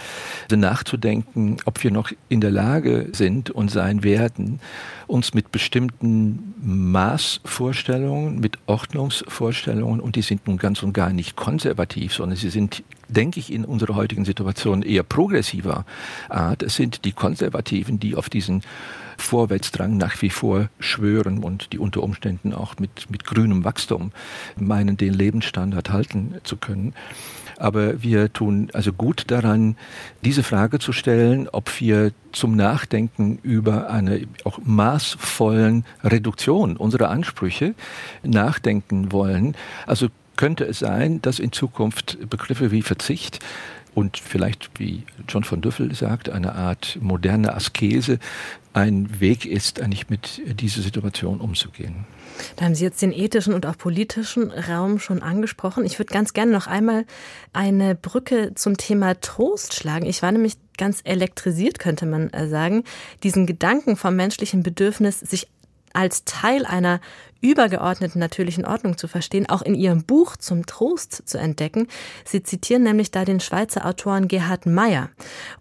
nachzudenken, 0.52 1.58
ob 1.66 1.84
wir 1.84 1.92
noch 1.92 2.12
in 2.28 2.42
der 2.42 2.52
Lage 2.52 3.10
sind 3.14 3.50
und 3.50 3.72
sein 3.72 4.04
werden, 4.04 4.60
uns 5.08 5.34
mit 5.34 5.52
bestimmten 5.52 6.54
Maßvorstellungen, 6.62 8.40
mit 8.40 8.58
Ordnungsvorstellungen, 8.66 10.02
und 10.02 10.18
die 10.18 10.22
sind 10.22 10.46
nun 10.48 10.58
ganz 10.58 10.84
und 10.84 10.92
gar 10.94 11.12
nicht 11.12 11.38
konservativ, 11.38 12.14
sondern 12.14 12.38
sie 12.38 12.50
sind, 12.50 12.84
denke 13.10 13.40
ich, 13.40 13.52
in 13.52 13.66
unserer 13.66 13.96
heutigen 13.96 14.26
Situation 14.26 14.82
eher 14.82 15.04
progressiver 15.04 15.86
Art. 16.30 16.64
Es 16.64 16.76
sind 16.76 17.06
die 17.06 17.12
Konservativen, 17.12 18.00
die 18.00 18.16
auf 18.16 18.30
diesen 18.30 18.62
Vorwärtsdrang 19.18 19.98
nach 19.98 20.22
wie 20.22 20.30
vor 20.30 20.70
schwören 20.80 21.44
und 21.44 21.74
die 21.74 21.80
unter 21.80 22.04
Umständen 22.04 22.54
auch 22.54 22.80
mit, 22.80 23.10
mit 23.10 23.26
grünem 23.26 23.66
Wachstum 23.66 24.12
meinen, 24.56 24.98
den 24.98 25.14
Lebensstandard 25.14 25.90
halten 25.90 26.36
zu 26.44 26.56
können. 26.58 26.94
Aber 27.58 28.02
wir 28.02 28.32
tun 28.32 28.70
also 28.72 28.94
gut 28.94 29.26
daran, 29.28 29.76
diese 30.24 30.44
Frage 30.44 30.80
zu 30.80 30.94
stellen, 30.94 31.50
ob 31.50 31.82
wir 31.82 32.14
zum 32.32 32.56
Nachdenken 32.56 33.38
über 33.44 33.90
eine 33.90 34.22
auch 34.46 34.60
maßvollen 34.64 35.84
Reduktion 36.02 36.78
unserer 36.78 37.10
Ansprüche 37.10 37.76
nachdenken 38.24 39.12
wollen. 39.12 39.58
Also 39.86 40.08
könnte 40.40 40.64
es 40.64 40.80
sein, 40.80 41.22
dass 41.22 41.38
in 41.38 41.52
Zukunft 41.52 42.18
Begriffe 42.30 42.72
wie 42.72 42.82
Verzicht 42.82 43.40
und 43.94 44.18
vielleicht, 44.18 44.70
wie 44.80 45.04
John 45.28 45.44
von 45.44 45.60
Düffel 45.60 45.94
sagt, 45.94 46.30
eine 46.30 46.56
Art 46.56 46.98
moderne 47.02 47.54
Askese 47.54 48.20
ein 48.72 49.20
Weg 49.20 49.46
ist, 49.46 49.82
eigentlich 49.82 50.10
mit 50.10 50.42
dieser 50.62 50.82
Situation 50.82 51.42
umzugehen. 51.42 52.06
Da 52.56 52.64
haben 52.64 52.74
Sie 52.74 52.86
jetzt 52.86 53.02
den 53.02 53.12
ethischen 53.12 53.54
und 53.54 53.66
auch 53.66 53.78
politischen 53.78 54.50
Raum 54.50 55.00
schon 55.00 55.22
angesprochen. 55.22 55.84
Ich 55.84 56.00
würde 56.00 56.14
ganz 56.14 56.32
gerne 56.32 56.54
noch 56.54 56.68
einmal 56.68 57.04
eine 57.52 57.96
Brücke 57.96 58.54
zum 58.56 58.78
Thema 58.78 59.20
Trost 59.20 59.74
schlagen. 59.74 60.06
Ich 60.06 60.22
war 60.22 60.32
nämlich 60.32 60.54
ganz 60.78 61.02
elektrisiert, 61.04 61.80
könnte 61.80 62.06
man 62.06 62.30
sagen, 62.48 62.86
diesen 63.24 63.46
Gedanken 63.46 63.98
vom 63.98 64.16
menschlichen 64.16 64.64
Bedürfnis, 64.64 65.20
sich 65.20 65.50
als 65.94 66.26
Teil 66.26 66.66
einer 66.66 67.00
übergeordneten 67.42 68.20
natürlichen 68.20 68.66
Ordnung 68.66 68.98
zu 68.98 69.08
verstehen, 69.08 69.48
auch 69.50 69.62
in 69.62 69.76
ihrem 69.76 70.04
Buch 70.04 70.36
zum 70.36 70.66
Trost 70.66 71.24
zu 71.26 71.38
entdecken. 71.38 71.88
Sie 72.26 72.44
zitieren 72.44 72.84
nämlich 72.84 73.12
da 73.12 73.24
den 73.24 73.40
Schweizer 73.40 73.86
Autoren 73.86 74.28
Gerhard 74.28 74.66
Meyer. 74.66 75.10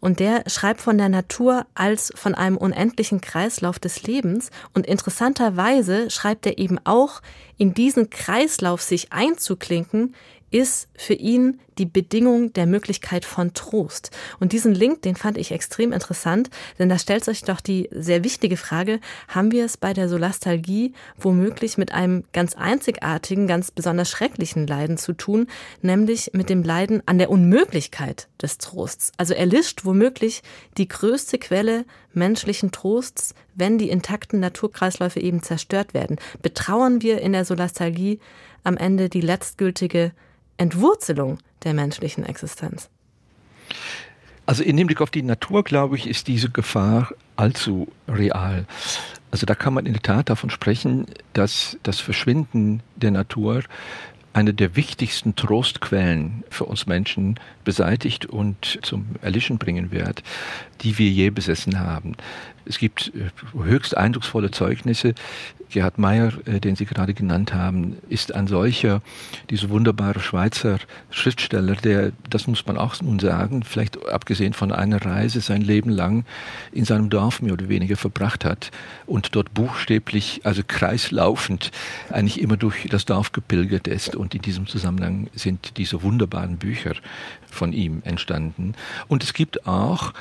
Und 0.01 0.21
der 0.21 0.43
schreibt 0.49 0.81
von 0.81 0.99
der 0.99 1.09
Natur 1.09 1.67
als 1.75 2.13
von 2.17 2.35
einem 2.35 2.57
unendlichen 2.57 3.21
Kreislauf 3.21 3.79
des 3.79 4.03
Lebens. 4.03 4.51
Und 4.75 4.87
interessanterweise 4.87 6.11
schreibt 6.11 6.47
er 6.47 6.59
eben 6.59 6.79
auch, 6.85 7.23
in 7.57 7.75
diesen 7.75 8.11
Kreislauf 8.11 8.83
sich 8.83 9.13
einzuklinken, 9.13 10.15
ist 10.51 10.89
für 10.97 11.15
ihn 11.15 11.61
die 11.79 11.87
Bedingung 11.87 12.53
der 12.53 12.67
Möglichkeit 12.67 13.25
von 13.25 13.55
Trost. 13.55 14.11
Und 14.41 14.53
diesen 14.53 14.75
Link, 14.75 15.03
den 15.03 15.15
fand 15.15 15.39
ich 15.39 15.53
extrem 15.53 15.93
interessant, 15.93 16.51
denn 16.79 16.89
da 16.89 16.99
stellt 16.99 17.25
sich 17.25 17.43
doch 17.45 17.61
die 17.61 17.89
sehr 17.93 18.25
wichtige 18.25 18.57
Frage, 18.57 19.01
haben 19.29 19.53
wir 19.53 19.65
es 19.65 19.77
bei 19.77 19.93
der 19.93 20.09
Solastalgie 20.09 20.93
womöglich 21.19 21.79
mit 21.79 21.93
einem 21.93 22.25
ganz 22.33 22.55
einzigartigen, 22.55 23.47
ganz 23.47 23.71
besonders 23.71 24.11
schrecklichen 24.11 24.67
Leiden 24.67 24.99
zu 24.99 25.13
tun, 25.13 25.47
nämlich 25.83 26.31
mit 26.33 26.51
dem 26.51 26.63
Leiden 26.63 27.03
an 27.07 27.19
der 27.19 27.31
Unmöglichkeit 27.31 28.29
des 28.43 28.59
Trosts. 28.59 29.13
Also 29.17 29.35
erlischt 29.35 29.85
womöglich 29.85 30.43
die 30.77 30.89
größte 30.89 31.39
Quelle 31.39 31.85
menschlichen 32.13 32.73
Trosts, 32.73 33.35
wenn 33.55 33.79
die 33.79 33.91
intakten 33.91 34.41
Naturkreisläufe 34.41 35.21
eben 35.21 35.43
zerstört 35.43 35.95
werden. 35.95 36.17
Betrauern 36.43 37.03
wir 37.03 37.21
in 37.21 37.33
der 37.33 37.45
Solastalgie 37.45 38.19
am 38.65 38.77
Ende 38.77 39.09
die 39.09 39.21
letztgültige 39.21 40.13
Entwurzelung 40.59 41.39
der 41.65 41.75
menschlichen 41.75 42.25
Existenz? 42.25 42.91
Also 44.47 44.63
in 44.63 44.79
Hinblick 44.79 45.01
auf 45.01 45.11
die 45.11 45.23
Natur, 45.23 45.63
glaube 45.63 45.97
ich, 45.97 46.07
ist 46.07 46.27
diese 46.27 46.51
Gefahr 46.51 47.11
allzu 47.37 47.89
real. 48.09 48.67
Also 49.31 49.47
da 49.47 49.55
kann 49.55 49.75
man 49.75 49.87
in 49.87 49.93
der 49.93 50.03
Tat 50.03 50.31
davon 50.31 50.51
sprechen, 50.51 51.07
dass 51.35 51.77
das 51.83 52.01
Verschwinden 52.01 52.83
der 52.97 53.11
Natur 53.11 53.63
eine 54.33 54.55
der 54.55 54.77
wichtigsten 54.77 55.35
Trostquellen 55.37 56.45
für 56.49 56.65
uns 56.65 56.87
Menschen 56.87 57.41
beseitigt 57.65 58.27
und 58.27 58.79
zum 58.83 59.17
Erlischen 59.21 59.59
bringen 59.59 59.91
wird, 59.91 60.23
die 60.83 60.97
wir 60.99 61.09
je 61.09 61.31
besessen 61.31 61.81
haben. 61.81 62.15
Es 62.65 62.79
gibt 62.79 63.13
äh, 63.15 63.31
höchst 63.59 63.97
eindrucksvolle 63.97 64.51
Zeugnisse. 64.51 65.15
Gerhard 65.71 65.99
Meyer, 65.99 66.33
äh, 66.47 66.61
den 66.61 66.77
Sie 66.77 66.85
gerade 66.85 67.15
genannt 67.15 67.55
haben, 67.55 67.99
ist 68.09 68.35
ein 68.35 68.47
solcher, 68.47 69.03
dieser 69.51 69.71
wunderbare 69.71 70.21
Schweizer 70.21 70.79
Schriftsteller, 71.11 71.77
der, 71.77 72.13
das 72.29 72.47
muss 72.47 72.67
man 72.67 72.79
auch 72.79 73.01
nun 73.01 73.19
sagen, 73.19 73.63
vielleicht 73.63 74.09
abgesehen 74.09 74.53
von 74.53 74.73
einer 74.73 75.05
Reise 75.05 75.41
sein 75.41 75.63
Leben 75.63 75.91
lang 75.91 76.25
in 76.73 76.85
seinem 76.85 77.11
Dorf 77.11 77.43
mehr 77.43 77.53
oder 77.53 77.69
weniger 77.69 77.97
verbracht 77.97 78.45
hat 78.45 78.71
und 79.07 79.35
dort 79.35 79.55
buchstäblich, 79.55 80.41
also 80.45 80.63
kreislaufend, 80.67 81.71
eigentlich 82.11 82.41
immer 82.41 82.57
durch 82.57 82.87
das 82.91 83.05
Dorf 83.05 83.33
gepilgert 83.33 83.89
ist. 83.89 84.17
Und 84.17 84.35
in 84.35 84.43
diesem 84.43 84.67
Zusammenhang 84.67 85.29
sind 85.35 85.77
diese 85.77 86.03
wunderbaren 86.03 86.57
Bücher 86.57 86.95
von 87.51 87.73
ihm 87.73 88.03
entstanden. 88.05 88.75
Und 89.09 89.23
es 89.23 89.33
gibt 89.33 89.67
auch 89.67 90.13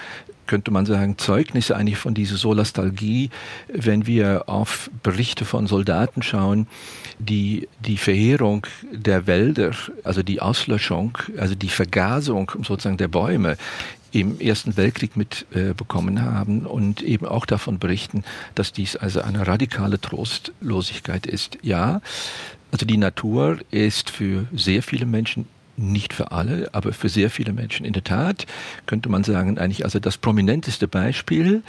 könnte 0.48 0.72
man 0.72 0.86
sagen, 0.86 1.18
Zeugnisse 1.18 1.76
eigentlich 1.76 1.98
von 1.98 2.14
dieser 2.14 2.38
Solastalgie, 2.38 3.30
wenn 3.68 4.08
wir 4.08 4.48
auf 4.48 4.90
Berichte 5.04 5.46
von 5.46 5.68
Soldaten 5.68 6.24
schauen, 6.24 6.68
die 7.20 7.68
die 7.80 7.98
Verheerung 7.98 8.66
der 8.92 9.28
Wälder, 9.28 9.72
also 10.04 10.24
die 10.24 10.42
Auslöschung, 10.42 11.18
also 11.38 11.56
die 11.56 11.70
Vergasung 11.70 12.52
sozusagen 12.64 12.98
der 12.98 13.08
Bäume 13.08 13.58
im 14.12 14.40
Ersten 14.40 14.78
Weltkrieg 14.78 15.18
mitbekommen 15.18 16.18
äh, 16.18 16.22
haben 16.22 16.66
und 16.66 17.02
eben 17.02 17.26
auch 17.26 17.46
davon 17.46 17.78
berichten, 17.78 18.24
dass 18.56 18.72
dies 18.72 18.96
also 18.96 19.22
eine 19.22 19.46
radikale 19.46 20.00
Trostlosigkeit 20.00 21.26
ist. 21.26 21.58
Ja, 21.62 22.02
also 22.72 22.86
die 22.86 22.98
Natur 22.98 23.60
ist 23.72 24.10
für 24.10 24.48
sehr 24.54 24.84
viele 24.84 25.06
Menschen 25.06 25.46
nicht 25.78 26.14
für 26.14 26.32
alle, 26.32 26.70
aber 26.74 26.92
für 26.92 27.08
sehr 27.08 27.30
viele 27.30 27.54
Menschen 27.54 27.86
in 27.86 27.94
der 27.94 28.04
Tat, 28.04 28.46
könnte 28.88 29.10
man 29.10 29.24
sagen, 29.24 29.58
eigentlich 29.58 29.86
also 29.86 30.00
das 30.00 30.18
prominenteste 30.18 30.88
Beispiel 30.88 31.62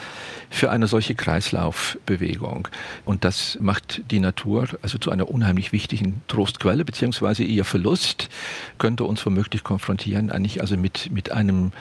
für 0.51 0.71
eine 0.71 0.87
solche 0.87 1.15
Kreislaufbewegung. 1.15 2.69
Und 3.05 3.25
das 3.25 3.59
macht 3.61 4.03
die 4.11 4.21
Natur 4.21 4.67
also 4.83 4.99
zu 4.99 5.11
einer 5.11 5.29
unheimlich 5.29 5.73
wichtigen 5.73 6.23
Trostquelle, 6.27 6.85
beziehungsweise 6.85 7.45
ihr 7.45 7.65
Verlust 7.65 8.29
könnte 8.79 9.05
uns 9.05 9.25
womöglich 9.25 9.63
konfrontieren, 9.63 10.31
eigentlich 10.31 10.61
also 10.61 10.77
mit, 10.77 11.11
mit 11.13 11.31
einem 11.33 11.73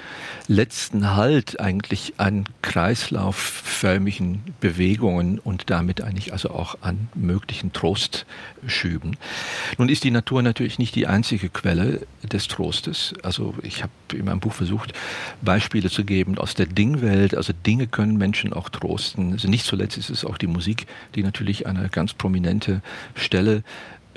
letzten 0.47 1.15
Halt 1.15 1.59
eigentlich 1.59 2.15
an 2.17 2.45
kreislaufförmigen 2.61 4.43
Bewegungen 4.59 5.39
und 5.39 5.69
damit 5.69 6.01
eigentlich 6.01 6.33
also 6.33 6.51
auch 6.51 6.77
an 6.81 7.07
möglichen 7.15 7.71
Trostschüben. 7.71 9.15
Nun 9.77 9.89
ist 9.89 10.03
die 10.03 10.11
Natur 10.11 10.41
natürlich 10.41 10.77
nicht 10.77 10.95
die 10.95 11.07
einzige 11.07 11.49
Quelle 11.49 12.01
des 12.23 12.47
Trostes. 12.47 13.13
Also 13.23 13.53
ich 13.61 13.83
habe 13.83 13.91
in 14.13 14.25
meinem 14.25 14.39
Buch 14.39 14.53
versucht, 14.53 14.93
Beispiele 15.41 15.89
zu 15.89 16.03
geben 16.03 16.37
aus 16.37 16.53
der 16.53 16.65
Dingwelt. 16.65 17.35
Also 17.35 17.53
Dinge 17.65 17.87
können 17.87 18.17
Menschen 18.17 18.53
auch 18.53 18.69
trosten. 18.69 19.33
Also 19.33 19.47
nicht 19.47 19.65
zuletzt 19.65 19.97
ist 19.97 20.09
es 20.09 20.25
auch 20.25 20.37
die 20.37 20.47
Musik, 20.47 20.87
die 21.15 21.23
natürlich 21.23 21.67
eine 21.67 21.89
ganz 21.89 22.13
prominente 22.13 22.81
Stelle 23.15 23.63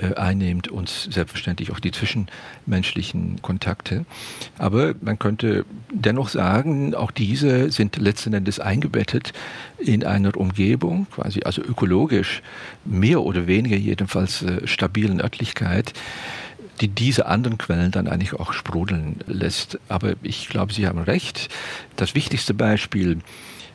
äh, 0.01 0.15
einnimmt 0.15 0.67
und 0.67 0.89
selbstverständlich 0.89 1.71
auch 1.71 1.79
die 1.79 1.91
zwischenmenschlichen 1.91 3.41
Kontakte. 3.41 4.05
Aber 4.57 4.95
man 5.01 5.19
könnte 5.19 5.65
dennoch 5.93 6.29
sagen, 6.29 6.95
auch 6.95 7.11
diese 7.11 7.71
sind 7.71 7.97
letzten 7.97 8.33
Endes 8.33 8.59
eingebettet 8.59 9.33
in 9.77 10.03
einer 10.03 10.35
Umgebung, 10.35 11.05
quasi 11.11 11.41
also 11.43 11.61
ökologisch 11.61 12.41
mehr 12.83 13.21
oder 13.21 13.45
weniger 13.45 13.75
jedenfalls 13.75 14.41
äh, 14.41 14.65
stabilen 14.65 15.21
Örtlichkeit, 15.21 15.93
die 16.81 16.87
diese 16.87 17.27
anderen 17.27 17.57
Quellen 17.57 17.91
dann 17.91 18.07
eigentlich 18.07 18.33
auch 18.33 18.53
sprudeln 18.53 19.19
lässt. 19.27 19.79
Aber 19.87 20.13
ich 20.23 20.49
glaube, 20.49 20.73
Sie 20.73 20.87
haben 20.87 20.99
recht. 20.99 21.49
Das 21.95 22.15
wichtigste 22.15 22.53
Beispiel 22.53 23.19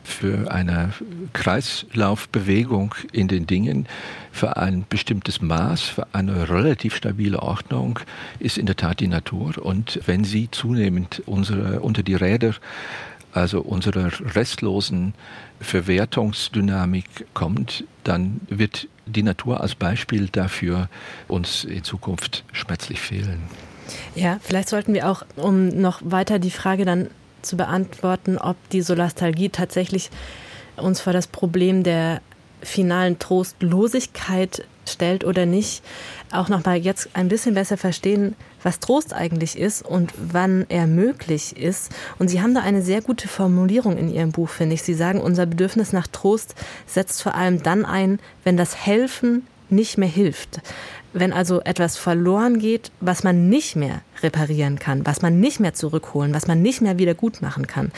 für 0.03 0.51
eine 0.51 0.93
Kreislaufbewegung 1.33 2.95
in 3.11 3.27
den 3.27 3.45
Dingen, 3.45 3.87
für 4.31 4.55
ein 4.55 4.85
bestimmtes 4.87 5.41
Maß, 5.41 5.81
für 5.81 6.07
eine 6.13 6.49
relativ 6.49 6.95
stabile 6.95 7.41
Ordnung 7.41 7.99
ist 8.39 8.57
in 8.57 8.65
der 8.65 8.77
Tat 8.77 9.01
die 9.01 9.07
Natur. 9.07 9.57
Und 9.57 9.99
wenn 10.05 10.23
sie 10.23 10.49
zunehmend 10.49 11.21
unsere, 11.25 11.81
unter 11.81 12.03
die 12.03 12.15
Räder 12.15 12.55
also 13.33 13.61
unserer 13.61 14.11
restlosen 14.33 15.13
Verwertungsdynamik 15.59 17.05
kommt, 17.33 17.83
dann 18.07 18.41
wird 18.49 18.87
die 19.05 19.23
Natur 19.23 19.61
als 19.61 19.75
Beispiel 19.75 20.27
dafür 20.31 20.89
uns 21.27 21.63
in 21.63 21.83
Zukunft 21.83 22.43
schmerzlich 22.51 22.99
fehlen. 22.99 23.43
Ja, 24.15 24.39
vielleicht 24.41 24.69
sollten 24.69 24.93
wir 24.93 25.09
auch, 25.09 25.25
um 25.35 25.69
noch 25.69 26.01
weiter 26.03 26.39
die 26.39 26.51
Frage 26.51 26.85
dann 26.85 27.09
zu 27.41 27.57
beantworten, 27.57 28.37
ob 28.37 28.57
die 28.69 28.81
Solastalgie 28.81 29.49
tatsächlich 29.49 30.09
uns 30.75 31.01
vor 31.01 31.13
das 31.13 31.27
Problem 31.27 31.83
der 31.83 32.21
finalen 32.61 33.19
Trostlosigkeit 33.19 34.63
stellt 34.85 35.23
oder 35.23 35.45
nicht, 35.45 35.83
auch 36.31 36.49
noch 36.49 36.65
mal 36.65 36.77
jetzt 36.77 37.09
ein 37.13 37.27
bisschen 37.27 37.53
besser 37.53 37.77
verstehen, 37.77 38.35
was 38.67 38.81
Trost 38.81 39.13
eigentlich 39.13 39.57
ist 39.57 39.81
und 39.81 40.13
wann 40.17 40.65
er 40.67 40.87
möglich 40.87 41.55
ist. 41.55 41.89
Und 42.19 42.27
Sie 42.27 42.41
haben 42.41 42.53
da 42.53 42.59
eine 42.59 42.81
sehr 42.81 43.01
gute 43.01 43.29
Formulierung 43.29 43.97
in 43.97 44.13
Ihrem 44.13 44.33
Buch, 44.33 44.49
finde 44.49 44.75
ich. 44.75 44.83
Sie 44.83 44.93
sagen, 44.93 45.21
unser 45.21 45.45
Bedürfnis 45.45 45.93
nach 45.93 46.07
Trost 46.07 46.53
setzt 46.85 47.23
vor 47.23 47.33
allem 47.33 47.63
dann 47.63 47.85
ein, 47.85 48.19
wenn 48.43 48.57
das 48.57 48.85
Helfen 48.85 49.47
nicht 49.69 49.97
mehr 49.97 50.09
hilft. 50.09 50.59
Wenn 51.13 51.31
also 51.31 51.61
etwas 51.61 51.95
verloren 51.95 52.59
geht, 52.59 52.91
was 52.99 53.23
man 53.23 53.47
nicht 53.47 53.77
mehr 53.77 54.01
reparieren 54.21 54.79
kann, 54.79 55.05
was 55.05 55.21
man 55.21 55.39
nicht 55.39 55.61
mehr 55.61 55.73
zurückholen, 55.73 56.33
was 56.33 56.47
man 56.47 56.61
nicht 56.61 56.81
mehr 56.81 56.97
wieder 56.97 57.13
gut 57.13 57.41
machen 57.41 57.67
kann, 57.67 57.93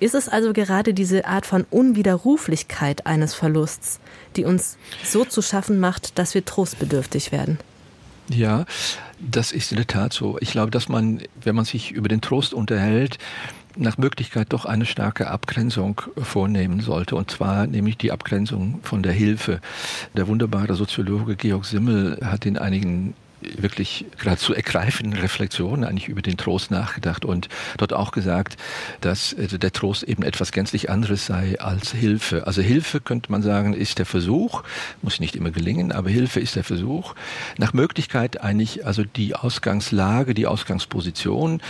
ist 0.00 0.16
es 0.16 0.28
also 0.28 0.52
gerade 0.52 0.94
diese 0.94 1.26
Art 1.26 1.46
von 1.46 1.64
Unwiderruflichkeit 1.70 3.06
eines 3.06 3.34
Verlusts, 3.34 4.00
die 4.34 4.44
uns 4.44 4.78
so 5.04 5.24
zu 5.24 5.42
schaffen 5.42 5.78
macht, 5.78 6.18
dass 6.18 6.34
wir 6.34 6.44
trostbedürftig 6.44 7.30
werden. 7.30 7.60
Ja, 8.30 8.66
das 9.18 9.52
ist 9.52 9.72
in 9.72 9.76
der 9.76 9.86
Tat 9.86 10.12
so. 10.12 10.38
Ich 10.40 10.50
glaube, 10.50 10.70
dass 10.70 10.88
man, 10.88 11.22
wenn 11.40 11.54
man 11.54 11.64
sich 11.64 11.92
über 11.92 12.08
den 12.08 12.20
Trost 12.20 12.52
unterhält, 12.52 13.18
nach 13.76 13.96
Möglichkeit 13.96 14.52
doch 14.52 14.64
eine 14.64 14.86
starke 14.86 15.28
Abgrenzung 15.30 16.02
vornehmen 16.16 16.80
sollte. 16.80 17.16
Und 17.16 17.30
zwar 17.30 17.66
nämlich 17.66 17.96
die 17.96 18.12
Abgrenzung 18.12 18.80
von 18.82 19.02
der 19.02 19.12
Hilfe. 19.12 19.60
Der 20.16 20.26
wunderbare 20.26 20.74
Soziologe 20.74 21.36
Georg 21.36 21.64
Simmel 21.64 22.18
hat 22.22 22.44
in 22.44 22.58
einigen 22.58 23.14
wirklich 23.40 24.06
geradezu 24.18 24.54
ergreifenden 24.54 25.20
Reflexionen 25.20 25.84
eigentlich 25.84 26.08
über 26.08 26.22
den 26.22 26.36
Trost 26.36 26.70
nachgedacht 26.70 27.24
und 27.24 27.48
dort 27.76 27.92
auch 27.92 28.12
gesagt, 28.12 28.56
dass 29.00 29.34
also 29.38 29.58
der 29.58 29.72
Trost 29.72 30.02
eben 30.02 30.22
etwas 30.22 30.52
gänzlich 30.52 30.90
anderes 30.90 31.26
sei 31.26 31.60
als 31.60 31.92
Hilfe. 31.92 32.46
Also 32.46 32.62
Hilfe 32.62 33.00
könnte 33.00 33.30
man 33.30 33.42
sagen, 33.42 33.74
ist 33.74 33.98
der 33.98 34.06
Versuch, 34.06 34.62
muss 35.02 35.20
nicht 35.20 35.36
immer 35.36 35.50
gelingen, 35.50 35.92
aber 35.92 36.10
Hilfe 36.10 36.40
ist 36.40 36.56
der 36.56 36.64
Versuch, 36.64 37.14
nach 37.56 37.72
Möglichkeit 37.72 38.40
eigentlich 38.40 38.84
also 38.86 39.04
die 39.04 39.34
Ausgangslage, 39.34 40.34
die 40.34 40.46
Ausgangsposition 40.46 41.60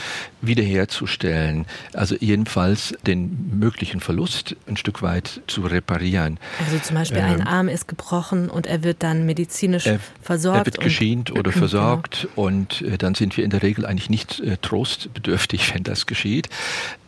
wiederherzustellen. 0.41 1.67
Also 1.93 2.17
jedenfalls 2.19 2.95
den 3.07 3.59
möglichen 3.59 4.01
Verlust 4.01 4.57
ein 4.67 4.77
Stück 4.77 5.03
weit 5.03 5.43
zu 5.47 5.63
reparieren. 5.63 6.39
Also 6.65 6.79
zum 6.79 6.97
Beispiel 6.97 7.19
ähm, 7.19 7.25
ein 7.25 7.47
Arm 7.47 7.69
ist 7.69 7.89
gebrochen 7.89 8.49
und 8.49 8.67
er 8.67 8.83
wird 8.85 9.03
dann 9.03 9.27
medizinisch 9.27 9.87
er, 9.87 10.01
versorgt. 10.23 10.59
Er 10.59 10.67
wird 10.67 10.81
geschient 10.81 11.31
oder 11.31 11.53
versorgt 11.59 12.29
genau. 12.35 12.47
und 12.47 12.83
äh, 12.83 12.99
dann 12.99 13.15
sind 13.15 13.37
wir 13.37 13.45
in 13.45 13.51
der 13.51 13.63
Regel 13.63 13.87
eigentlich 13.87 14.11
nicht 14.11 14.41
äh, 14.41 14.57
trostbedürftig, 14.57 15.75
wenn 15.75 15.85
das 15.85 16.07
geschieht. 16.07 16.49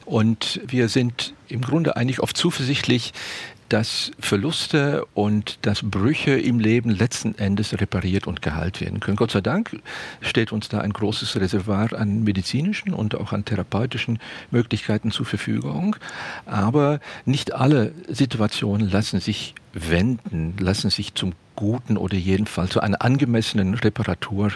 Und 0.04 0.60
wir 0.66 0.88
sind 0.88 1.34
im 1.48 1.60
Grunde 1.60 1.96
eigentlich 1.96 2.20
oft 2.20 2.36
zuversichtlich, 2.36 3.12
dass 3.70 4.10
Verluste 4.18 5.06
und 5.14 5.58
dass 5.62 5.82
Brüche 5.82 6.32
im 6.32 6.58
Leben 6.58 6.90
letzten 6.90 7.36
Endes 7.38 7.80
repariert 7.80 8.26
und 8.26 8.42
geheilt 8.42 8.80
werden 8.80 9.00
können. 9.00 9.16
Gott 9.16 9.30
sei 9.30 9.40
Dank 9.40 9.80
steht 10.20 10.52
uns 10.52 10.68
da 10.68 10.80
ein 10.80 10.92
großes 10.92 11.36
Reservoir 11.40 11.92
an 11.92 12.24
medizinischen 12.24 12.92
und 12.92 13.14
auch 13.14 13.32
an 13.32 13.44
therapeutischen 13.44 14.18
Möglichkeiten 14.50 15.12
zur 15.12 15.24
Verfügung. 15.24 15.96
Aber 16.46 17.00
nicht 17.24 17.54
alle 17.54 17.92
Situationen 18.08 18.90
lassen 18.90 19.20
sich 19.20 19.54
wenden, 19.72 20.56
lassen 20.58 20.90
sich 20.90 21.14
zum 21.14 21.32
Guten 21.54 21.96
oder 21.96 22.16
jedenfalls 22.16 22.70
zu 22.70 22.80
einer 22.80 23.02
angemessenen 23.02 23.74
Reparatur 23.74 24.50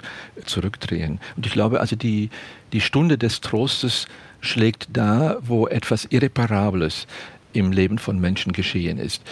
zurückdrehen. 0.44 1.20
Und 1.37 1.46
ich 1.46 1.53
glaube 1.53 1.81
also, 1.81 1.96
die, 1.96 2.31
die 2.72 2.81
Stunde 2.81 3.18
des 3.18 3.40
Trostes 3.40 4.07
schlägt 4.40 4.88
da, 4.92 5.37
wo 5.42 5.66
etwas 5.66 6.07
Irreparables 6.07 7.07
im 7.54 7.72
Leben 7.72 7.98
von 7.98 8.20
Menschen 8.20 8.52
geschehen 8.52 8.98
ist. 8.98 9.22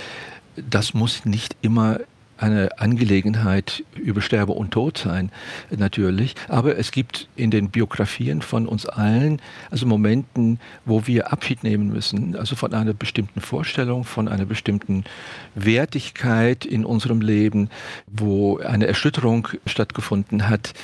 Das 0.56 0.94
muss 0.94 1.24
nicht 1.24 1.56
immer 1.62 1.98
eine 2.42 2.76
Angelegenheit 2.78 3.84
über 3.94 4.20
Sterbe 4.20 4.52
und 4.52 4.72
Tod 4.72 4.98
sein, 4.98 5.30
natürlich. 5.70 6.34
Aber 6.48 6.76
es 6.76 6.90
gibt 6.90 7.28
in 7.36 7.50
den 7.50 7.70
Biografien 7.70 8.42
von 8.42 8.66
uns 8.66 8.86
allen 8.86 9.40
also 9.70 9.86
Momenten, 9.86 10.58
wo 10.84 11.06
wir 11.06 11.32
Abschied 11.32 11.62
nehmen 11.62 11.92
müssen, 11.92 12.34
also 12.34 12.56
von 12.56 12.74
einer 12.74 12.94
bestimmten 12.94 13.40
Vorstellung, 13.40 14.04
von 14.04 14.26
einer 14.26 14.44
bestimmten 14.44 15.04
Wertigkeit 15.54 16.64
in 16.64 16.84
unserem 16.84 17.20
Leben, 17.20 17.70
wo 18.08 18.58
eine 18.58 18.86
Erschütterung 18.86 19.48
stattgefunden 19.66 20.48
hat, 20.48 20.74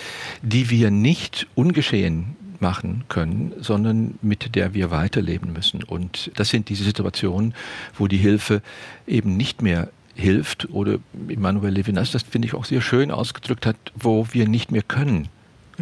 die 0.42 0.70
wir 0.70 0.90
nicht 0.92 1.48
ungeschehen 1.56 2.36
machen 2.60 3.04
können, 3.08 3.52
sondern 3.60 4.18
mit 4.22 4.54
der 4.54 4.74
wir 4.74 4.90
weiterleben 4.90 5.52
müssen. 5.52 5.82
Und 5.82 6.30
das 6.36 6.48
sind 6.48 6.68
diese 6.68 6.84
Situationen, 6.84 7.54
wo 7.96 8.06
die 8.06 8.16
Hilfe 8.16 8.62
eben 9.06 9.36
nicht 9.36 9.62
mehr 9.62 9.88
hilft 10.14 10.68
oder 10.70 10.98
Immanuel 11.28 11.72
Levinas 11.72 12.10
das 12.10 12.24
finde 12.24 12.48
ich 12.48 12.54
auch 12.54 12.64
sehr 12.64 12.80
schön 12.80 13.12
ausgedrückt 13.12 13.66
hat, 13.66 13.76
wo 13.94 14.26
wir 14.32 14.48
nicht 14.48 14.72
mehr 14.72 14.82
können 14.82 15.28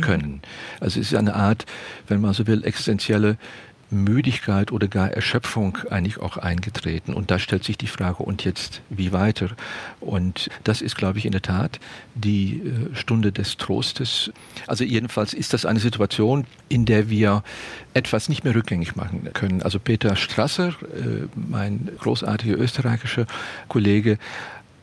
können. 0.03 0.43
Also 0.79 1.01
es 1.01 1.12
ist 1.12 1.15
eine 1.19 1.35
Art, 1.35 1.65
wenn 2.07 2.21
man 2.21 2.35
so 2.35 2.47
will, 2.47 2.65
existenzielle 2.65 3.39
Müdigkeit 3.90 4.72
oder 4.72 4.88
gar 4.88 5.11
Erschöpfung 5.11 5.79
eigentlich 5.90 6.18
auch 6.18 6.37
eingetreten. 6.37 7.14
Und 7.14 7.31
da 7.31 7.38
stellt 7.38 7.64
sich 7.64 7.79
die 7.79 7.87
Frage, 7.87 8.22
und 8.22 8.44
jetzt 8.44 8.81
wie 8.90 9.12
weiter? 9.12 9.51
Und 10.01 10.49
das 10.64 10.83
ist, 10.83 10.96
glaube 10.96 11.18
ich, 11.18 11.27
in 11.27 11.33
der 11.33 11.42
Tat 11.42 11.79
die 12.14 12.59
äh, 12.59 12.94
Stunde 12.96 13.33
des 13.33 13.57
Trostes. 13.57 14.33
Also 14.66 14.85
jedenfalls 14.85 15.35
ist 15.35 15.53
das 15.53 15.66
eine 15.66 15.81
Situation, 15.81 16.46
in 16.68 16.85
der 16.85 17.11
wir 17.11 17.44
etwas 17.94 18.29
nicht 18.29 18.44
mehr 18.44 18.55
rückgängig 18.55 18.96
machen 18.96 19.29
können. 19.33 19.62
Also 19.62 19.79
Peter 19.79 20.16
Strasser, 20.16 20.68
äh, 20.68 21.27
mein 21.35 21.88
großartiger 21.99 22.59
österreichischer 22.59 23.27
Kollege, 23.68 24.18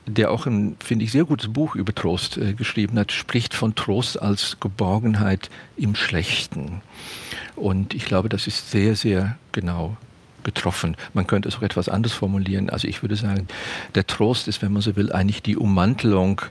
der 0.05 0.31
auch 0.31 0.45
ein, 0.45 0.75
finde 0.83 1.05
ich, 1.05 1.11
sehr 1.11 1.25
gutes 1.25 1.51
Buch 1.51 1.75
über 1.75 1.93
Trost 1.93 2.37
äh, 2.37 2.53
geschrieben 2.53 2.99
hat, 2.99 3.11
spricht 3.11 3.53
von 3.53 3.75
Trost 3.75 4.21
als 4.21 4.57
Geborgenheit 4.59 5.49
im 5.77 5.95
Schlechten. 5.95 6.81
Und 7.55 7.93
ich 7.93 8.05
glaube, 8.05 8.29
das 8.29 8.47
ist 8.47 8.71
sehr, 8.71 8.95
sehr 8.95 9.37
genau 9.51 9.97
getroffen. 10.43 10.97
Man 11.13 11.27
könnte 11.27 11.47
es 11.49 11.57
auch 11.57 11.61
etwas 11.61 11.89
anders 11.89 12.13
formulieren. 12.13 12.69
Also 12.69 12.87
ich 12.87 13.01
würde 13.01 13.15
sagen, 13.15 13.47
der 13.95 14.05
Trost 14.05 14.47
ist, 14.47 14.61
wenn 14.61 14.73
man 14.73 14.81
so 14.81 14.95
will, 14.95 15.11
eigentlich 15.11 15.41
die 15.41 15.55
Ummantelung 15.55 16.41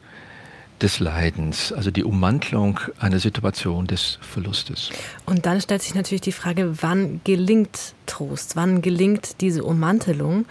des 0.81 0.99
Leidens, 0.99 1.73
also 1.73 1.91
die 1.91 2.03
Ummantelung 2.03 2.81
einer 2.99 3.21
Situation 3.21 3.87
des 3.87 4.19
Verlustes. 4.21 4.91
Und 5.27 5.47
dann 5.47 5.61
stellt 5.61 5.83
sich 5.83 5.95
natürlich 5.95 6.23
die 6.23 6.33
Frage, 6.33 6.83
wann 6.83 7.21
gelingt 7.25 7.95
Trost? 8.07 8.57
Wann 8.57 8.83
gelingt 8.83 9.41
diese 9.41 9.63
Ummantelung? 9.63 10.45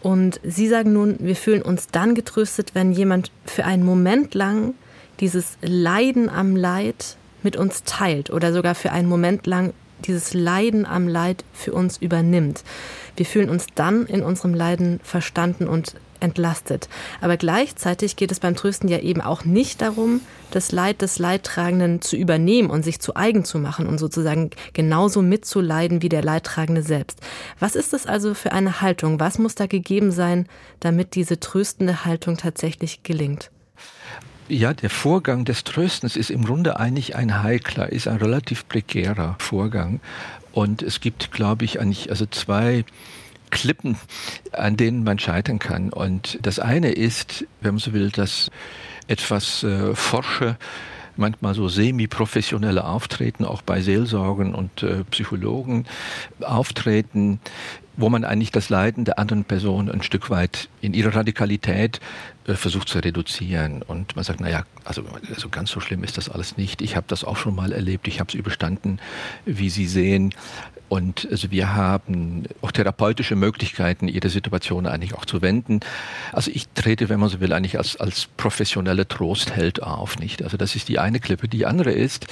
Und 0.00 0.38
Sie 0.44 0.68
sagen 0.68 0.92
nun, 0.92 1.16
wir 1.18 1.34
fühlen 1.34 1.62
uns 1.62 1.88
dann 1.88 2.14
getröstet, 2.14 2.74
wenn 2.74 2.92
jemand 2.92 3.32
für 3.46 3.64
einen 3.64 3.84
Moment 3.84 4.34
lang 4.34 4.74
dieses 5.18 5.56
Leiden 5.62 6.28
am 6.28 6.56
Leid 6.56 7.16
mit 7.42 7.56
uns 7.56 7.82
teilt 7.84 8.30
oder 8.30 8.52
sogar 8.52 8.74
für 8.74 8.92
einen 8.92 9.08
Moment 9.08 9.46
lang 9.46 9.72
dieses 10.06 10.34
Leiden 10.34 10.86
am 10.86 11.08
Leid 11.08 11.44
für 11.52 11.72
uns 11.72 11.98
übernimmt. 11.98 12.62
Wir 13.16 13.26
fühlen 13.26 13.50
uns 13.50 13.66
dann 13.74 14.06
in 14.06 14.22
unserem 14.22 14.54
Leiden 14.54 15.00
verstanden 15.02 15.68
und 15.68 15.94
entlastet. 16.20 16.88
Aber 17.20 17.36
gleichzeitig 17.36 18.16
geht 18.16 18.32
es 18.32 18.40
beim 18.40 18.56
Trösten 18.56 18.88
ja 18.88 18.98
eben 18.98 19.20
auch 19.20 19.44
nicht 19.44 19.82
darum, 19.82 20.20
das 20.50 20.72
Leid 20.72 21.02
des 21.02 21.18
Leidtragenden 21.18 22.00
zu 22.00 22.16
übernehmen 22.16 22.70
und 22.70 22.82
sich 22.82 23.00
zu 23.00 23.14
eigen 23.14 23.44
zu 23.44 23.58
machen 23.58 23.86
und 23.86 23.98
sozusagen 23.98 24.50
genauso 24.72 25.22
mitzuleiden 25.22 26.02
wie 26.02 26.08
der 26.08 26.22
Leidtragende 26.22 26.82
selbst. 26.82 27.20
Was 27.60 27.76
ist 27.76 27.92
das 27.92 28.06
also 28.06 28.34
für 28.34 28.52
eine 28.52 28.80
Haltung? 28.80 29.20
Was 29.20 29.38
muss 29.38 29.54
da 29.54 29.66
gegeben 29.66 30.10
sein, 30.10 30.46
damit 30.80 31.14
diese 31.14 31.38
tröstende 31.38 32.04
Haltung 32.04 32.36
tatsächlich 32.36 33.02
gelingt? 33.02 33.50
Ja, 34.48 34.74
der 34.74 34.90
Vorgang 34.90 35.46
des 35.46 35.64
Tröstens 35.64 36.16
ist 36.16 36.30
im 36.30 36.44
Grunde 36.44 36.78
eigentlich 36.78 37.16
ein 37.16 37.42
heikler, 37.42 37.90
ist 37.90 38.06
ein 38.06 38.18
relativ 38.18 38.68
prekärer 38.68 39.36
Vorgang. 39.38 40.00
Und 40.52 40.82
es 40.82 41.00
gibt, 41.00 41.32
glaube 41.32 41.64
ich, 41.64 41.80
eigentlich 41.80 42.10
also 42.10 42.26
zwei 42.26 42.84
Klippen, 43.50 43.96
an 44.52 44.76
denen 44.76 45.02
man 45.02 45.18
scheitern 45.18 45.58
kann. 45.58 45.90
Und 45.90 46.38
das 46.42 46.58
eine 46.58 46.90
ist, 46.90 47.46
wenn 47.62 47.74
man 47.74 47.78
so 47.78 47.94
will, 47.94 48.10
dass 48.10 48.50
etwas 49.06 49.62
äh, 49.62 49.94
forsche, 49.94 50.58
manchmal 51.16 51.54
so 51.54 51.68
semi-professionelle 51.68 52.84
Auftreten, 52.84 53.44
auch 53.46 53.62
bei 53.62 53.80
Seelsorgen 53.80 54.54
und 54.54 54.82
äh, 54.82 55.04
Psychologen 55.04 55.86
auftreten, 56.40 57.40
wo 57.96 58.08
man 58.08 58.24
eigentlich 58.24 58.50
das 58.50 58.68
Leiden 58.68 59.04
der 59.04 59.18
anderen 59.18 59.44
Person 59.44 59.90
ein 59.90 60.02
Stück 60.02 60.30
weit 60.30 60.68
in 60.80 60.94
ihrer 60.94 61.14
Radikalität 61.14 62.00
äh, 62.46 62.54
versucht 62.54 62.88
zu 62.88 62.98
reduzieren. 62.98 63.82
Und 63.82 64.16
man 64.16 64.24
sagt, 64.24 64.40
naja, 64.40 64.64
also, 64.84 65.04
also 65.28 65.48
ganz 65.48 65.70
so 65.70 65.80
schlimm 65.80 66.04
ist 66.04 66.18
das 66.18 66.28
alles 66.28 66.56
nicht. 66.56 66.82
Ich 66.82 66.96
habe 66.96 67.06
das 67.08 67.24
auch 67.24 67.36
schon 67.36 67.54
mal 67.54 67.72
erlebt, 67.72 68.08
ich 68.08 68.20
habe 68.20 68.28
es 68.28 68.34
überstanden, 68.34 68.98
wie 69.44 69.70
Sie 69.70 69.86
sehen. 69.86 70.34
Und 70.88 71.26
also 71.30 71.50
wir 71.50 71.74
haben 71.74 72.44
auch 72.60 72.70
therapeutische 72.70 73.36
Möglichkeiten, 73.36 74.06
jede 74.06 74.28
Situation 74.28 74.86
eigentlich 74.86 75.14
auch 75.14 75.24
zu 75.24 75.40
wenden. 75.40 75.80
Also 76.32 76.50
ich 76.52 76.68
trete, 76.68 77.08
wenn 77.08 77.18
man 77.18 77.30
so 77.30 77.40
will, 77.40 77.52
eigentlich 77.52 77.78
als, 77.78 77.96
als 77.96 78.28
professionelle 78.36 79.08
Trostheld 79.08 79.82
auf, 79.82 80.18
nicht? 80.18 80.42
Also 80.42 80.56
das 80.56 80.76
ist 80.76 80.88
die 80.88 80.98
eine 80.98 81.20
Klippe. 81.20 81.48
Die 81.48 81.66
andere 81.66 81.90
ist 81.90 82.26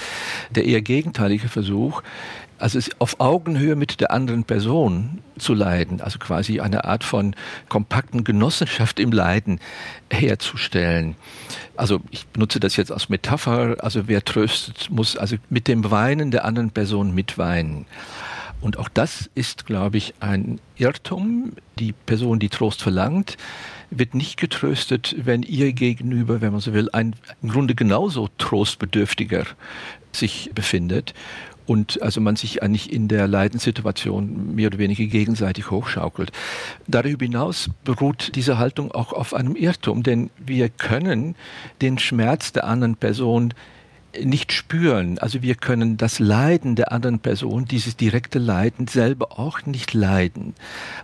der 0.51 0.65
eher 0.65 0.83
gegenteilige 0.83 1.49
Versuch, 1.49 2.03
also 2.63 2.79
auf 3.01 3.19
Augenhöhe 3.19 3.75
mit 3.75 4.01
der 4.01 4.13
anderen 4.13 4.45
Person 4.45 5.19
zu 5.37 5.53
leiden, 5.53 6.01
also 6.01 6.21
quasi 6.21 6.61
eine 6.61 6.85
Art 6.85 7.03
von 7.03 7.35
kompakten 7.69 8.23
Genossenschaft 8.23 9.01
im 9.01 9.11
Leiden 9.11 9.59
herzustellen. 10.13 11.17
Also 11.77 12.01
ich 12.13 12.25
benutze 12.29 12.61
das 12.61 12.77
jetzt 12.77 12.93
als 12.93 13.09
Metapher, 13.09 13.79
also 13.81 14.07
wer 14.07 14.25
tröstet, 14.25 14.91
muss 14.91 15.17
also 15.17 15.37
mit 15.51 15.67
dem 15.67 15.91
Weinen 15.91 16.31
der 16.31 16.45
anderen 16.45 16.71
Person 16.71 17.13
mitweinen. 17.13 17.87
Und 18.61 18.79
auch 18.79 18.89
das 18.89 19.29
ist, 19.35 19.67
glaube 19.67 19.97
ich, 19.97 20.15
ein 20.21 20.61
Irrtum. 20.77 21.55
Die 21.81 21.91
Person, 21.93 22.39
die 22.39 22.49
Trost 22.49 22.81
verlangt, 22.81 23.37
wird 23.91 24.15
nicht 24.15 24.37
getröstet, 24.37 25.17
wenn 25.19 25.43
ihr 25.43 25.73
gegenüber, 25.73 26.41
wenn 26.41 26.53
man 26.53 26.61
so 26.61 26.73
will, 26.73 26.89
ein 26.93 27.17
im 27.43 27.49
Grunde 27.49 27.75
genauso 27.75 28.29
trostbedürftiger 28.39 29.47
sich 30.13 30.51
befindet 30.55 31.13
und 31.67 32.03
also 32.03 32.21
man 32.21 32.37
sich 32.37 32.63
eigentlich 32.63 32.93
in 32.93 33.09
der 33.09 33.29
Leidenssituation 33.29 34.55
mehr 34.55 34.69
oder 34.69 34.79
weniger 34.79 35.05
gegenseitig 35.05 35.71
hochschaukelt. 35.71 36.33
Darüber 36.87 37.25
hinaus 37.25 37.71
beruht 37.85 38.35
diese 38.35 38.59
Haltung 38.59 38.93
auch 38.93 39.13
auf 39.13 39.35
einem 39.35 39.57
Irrtum, 39.57 40.03
denn 40.03 40.31
wir 40.45 40.69
können 40.69 41.37
den 41.81 41.99
Schmerz 41.99 42.53
der 42.53 42.65
anderen 42.65 42.97
Person 42.97 43.55
nicht 44.23 44.53
spüren. 44.53 45.19
Also 45.19 45.43
wir 45.43 45.55
können 45.55 45.97
das 45.97 46.19
Leiden 46.19 46.77
der 46.77 46.93
anderen 46.93 47.19
Person, 47.19 47.65
dieses 47.65 47.97
direkte 47.97 48.39
Leiden 48.39 48.87
selber 48.87 49.39
auch 49.39 49.65
nicht 49.65 49.95
leiden. 49.95 50.55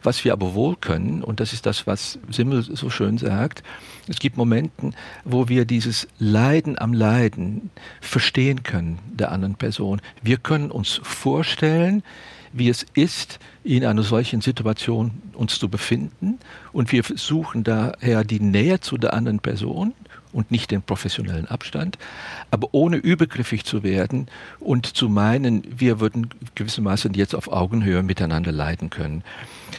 Was 0.02 0.24
wir 0.24 0.32
aber 0.32 0.54
wohl 0.54 0.76
können, 0.76 1.22
und 1.22 1.40
das 1.40 1.52
ist 1.52 1.66
das, 1.66 1.86
was 1.86 2.18
Simmel 2.30 2.62
so 2.62 2.90
schön 2.90 3.18
sagt, 3.18 3.62
es 4.08 4.18
gibt 4.18 4.36
Momente, 4.36 4.90
wo 5.24 5.48
wir 5.48 5.64
dieses 5.64 6.08
Leiden 6.18 6.78
am 6.78 6.92
Leiden 6.92 7.70
verstehen 8.00 8.62
können 8.62 8.98
der 9.12 9.32
anderen 9.32 9.54
Person. 9.54 10.00
Wir 10.22 10.36
können 10.36 10.70
uns 10.70 11.00
vorstellen, 11.02 12.02
wie 12.52 12.68
es 12.68 12.86
ist, 12.94 13.38
in 13.64 13.84
einer 13.84 14.02
solchen 14.02 14.40
Situation 14.40 15.22
uns 15.34 15.58
zu 15.58 15.68
befinden. 15.68 16.38
Und 16.72 16.92
wir 16.92 17.02
suchen 17.02 17.64
daher 17.64 18.24
die 18.24 18.40
Nähe 18.40 18.80
zu 18.80 18.96
der 18.96 19.12
anderen 19.12 19.40
Person 19.40 19.92
und 20.32 20.50
nicht 20.50 20.70
den 20.70 20.82
professionellen 20.82 21.46
Abstand, 21.46 21.98
aber 22.50 22.68
ohne 22.72 22.96
übergriffig 22.96 23.64
zu 23.64 23.82
werden 23.82 24.26
und 24.60 24.86
zu 24.86 25.08
meinen, 25.08 25.62
wir 25.68 26.00
würden 26.00 26.30
gewissermaßen 26.54 27.14
jetzt 27.14 27.34
auf 27.34 27.48
Augenhöhe 27.48 28.02
miteinander 28.02 28.52
leiden 28.52 28.90
können. 28.90 29.22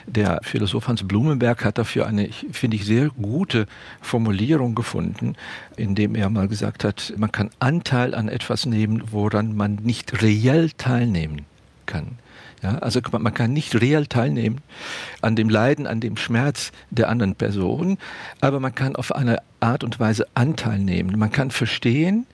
Der 0.06 0.40
Philosoph 0.44 0.88
Hans 0.88 1.04
Blumenberg 1.08 1.64
hat 1.66 1.78
dafür 1.78 2.08
eine, 2.08 2.30
finde 2.52 2.78
ich, 2.78 2.86
sehr 2.86 3.10
gute 3.10 3.68
Formulierung 4.02 4.76
gefunden, 4.76 5.36
indem 5.78 6.16
er 6.16 6.30
mal 6.30 6.48
gesagt 6.48 6.84
hat, 6.84 7.14
man 7.18 7.32
kann 7.32 7.50
Anteil 7.60 8.16
an 8.16 8.30
etwas 8.30 8.66
nehmen, 8.66 9.04
woran 9.12 9.56
man 9.56 9.76
nicht 9.76 10.22
reell 10.22 10.72
teilnehmen 10.72 11.46
kann. 11.86 12.18
Ja, 12.62 12.80
also 12.80 13.00
man 13.12 13.34
kann 13.34 13.54
nicht 13.54 13.80
real 13.80 14.06
teilnehmen 14.06 14.62
an 15.22 15.36
dem 15.36 15.50
Leiden, 15.50 15.88
an 15.88 16.02
dem 16.02 16.18
Schmerz 16.18 16.72
der 16.90 17.10
anderen 17.10 17.36
Person, 17.36 17.98
aber 18.42 18.60
man 18.60 18.76
kann 18.76 18.96
auf 18.96 19.16
eine 19.16 19.42
Art 19.60 19.84
und 19.84 20.00
Weise 20.00 20.28
Anteil 20.34 20.80
nehmen. 20.80 21.18
Man 21.18 21.32
kann 21.32 21.52
verstehen, 21.52 22.28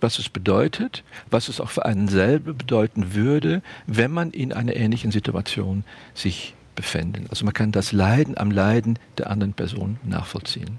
was 0.00 0.18
es 0.18 0.28
bedeutet, 0.28 1.04
was 1.30 1.48
es 1.48 1.60
auch 1.60 1.70
für 1.70 1.84
einen 1.84 2.08
selber 2.08 2.54
bedeuten 2.54 3.14
würde, 3.14 3.62
wenn 3.86 4.10
man 4.10 4.30
in 4.30 4.52
einer 4.52 4.74
ähnlichen 4.74 5.10
Situation 5.10 5.84
sich 6.14 6.54
befände. 6.74 7.22
Also 7.30 7.44
man 7.44 7.54
kann 7.54 7.72
das 7.72 7.92
Leiden 7.92 8.38
am 8.38 8.50
Leiden 8.50 8.98
der 9.16 9.30
anderen 9.30 9.52
Person 9.52 9.98
nachvollziehen. 10.04 10.78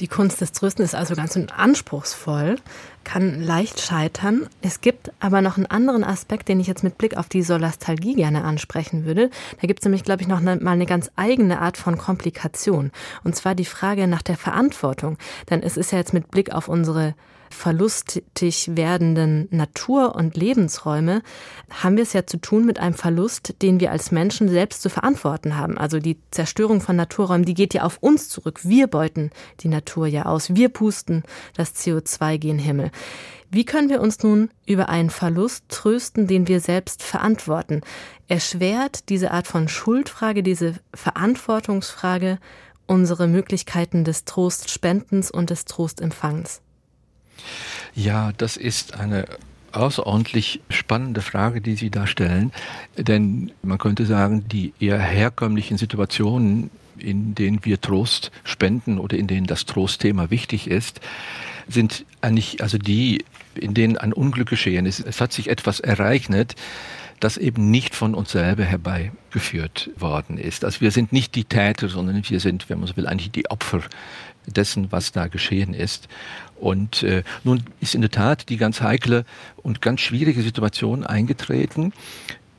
Die 0.00 0.08
Kunst 0.08 0.40
des 0.40 0.52
Trösten 0.52 0.84
ist 0.84 0.94
also 0.94 1.14
ganz 1.14 1.36
anspruchsvoll, 1.36 2.56
kann 3.04 3.42
leicht 3.42 3.80
scheitern. 3.80 4.48
Es 4.62 4.80
gibt 4.80 5.12
aber 5.20 5.40
noch 5.40 5.56
einen 5.56 5.66
anderen 5.66 6.04
Aspekt, 6.04 6.48
den 6.48 6.60
ich 6.60 6.66
jetzt 6.66 6.82
mit 6.82 6.98
Blick 6.98 7.16
auf 7.16 7.28
die 7.28 7.42
Solastalgie 7.42 8.14
gerne 8.14 8.44
ansprechen 8.44 9.04
würde. 9.04 9.30
Da 9.60 9.66
gibt 9.66 9.80
es 9.80 9.84
nämlich, 9.84 10.04
glaube 10.04 10.22
ich, 10.22 10.28
noch 10.28 10.40
eine, 10.40 10.56
mal 10.56 10.72
eine 10.72 10.86
ganz 10.86 11.10
eigene 11.16 11.60
Art 11.60 11.76
von 11.76 11.98
Komplikation. 11.98 12.90
Und 13.22 13.36
zwar 13.36 13.54
die 13.54 13.64
Frage 13.64 14.06
nach 14.06 14.22
der 14.22 14.36
Verantwortung. 14.36 15.18
Denn 15.50 15.62
es 15.62 15.76
ist 15.76 15.92
ja 15.92 15.98
jetzt 15.98 16.14
mit 16.14 16.30
Blick 16.30 16.52
auf 16.52 16.68
unsere 16.68 17.14
verlustig 17.54 18.76
werdenden 18.76 19.48
Natur- 19.50 20.14
und 20.14 20.36
Lebensräume 20.36 21.22
haben 21.70 21.96
wir 21.96 22.02
es 22.02 22.12
ja 22.12 22.26
zu 22.26 22.36
tun 22.36 22.66
mit 22.66 22.78
einem 22.78 22.94
Verlust, 22.94 23.54
den 23.62 23.80
wir 23.80 23.90
als 23.90 24.10
Menschen 24.10 24.48
selbst 24.48 24.82
zu 24.82 24.90
verantworten 24.90 25.56
haben. 25.56 25.78
Also 25.78 25.98
die 25.98 26.18
Zerstörung 26.30 26.80
von 26.80 26.96
Naturräumen, 26.96 27.44
die 27.44 27.54
geht 27.54 27.74
ja 27.74 27.82
auf 27.82 27.98
uns 28.00 28.28
zurück. 28.28 28.60
Wir 28.64 28.86
beuten 28.86 29.30
die 29.60 29.68
Natur 29.68 30.06
ja 30.06 30.26
aus. 30.26 30.54
Wir 30.54 30.68
pusten 30.68 31.22
das 31.56 31.74
CO2 31.74 32.38
gen 32.38 32.58
Himmel. 32.58 32.90
Wie 33.50 33.64
können 33.64 33.88
wir 33.88 34.00
uns 34.00 34.22
nun 34.22 34.50
über 34.66 34.88
einen 34.88 35.10
Verlust 35.10 35.64
trösten, 35.68 36.26
den 36.26 36.48
wir 36.48 36.60
selbst 36.60 37.02
verantworten? 37.02 37.82
Erschwert 38.26 39.08
diese 39.08 39.30
Art 39.30 39.46
von 39.46 39.68
Schuldfrage, 39.68 40.42
diese 40.42 40.74
Verantwortungsfrage 40.92 42.38
unsere 42.86 43.28
Möglichkeiten 43.28 44.04
des 44.04 44.24
Trostspendens 44.24 45.30
und 45.30 45.50
des 45.50 45.66
Trostempfangens? 45.66 46.62
Ja, 47.94 48.32
das 48.36 48.56
ist 48.56 48.94
eine 48.94 49.26
außerordentlich 49.72 50.60
spannende 50.70 51.20
Frage, 51.20 51.60
die 51.60 51.74
Sie 51.74 51.90
da 51.90 52.06
stellen. 52.06 52.52
Denn 52.96 53.52
man 53.62 53.78
könnte 53.78 54.06
sagen, 54.06 54.46
die 54.48 54.72
eher 54.80 54.98
herkömmlichen 54.98 55.78
Situationen, 55.78 56.70
in 56.98 57.34
denen 57.34 57.64
wir 57.64 57.80
Trost 57.80 58.30
spenden 58.44 58.98
oder 58.98 59.16
in 59.16 59.26
denen 59.26 59.46
das 59.46 59.66
Trostthema 59.66 60.30
wichtig 60.30 60.68
ist, 60.68 61.00
sind 61.68 62.04
eigentlich 62.20 62.62
also 62.62 62.78
die, 62.78 63.24
in 63.54 63.74
denen 63.74 63.96
ein 63.96 64.12
Unglück 64.12 64.48
geschehen 64.48 64.86
ist. 64.86 65.00
Es 65.00 65.20
hat 65.20 65.32
sich 65.32 65.48
etwas 65.48 65.80
ereignet, 65.80 66.54
das 67.20 67.36
eben 67.36 67.70
nicht 67.70 67.94
von 67.94 68.14
uns 68.14 68.32
selber 68.32 68.64
herbeigeführt 68.64 69.90
worden 69.96 70.36
ist. 70.36 70.64
Also 70.64 70.80
wir 70.82 70.90
sind 70.90 71.12
nicht 71.12 71.34
die 71.34 71.44
Täter, 71.44 71.88
sondern 71.88 72.22
wir 72.28 72.40
sind, 72.40 72.68
wenn 72.68 72.78
man 72.78 72.88
so 72.88 72.96
will, 72.96 73.06
eigentlich 73.06 73.30
die 73.30 73.50
Opfer 73.50 73.80
dessen, 74.46 74.92
was 74.92 75.12
da 75.12 75.28
geschehen 75.28 75.74
ist. 75.74 76.08
Und 76.56 77.02
äh, 77.02 77.22
nun 77.42 77.64
ist 77.80 77.94
in 77.94 78.00
der 78.00 78.10
Tat 78.10 78.48
die 78.48 78.56
ganz 78.56 78.80
heikle 78.80 79.24
und 79.56 79.82
ganz 79.82 80.00
schwierige 80.00 80.42
Situation 80.42 81.04
eingetreten, 81.04 81.92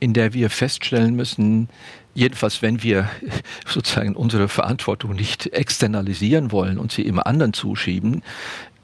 in 0.00 0.12
der 0.12 0.34
wir 0.34 0.50
feststellen 0.50 1.16
müssen, 1.16 1.68
jedenfalls 2.14 2.62
wenn 2.62 2.82
wir 2.82 3.08
sozusagen 3.66 4.14
unsere 4.14 4.48
Verantwortung 4.48 5.14
nicht 5.14 5.46
externalisieren 5.52 6.52
wollen 6.52 6.78
und 6.78 6.92
sie 6.92 7.02
immer 7.02 7.26
anderen 7.26 7.52
zuschieben, 7.52 8.22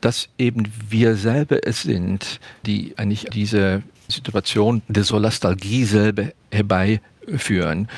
dass 0.01 0.29
eben 0.39 0.65
wir 0.89 1.17
selber 1.17 1.67
es 1.67 1.83
sind, 1.83 2.41
die 2.67 2.95
eigentlich 2.97 3.27
diese 3.33 3.83
Situation 4.09 4.83
der 4.89 5.05
Solastalgie 5.05 5.85
selber 5.85 6.33
herbeiführen. 6.51 7.89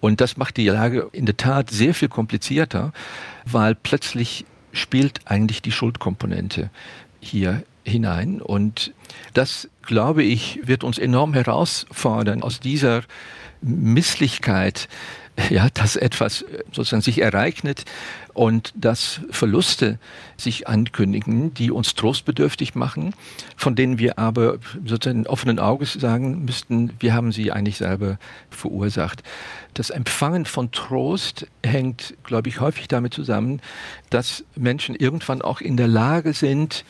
Und 0.00 0.20
das 0.20 0.36
macht 0.36 0.56
die 0.56 0.68
Lage 0.68 1.08
in 1.12 1.26
der 1.26 1.36
Tat 1.36 1.70
sehr 1.70 1.94
viel 1.94 2.08
komplizierter, 2.08 2.92
weil 3.46 3.74
plötzlich 3.76 4.44
spielt 4.72 5.20
eigentlich 5.26 5.62
die 5.62 5.72
Schuldkomponente 5.72 6.70
hier 7.20 7.62
hinein. 7.84 8.40
Und 8.40 8.92
das, 9.34 9.68
glaube 9.82 10.22
ich, 10.22 10.60
wird 10.64 10.84
uns 10.84 10.98
enorm 10.98 11.34
herausfordern, 11.34 12.42
aus 12.42 12.60
dieser 12.60 13.02
Misslichkeit 13.60 14.88
ja, 15.50 15.68
dass 15.72 15.96
etwas 15.96 16.44
sozusagen 16.72 17.02
sich 17.02 17.20
ereignet 17.20 17.84
und 18.34 18.72
dass 18.74 19.20
Verluste 19.30 19.98
sich 20.36 20.68
ankündigen, 20.68 21.54
die 21.54 21.70
uns 21.70 21.94
trostbedürftig 21.94 22.74
machen, 22.74 23.14
von 23.56 23.74
denen 23.74 23.98
wir 23.98 24.18
aber 24.18 24.58
sozusagen 24.84 25.26
offenen 25.26 25.58
Auges 25.58 25.94
sagen 25.94 26.44
müssten, 26.44 26.92
wir 27.00 27.14
haben 27.14 27.32
sie 27.32 27.50
eigentlich 27.50 27.78
selber 27.78 28.18
verursacht. 28.50 29.22
Das 29.74 29.90
Empfangen 29.90 30.44
von 30.44 30.70
Trost 30.70 31.46
hängt, 31.64 32.14
glaube 32.24 32.50
ich, 32.50 32.60
häufig 32.60 32.88
damit 32.88 33.14
zusammen, 33.14 33.60
dass 34.10 34.44
Menschen 34.54 34.94
irgendwann 34.94 35.40
auch 35.40 35.60
in 35.60 35.76
der 35.76 35.88
Lage 35.88 36.34
sind, 36.34 36.84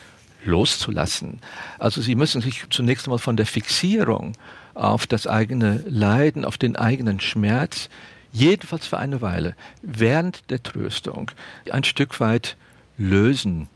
loszulassen. 0.45 1.39
Also 1.79 2.01
sie 2.01 2.15
müssen 2.15 2.41
sich 2.41 2.65
zunächst 2.69 3.07
einmal 3.07 3.19
von 3.19 3.37
der 3.37 3.45
Fixierung 3.45 4.33
auf 4.73 5.07
das 5.07 5.27
eigene 5.27 5.83
Leiden, 5.87 6.43
auf 6.43 6.57
den 6.57 6.75
eigenen 6.75 7.21
Schmerz 7.21 7.89
jedenfalls 8.33 8.85
für 8.85 8.97
eine 8.97 9.21
Weile, 9.21 9.55
während 9.81 10.49
der 10.49 10.61
Tröstung 10.61 11.31
ein 11.71 11.85
Stück 11.85 12.19
weit 12.19 12.57
lösen 12.97 13.69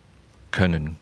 können. 0.51 0.97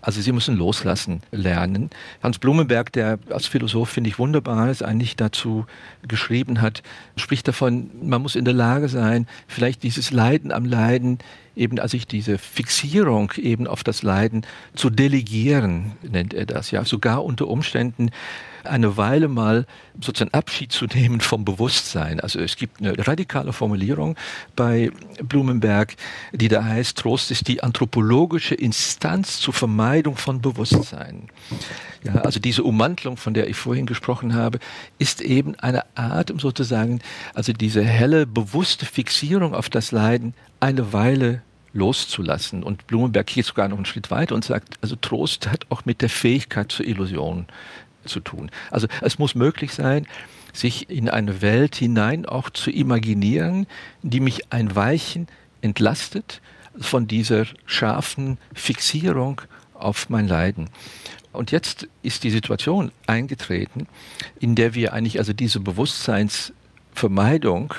Also 0.00 0.20
sie 0.20 0.30
müssen 0.32 0.56
loslassen 0.56 1.20
lernen. 1.32 1.90
Hans 2.22 2.38
Blumenberg, 2.38 2.92
der 2.92 3.18
als 3.30 3.46
Philosoph, 3.46 3.90
finde 3.90 4.08
ich, 4.08 4.18
wunderbar 4.18 4.70
ist, 4.70 4.82
eigentlich 4.82 5.16
dazu 5.16 5.66
geschrieben 6.06 6.60
hat, 6.60 6.84
spricht 7.16 7.48
davon, 7.48 7.90
man 8.00 8.22
muss 8.22 8.36
in 8.36 8.44
der 8.44 8.54
Lage 8.54 8.88
sein, 8.88 9.26
vielleicht 9.48 9.82
dieses 9.82 10.12
Leiden 10.12 10.52
am 10.52 10.64
Leiden, 10.64 11.18
eben 11.56 11.80
als 11.80 11.94
ich 11.94 12.06
diese 12.06 12.38
Fixierung 12.38 13.32
eben 13.36 13.66
auf 13.66 13.82
das 13.82 14.02
Leiden 14.02 14.42
zu 14.74 14.90
delegieren, 14.90 15.92
nennt 16.02 16.34
er 16.34 16.46
das, 16.46 16.70
ja, 16.70 16.84
sogar 16.84 17.24
unter 17.24 17.48
Umständen 17.48 18.10
eine 18.66 18.96
Weile 18.96 19.28
mal 19.28 19.66
sozusagen 20.00 20.34
Abschied 20.34 20.72
zu 20.72 20.86
nehmen 20.86 21.20
vom 21.20 21.44
Bewusstsein. 21.44 22.20
Also 22.20 22.40
es 22.40 22.56
gibt 22.56 22.80
eine 22.80 23.06
radikale 23.06 23.52
Formulierung 23.52 24.16
bei 24.54 24.90
Blumenberg, 25.22 25.94
die 26.32 26.48
da 26.48 26.64
heißt, 26.64 26.98
Trost 26.98 27.30
ist 27.30 27.48
die 27.48 27.62
anthropologische 27.62 28.54
Instanz 28.54 29.40
zur 29.40 29.54
Vermeidung 29.54 30.16
von 30.16 30.40
Bewusstsein. 30.40 31.28
Ja, 32.04 32.16
also 32.16 32.38
diese 32.38 32.62
Ummantlung, 32.62 33.16
von 33.16 33.34
der 33.34 33.48
ich 33.48 33.56
vorhin 33.56 33.86
gesprochen 33.86 34.34
habe, 34.34 34.58
ist 34.98 35.20
eben 35.20 35.54
eine 35.56 35.84
Art, 35.96 36.30
um 36.30 36.38
sozusagen, 36.38 37.00
also 37.34 37.52
diese 37.52 37.82
helle, 37.82 38.26
bewusste 38.26 38.86
Fixierung 38.86 39.54
auf 39.54 39.68
das 39.68 39.92
Leiden 39.92 40.34
eine 40.60 40.92
Weile 40.92 41.42
loszulassen. 41.76 42.62
Und 42.62 42.86
Blumenberg 42.86 43.26
geht 43.26 43.44
sogar 43.44 43.68
noch 43.68 43.76
einen 43.76 43.86
Schritt 43.86 44.10
weiter 44.10 44.34
und 44.34 44.44
sagt, 44.44 44.78
also 44.80 44.96
Trost 44.96 45.48
hat 45.48 45.66
auch 45.68 45.84
mit 45.84 46.00
der 46.00 46.08
Fähigkeit 46.08 46.72
zur 46.72 46.86
Illusion 46.86 47.46
zu 48.06 48.20
tun. 48.20 48.50
Also 48.70 48.86
es 49.00 49.18
muss 49.18 49.34
möglich 49.34 49.72
sein, 49.72 50.06
sich 50.52 50.90
in 50.90 51.08
eine 51.08 51.40
Welt 51.42 51.74
hinein 51.76 52.26
auch 52.26 52.50
zu 52.50 52.70
imaginieren, 52.70 53.66
die 54.02 54.20
mich 54.20 54.52
ein 54.52 54.74
Weichen 54.74 55.28
entlastet 55.60 56.40
von 56.78 57.06
dieser 57.06 57.46
scharfen 57.66 58.38
Fixierung 58.54 59.42
auf 59.74 60.08
mein 60.08 60.26
Leiden. 60.28 60.70
Und 61.32 61.52
jetzt 61.52 61.88
ist 62.02 62.24
die 62.24 62.30
Situation 62.30 62.90
eingetreten, 63.06 63.86
in 64.40 64.54
der 64.54 64.74
wir 64.74 64.94
eigentlich 64.94 65.18
also 65.18 65.34
diese 65.34 65.60
Bewusstseinsvermeidung 65.60 67.74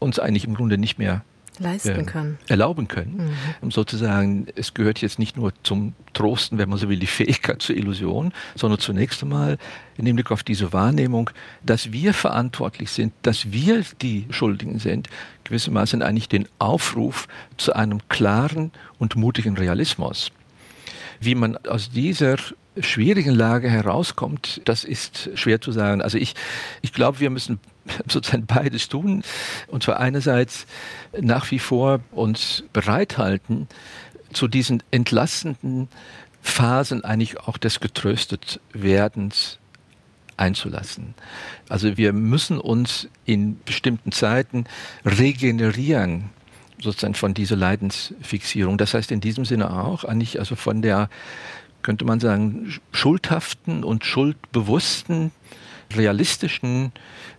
uns 0.00 0.18
eigentlich 0.18 0.44
im 0.44 0.54
Grunde 0.54 0.78
nicht 0.78 0.98
mehr 0.98 1.22
leisten 1.60 2.06
können. 2.06 2.38
Äh, 2.46 2.52
erlauben 2.52 2.88
können. 2.88 3.30
Mhm. 3.60 3.70
Sozusagen, 3.70 4.46
es 4.56 4.74
gehört 4.74 5.00
jetzt 5.00 5.18
nicht 5.18 5.36
nur 5.36 5.52
zum 5.62 5.94
Trosten, 6.12 6.58
wenn 6.58 6.68
man 6.68 6.78
so 6.78 6.88
will, 6.88 6.98
die 6.98 7.06
Fähigkeit 7.20 7.62
zur 7.62 7.76
Illusion, 7.76 8.32
sondern 8.56 8.80
zunächst 8.80 9.22
einmal 9.22 9.58
in 9.96 10.06
dem 10.06 10.16
Blick 10.16 10.30
auf 10.30 10.42
diese 10.42 10.72
Wahrnehmung, 10.72 11.30
dass 11.62 11.92
wir 11.92 12.14
verantwortlich 12.14 12.90
sind, 12.90 13.12
dass 13.22 13.52
wir 13.52 13.84
die 14.00 14.26
Schuldigen 14.30 14.78
sind, 14.78 15.08
gewissermaßen 15.44 16.02
eigentlich 16.02 16.28
den 16.28 16.48
Aufruf 16.58 17.28
zu 17.56 17.74
einem 17.74 18.00
klaren 18.08 18.72
und 18.98 19.16
mutigen 19.16 19.56
Realismus. 19.56 20.32
Wie 21.20 21.34
man 21.34 21.56
aus 21.66 21.90
dieser 21.90 22.36
schwierigen 22.78 23.34
Lage 23.34 23.68
herauskommt, 23.68 24.62
das 24.64 24.84
ist 24.84 25.30
schwer 25.34 25.60
zu 25.60 25.72
sagen. 25.72 26.00
Also 26.00 26.18
ich, 26.18 26.34
ich 26.82 26.92
glaube, 26.92 27.20
wir 27.20 27.30
müssen 27.30 27.60
sozusagen 28.08 28.46
beides 28.46 28.88
tun. 28.88 29.22
Und 29.66 29.82
zwar 29.82 30.00
einerseits 30.00 30.66
nach 31.20 31.50
wie 31.50 31.58
vor 31.58 32.00
uns 32.12 32.64
bereithalten, 32.72 33.68
zu 34.32 34.48
diesen 34.48 34.82
entlastenden 34.90 35.88
Phasen 36.42 37.04
eigentlich 37.04 37.40
auch 37.40 37.58
des 37.58 37.80
getröstet 37.80 38.60
werdens 38.72 39.58
einzulassen. 40.36 41.14
Also 41.68 41.96
wir 41.96 42.12
müssen 42.12 42.58
uns 42.58 43.08
in 43.26 43.60
bestimmten 43.64 44.12
Zeiten 44.12 44.64
regenerieren 45.04 46.30
sozusagen 46.80 47.14
von 47.14 47.34
dieser 47.34 47.56
Leidensfixierung. 47.56 48.78
Das 48.78 48.94
heißt 48.94 49.12
in 49.12 49.20
diesem 49.20 49.44
Sinne 49.44 49.70
auch 49.70 50.04
eigentlich 50.04 50.38
also 50.38 50.56
von 50.56 50.80
der 50.80 51.10
könnte 51.82 52.04
man 52.04 52.20
sagen 52.20 52.74
schuldhaften 52.92 53.84
und 53.84 54.04
schuldbewussten 54.04 55.30
realistischen 55.94 56.92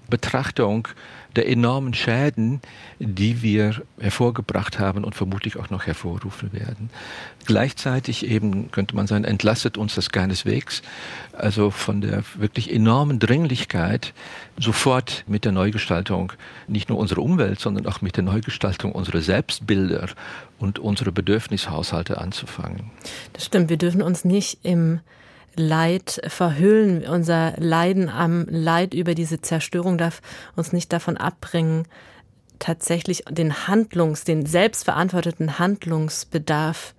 Betrachtung 0.10 0.88
der 1.36 1.48
enormen 1.48 1.94
Schäden, 1.94 2.60
die 3.00 3.42
wir 3.42 3.82
hervorgebracht 4.00 4.80
haben 4.80 5.04
und 5.04 5.16
vermutlich 5.16 5.58
auch 5.58 5.70
noch 5.70 5.88
hervorrufen 5.88 6.52
werden. 6.52 6.90
Gleichzeitig 7.46 8.28
eben 8.28 8.70
könnte 8.72 8.96
man 8.96 9.08
sagen, 9.08 9.24
entlastet 9.24 9.78
uns 9.78 9.96
das 9.96 10.12
keineswegs, 10.12 10.82
also 11.32 11.72
von 11.72 12.02
der 12.02 12.24
wirklich 12.36 12.72
enormen 12.72 13.20
Dringlichkeit, 13.20 14.14
sofort 14.60 15.24
mit 15.26 15.46
der 15.46 15.54
Neugestaltung 15.54 16.34
nicht 16.68 16.90
nur 16.90 16.98
unserer 16.98 17.22
Umwelt, 17.22 17.60
sondern 17.60 17.88
auch 17.88 18.02
mit 18.02 18.18
der 18.18 18.24
Neugestaltung 18.24 18.92
unserer 18.92 19.22
Selbstbilder 19.22 20.10
und 20.60 20.80
unserer 20.80 21.12
Bedürfnishaushalte 21.12 22.20
anzufangen. 22.20 22.92
Das 23.34 23.46
stimmt, 23.46 23.70
wir 23.70 23.78
dürfen 23.78 24.02
uns 24.02 24.26
nicht 24.26 24.60
im 24.64 25.00
Leid 25.56 26.22
verhüllen. 26.28 27.06
Unser 27.06 27.54
Leiden 27.58 28.10
am 28.10 28.46
Leid 28.50 28.94
über 28.94 29.16
diese 29.16 29.42
Zerstörung 29.42 29.98
darf 29.98 30.22
uns 30.56 30.74
nicht 30.74 30.92
davon 30.94 31.18
abbringen, 31.18 31.88
tatsächlich 32.60 33.24
den 33.30 33.68
Handlungs, 33.68 34.24
den 34.24 34.46
selbstverantworteten 34.46 35.60
Handlungsbedarf 35.60 36.94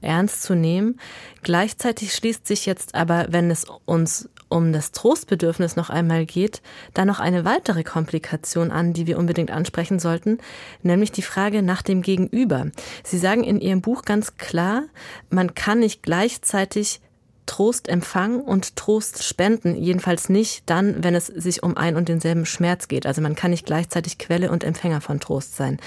ernst 0.00 0.42
zu 0.42 0.54
nehmen. 0.54 1.00
Gleichzeitig 1.42 2.14
schließt 2.14 2.46
sich 2.46 2.66
jetzt 2.66 2.94
aber, 2.94 3.26
wenn 3.30 3.50
es 3.50 3.66
uns 3.84 4.28
um 4.48 4.72
das 4.72 4.92
Trostbedürfnis 4.92 5.76
noch 5.76 5.90
einmal 5.90 6.24
geht, 6.24 6.62
da 6.94 7.04
noch 7.04 7.20
eine 7.20 7.44
weitere 7.44 7.84
Komplikation 7.84 8.70
an, 8.70 8.92
die 8.92 9.06
wir 9.06 9.18
unbedingt 9.18 9.50
ansprechen 9.50 9.98
sollten, 9.98 10.38
nämlich 10.82 11.12
die 11.12 11.22
Frage 11.22 11.62
nach 11.62 11.82
dem 11.82 12.00
Gegenüber. 12.00 12.70
Sie 13.04 13.18
sagen 13.18 13.44
in 13.44 13.60
Ihrem 13.60 13.82
Buch 13.82 14.02
ganz 14.02 14.36
klar, 14.36 14.84
man 15.28 15.54
kann 15.54 15.80
nicht 15.80 16.02
gleichzeitig 16.02 17.00
Trost 17.48 17.88
empfangen 17.88 18.40
und 18.40 18.76
Trost 18.76 19.24
spenden, 19.24 19.74
jedenfalls 19.74 20.28
nicht 20.28 20.62
dann, 20.66 21.02
wenn 21.02 21.14
es 21.14 21.26
sich 21.26 21.62
um 21.62 21.76
ein 21.76 21.96
und 21.96 22.08
denselben 22.08 22.46
Schmerz 22.46 22.86
geht. 22.86 23.06
Also 23.06 23.20
man 23.22 23.34
kann 23.34 23.50
nicht 23.50 23.66
gleichzeitig 23.66 24.18
Quelle 24.18 24.52
und 24.52 24.62
Empfänger 24.62 25.00
von 25.00 25.18
Trost 25.18 25.56
sein. 25.56 25.78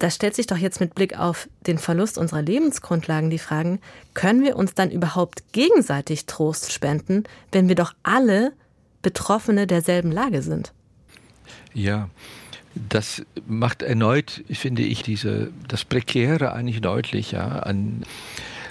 Da 0.00 0.10
stellt 0.10 0.34
sich 0.34 0.46
doch 0.46 0.56
jetzt 0.56 0.80
mit 0.80 0.94
Blick 0.94 1.18
auf 1.18 1.48
den 1.66 1.78
Verlust 1.78 2.18
unserer 2.18 2.42
Lebensgrundlagen 2.42 3.30
die 3.30 3.38
Fragen, 3.38 3.80
können 4.12 4.42
wir 4.42 4.56
uns 4.56 4.74
dann 4.74 4.90
überhaupt 4.90 5.52
gegenseitig 5.52 6.26
Trost 6.26 6.72
spenden, 6.72 7.24
wenn 7.52 7.68
wir 7.68 7.76
doch 7.76 7.94
alle 8.02 8.52
Betroffene 9.02 9.66
derselben 9.66 10.10
Lage 10.10 10.42
sind? 10.42 10.72
Ja, 11.72 12.10
das 12.74 13.22
macht 13.46 13.82
erneut, 13.82 14.42
finde 14.50 14.82
ich, 14.82 15.04
diese, 15.04 15.52
das 15.68 15.84
Prekäre 15.84 16.52
eigentlich 16.52 16.80
deutlicher 16.80 17.64
an 17.66 18.02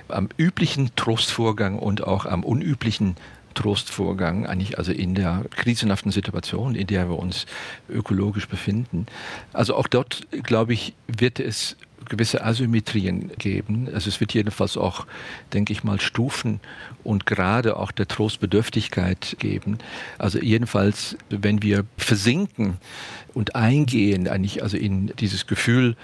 am 0.08 0.30
üblichen 0.38 0.96
Trostvorgang 0.96 1.80
und 1.80 2.04
auch 2.04 2.26
am 2.26 2.44
unüblichen 2.44 3.16
Trostvorgang, 3.54 4.46
eigentlich 4.46 4.78
also 4.78 4.92
in 4.92 5.16
der 5.16 5.46
krisenhaften 5.56 6.12
Situation, 6.12 6.76
in 6.76 6.88
der 6.88 7.10
wir 7.10 7.20
uns 7.20 7.46
ökologisch 7.90 8.48
befinden. 8.48 9.06
Also 9.52 9.76
auch 9.76 9.88
dort, 9.88 10.28
glaube 10.44 10.74
ich, 10.74 10.94
wird 11.08 11.40
es 11.40 11.78
gewisse 12.10 12.44
Asymmetrien 12.44 13.32
geben. 13.38 13.88
Also 13.94 14.10
es 14.10 14.20
wird 14.20 14.34
jedenfalls 14.34 14.78
auch, 14.78 15.06
denke 15.54 15.72
ich 15.72 15.84
mal, 15.84 16.02
Stufen 16.02 16.60
und 17.04 17.26
gerade 17.26 17.78
auch 17.78 17.92
der 17.92 18.08
Trostbedürftigkeit 18.08 19.38
geben. 19.40 19.78
Also 20.18 20.40
jedenfalls, 20.40 21.18
wenn 21.30 21.62
wir 21.62 21.86
versinken 21.98 22.78
und 23.34 23.56
eingehen, 23.56 24.28
eigentlich 24.28 24.64
also 24.64 24.78
in 24.78 25.12
dieses 25.20 25.48
Gefühl 25.48 25.96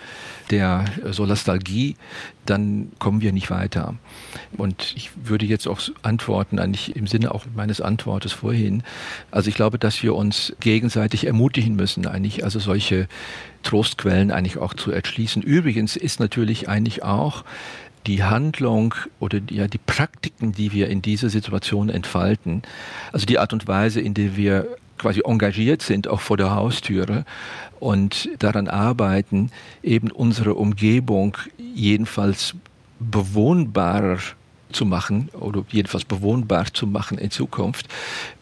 der 0.49 0.85
Solastalgie, 1.11 1.95
dann 2.45 2.91
kommen 2.97 3.21
wir 3.21 3.31
nicht 3.31 3.51
weiter. 3.51 3.95
Und 4.57 4.93
ich 4.95 5.11
würde 5.23 5.45
jetzt 5.45 5.67
auch 5.67 5.79
antworten, 6.01 6.59
eigentlich 6.59 6.95
im 6.95 7.07
Sinne 7.07 7.33
auch 7.33 7.45
meines 7.55 7.81
Antwortes 7.81 8.33
vorhin. 8.33 8.83
Also 9.29 9.49
ich 9.49 9.55
glaube, 9.55 9.77
dass 9.77 10.01
wir 10.01 10.15
uns 10.15 10.53
gegenseitig 10.59 11.27
ermutigen 11.27 11.75
müssen, 11.75 12.07
eigentlich 12.07 12.43
also 12.43 12.59
solche 12.59 13.07
Trostquellen 13.63 14.31
eigentlich 14.31 14.57
auch 14.57 14.73
zu 14.73 14.91
erschließen. 14.91 15.43
Übrigens 15.43 15.95
ist 15.95 16.19
natürlich 16.19 16.67
eigentlich 16.67 17.03
auch 17.03 17.43
die 18.07 18.23
Handlung 18.23 18.95
oder 19.19 19.39
die, 19.39 19.55
ja, 19.55 19.67
die 19.67 19.77
Praktiken, 19.77 20.53
die 20.53 20.71
wir 20.71 20.87
in 20.89 21.01
dieser 21.01 21.29
Situation 21.29 21.89
entfalten, 21.89 22.63
also 23.11 23.25
die 23.25 23.37
Art 23.37 23.53
und 23.53 23.67
Weise, 23.67 24.01
in 24.01 24.13
der 24.13 24.35
wir 24.37 24.67
quasi 24.99 25.21
engagiert 25.25 25.81
sind, 25.81 26.07
auch 26.07 26.21
vor 26.21 26.37
der 26.37 26.53
Haustüre 26.53 27.25
und 27.79 28.29
daran 28.37 28.67
arbeiten, 28.67 29.51
eben 29.81 30.11
unsere 30.11 30.53
Umgebung 30.53 31.37
jedenfalls 31.57 32.53
bewohnbarer 32.99 34.19
zu 34.71 34.85
machen 34.85 35.29
oder 35.33 35.65
jedenfalls 35.69 36.05
bewohnbar 36.05 36.71
zu 36.73 36.85
machen 36.85 37.17
in 37.17 37.31
Zukunft. 37.31 37.87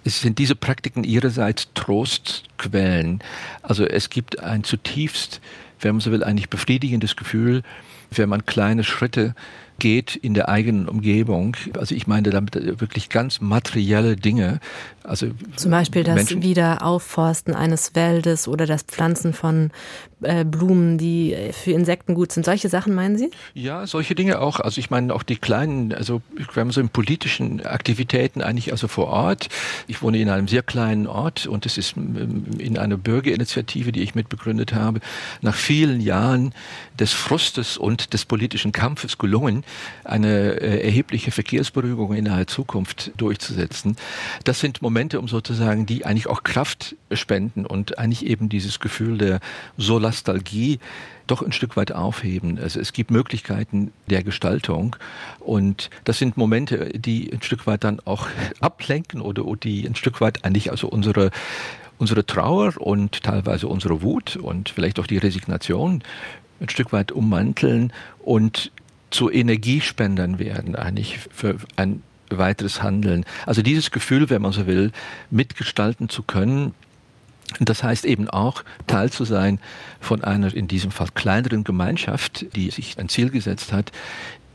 Es 0.04 0.20
sind 0.20 0.40
diese 0.40 0.56
Praktiken 0.56 1.04
ihrerseits 1.04 1.70
Trostquellen. 1.74 3.22
Also 3.62 3.86
es 3.86 4.10
gibt 4.10 4.40
ein 4.40 4.64
zutiefst, 4.64 5.40
wenn 5.80 5.94
man 5.94 6.02
so 6.02 6.12
will, 6.12 6.24
eigentlich 6.24 6.50
befriedigendes 6.50 7.16
Gefühl, 7.16 7.64
wenn 8.12 8.30
man 8.30 8.46
kleine 8.46 8.84
Schritte 8.84 9.36
geht 9.80 10.16
in 10.16 10.34
der 10.34 10.50
eigenen 10.50 10.88
Umgebung. 10.88 11.56
Also 11.78 11.96
ich 11.96 12.08
meine 12.08 12.30
damit 12.30 12.56
wirklich 12.80 13.10
ganz 13.10 13.42
materielle 13.42 14.16
Dinge. 14.16 14.60
Also 15.04 15.28
zum 15.56 15.72
Beispiel 15.72 16.04
das 16.04 16.16
Menschen 16.16 16.44
Wiederaufforsten 16.44 17.54
eines 17.54 17.96
Waldes 17.96 18.48
oder 18.48 18.66
das 18.66 18.84
Pflanzen 18.84 19.34
von 19.34 19.72
Blumen, 20.20 20.98
die 20.98 21.36
für 21.52 21.72
Insekten 21.72 22.16
gut 22.16 22.32
sind. 22.32 22.46
Solche 22.46 22.70
Sachen 22.70 22.96
meinen 22.96 23.18
Sie? 23.18 23.30
Ja, 23.54 23.86
solche 23.86 24.16
Dinge 24.16 24.40
auch. 24.40 24.60
Also 24.60 24.80
ich 24.80 24.90
meine 24.90 25.14
auch 25.14 25.24
die 25.24 25.36
kleinen, 25.36 25.94
also 25.94 26.22
wir 26.54 26.62
haben 26.62 26.72
so 26.72 26.82
in 26.82 26.90
politischen 26.90 27.66
Aktivitäten 27.66 28.42
eigentlich 28.42 28.72
also 28.72 28.88
vor 28.88 29.08
Ort. 29.08 29.50
Ich 29.88 30.02
wohne 30.02 30.20
in 30.20 30.30
einem 30.30 30.48
sehr 30.48 30.64
kleinen 30.64 31.06
Ort 31.06 31.46
und 31.46 31.66
es 31.66 31.78
ist 31.78 31.96
ähm, 31.98 32.46
in 32.58 32.78
einer 32.78 32.98
Bürgerinitiative, 32.98 33.92
die 33.92 34.02
ich 34.02 34.16
mitbegründet 34.16 34.74
habe, 34.74 35.00
nach 35.42 35.56
vielen 35.56 36.02
Jahren 36.02 36.54
des 37.00 37.14
Frustes 37.14 37.78
und 37.78 38.14
des 38.14 38.26
politischen 38.26 38.72
Kampfes 38.72 39.18
gelungen, 39.18 39.64
eine 40.04 40.60
äh, 40.60 40.84
erhebliche 40.84 41.32
Verkehrsberuhigung 41.32 42.14
in 42.14 42.24
naher 42.26 42.48
Zukunft 42.48 43.12
durchzusetzen. 43.18 43.96
Das 44.44 44.60
sind 44.60 44.82
Momente, 44.82 45.20
um 45.20 45.28
sozusagen, 45.28 45.86
die 45.86 46.06
eigentlich 46.06 46.28
auch 46.28 46.44
Kraft 46.44 46.96
spenden 47.12 47.66
und 47.66 48.00
eigentlich 48.00 48.26
eben 48.26 48.50
dieses 48.50 48.80
Gefühl 48.80 49.18
der 49.18 49.40
Solastalgie 50.08 50.80
doch 51.28 51.42
ein 51.42 51.52
Stück 51.52 51.76
weit 51.76 51.92
aufheben. 51.92 52.58
Also 52.58 52.80
es 52.80 52.94
gibt 52.94 53.12
Möglichkeiten 53.12 53.92
der 54.10 54.24
Gestaltung 54.24 54.96
und 55.40 55.90
das 56.06 56.20
sind 56.20 56.38
Momente, 56.38 56.92
die 56.98 57.32
ein 57.34 57.42
Stück 57.42 57.68
weit 57.68 57.84
dann 57.84 58.00
auch 58.06 58.28
ablenken 58.62 59.20
oder 59.20 59.44
die 59.62 59.86
ein 59.86 59.96
Stück 59.96 60.22
weit 60.22 60.46
eigentlich 60.46 60.72
also 60.72 60.88
unsere 60.88 61.32
unsere 62.00 62.26
Trauer 62.26 62.74
und 62.78 63.24
teilweise 63.24 63.68
unsere 63.68 64.04
Wut 64.04 64.36
und 64.36 64.70
vielleicht 64.70 65.00
auch 65.00 65.08
die 65.08 65.18
Resignation 65.18 66.04
ein 66.62 66.70
Stück 66.70 66.94
weit 66.94 67.12
ummanteln 67.12 67.92
und 68.20 68.72
zu 69.10 69.32
Energiespendern 69.32 70.38
werden 70.38 70.76
eigentlich 70.76 71.18
für 71.18 71.58
ein 71.76 72.04
weiteres 72.30 72.84
Handeln. 72.84 73.26
Also 73.48 73.64
dieses 73.64 73.90
Gefühl, 73.90 74.30
wenn 74.30 74.44
man 74.44 74.52
so 74.52 74.68
will, 74.68 74.92
mitgestalten 75.32 76.08
zu 76.08 76.22
können, 76.22 76.76
das 77.60 77.84
heißt 77.84 78.06
eben 78.06 78.30
auch, 78.30 78.64
Teil 78.88 79.10
zu 79.10 79.24
sein 79.24 79.60
von 80.00 80.24
einer 80.24 80.54
in 80.54 80.68
diesem 80.68 80.92
Fall 80.92 81.08
kleineren 81.14 81.64
Gemeinschaft, 81.64 82.46
die 82.56 82.70
sich 82.72 82.98
ein 83.00 83.10
Ziel 83.10 83.30
gesetzt 83.30 83.72
hat, 83.72 83.92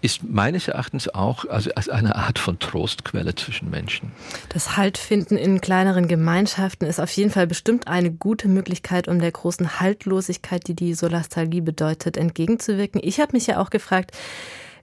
ist 0.02 0.24
meines 0.24 0.66
Erachtens 0.66 1.08
auch 1.08 1.48
also 1.48 1.70
als 1.74 1.88
eine 1.88 2.16
Art 2.16 2.38
von 2.40 2.58
Trostquelle 2.58 3.34
zwischen 3.36 3.70
Menschen. 3.70 4.10
Das 4.48 4.76
Haltfinden 4.76 5.36
in 5.36 5.60
kleineren 5.60 6.08
Gemeinschaften 6.08 6.86
ist 6.86 7.00
auf 7.00 7.10
jeden 7.12 7.30
Fall 7.30 7.46
bestimmt 7.46 7.86
eine 7.86 8.10
gute 8.10 8.48
Möglichkeit, 8.48 9.06
um 9.06 9.20
der 9.20 9.30
großen 9.30 9.80
Haltlosigkeit, 9.80 10.66
die 10.66 10.74
die 10.74 10.94
Solastalgie 10.94 11.60
bedeutet, 11.60 12.16
entgegenzuwirken. 12.16 13.00
Ich 13.02 13.20
habe 13.20 13.32
mich 13.32 13.46
ja 13.46 13.60
auch 13.60 13.70
gefragt, 13.70 14.10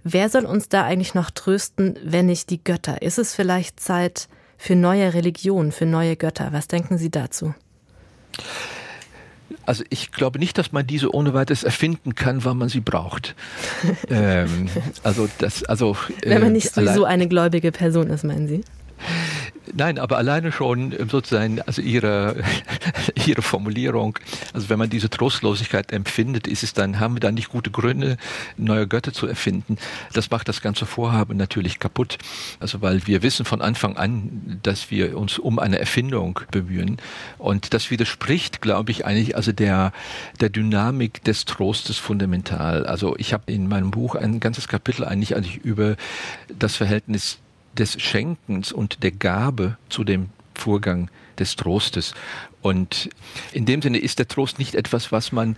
wer 0.05 0.30
soll 0.30 0.45
uns 0.45 0.70
da 0.70 0.86
eigentlich 0.86 1.14
noch 1.14 1.32
trösten, 1.32 1.99
wenn 2.01 2.28
nicht 2.28 2.49
die 2.49 2.64
Götter? 2.64 3.01
Ist 3.01 3.20
es 3.20 3.36
vielleicht 3.36 3.82
Zeit 3.82 4.30
für 4.57 4.76
neue 4.76 5.14
Religionen, 5.14 5.74
für 5.74 5.86
neue 5.86 6.16
Götter? 6.16 6.53
Was 6.53 6.70
denken 6.70 6.97
Sie 6.97 7.12
dazu? 7.12 7.53
Also 9.65 9.83
ich 9.89 10.11
glaube 10.11 10.39
nicht, 10.39 10.57
dass 10.57 10.71
man 10.71 10.85
diese 10.85 11.13
ohne 11.13 11.33
weiteres 11.33 11.63
erfinden 11.63 12.15
kann, 12.15 12.43
wann 12.45 12.57
man 12.57 12.69
sie 12.69 12.81
braucht. 12.81 13.35
ähm, 14.09 14.69
also 15.03 15.27
das, 15.39 15.63
also 15.63 15.95
wenn 16.23 16.41
man 16.41 16.53
nicht 16.53 16.67
äh, 16.67 16.69
sowieso 16.69 17.03
eine 17.03 17.27
gläubige 17.27 17.71
Person 17.71 18.09
ist, 18.09 18.23
meinen 18.23 18.47
Sie? 18.47 18.63
Nein, 19.73 19.99
aber 19.99 20.17
alleine 20.17 20.51
schon 20.51 20.93
ähm, 20.97 21.09
sozusagen, 21.09 21.61
also 21.61 21.81
ihre, 21.81 22.43
ihre 23.25 23.41
Formulierung, 23.41 24.17
also 24.53 24.69
wenn 24.69 24.79
man 24.79 24.89
diese 24.89 25.09
Trostlosigkeit 25.09 25.91
empfindet, 25.91 26.47
ist 26.47 26.63
es 26.63 26.73
dann, 26.73 26.99
haben 26.99 27.15
wir 27.15 27.19
dann 27.19 27.35
nicht 27.35 27.49
gute 27.49 27.69
Gründe, 27.69 28.17
neue 28.57 28.87
Götter 28.87 29.13
zu 29.13 29.27
erfinden. 29.27 29.77
Das 30.13 30.31
macht 30.31 30.47
das 30.47 30.61
ganze 30.61 30.85
Vorhaben 30.85 31.37
natürlich 31.37 31.79
kaputt. 31.79 32.17
Also 32.59 32.81
weil 32.81 33.05
wir 33.05 33.21
wissen 33.21 33.45
von 33.45 33.61
Anfang 33.61 33.97
an, 33.97 34.59
dass 34.63 34.91
wir 34.91 35.17
uns 35.17 35.37
um 35.37 35.59
eine 35.59 35.79
Erfindung 35.79 36.39
bemühen. 36.51 36.97
Und 37.37 37.73
das 37.73 37.91
widerspricht, 37.91 38.61
glaube 38.61 38.91
ich, 38.91 39.05
eigentlich 39.05 39.35
also 39.35 39.51
der, 39.51 39.93
der 40.39 40.49
Dynamik 40.49 41.23
des 41.23 41.45
Trostes 41.45 41.97
fundamental. 41.97 42.85
Also 42.85 43.15
ich 43.17 43.33
habe 43.33 43.51
in 43.51 43.67
meinem 43.67 43.91
Buch 43.91 44.15
ein 44.15 44.39
ganzes 44.39 44.67
Kapitel 44.67 45.05
eigentlich, 45.05 45.35
eigentlich 45.35 45.57
über 45.57 45.95
das 46.57 46.75
Verhältnis 46.75 47.37
des 47.80 48.01
Schenkens 48.01 48.71
und 48.71 49.03
der 49.03 49.11
Gabe 49.11 49.77
zu 49.89 50.03
dem 50.03 50.30
Vorgang 50.53 51.09
des 51.39 51.55
Trostes. 51.55 52.13
Und 52.61 53.09
in 53.53 53.65
dem 53.65 53.82
Sinne 53.82 53.99
ist 53.99 54.19
der 54.19 54.27
Trost 54.27 54.59
nicht 54.59 54.75
etwas, 54.75 55.11
was 55.11 55.32
man 55.32 55.55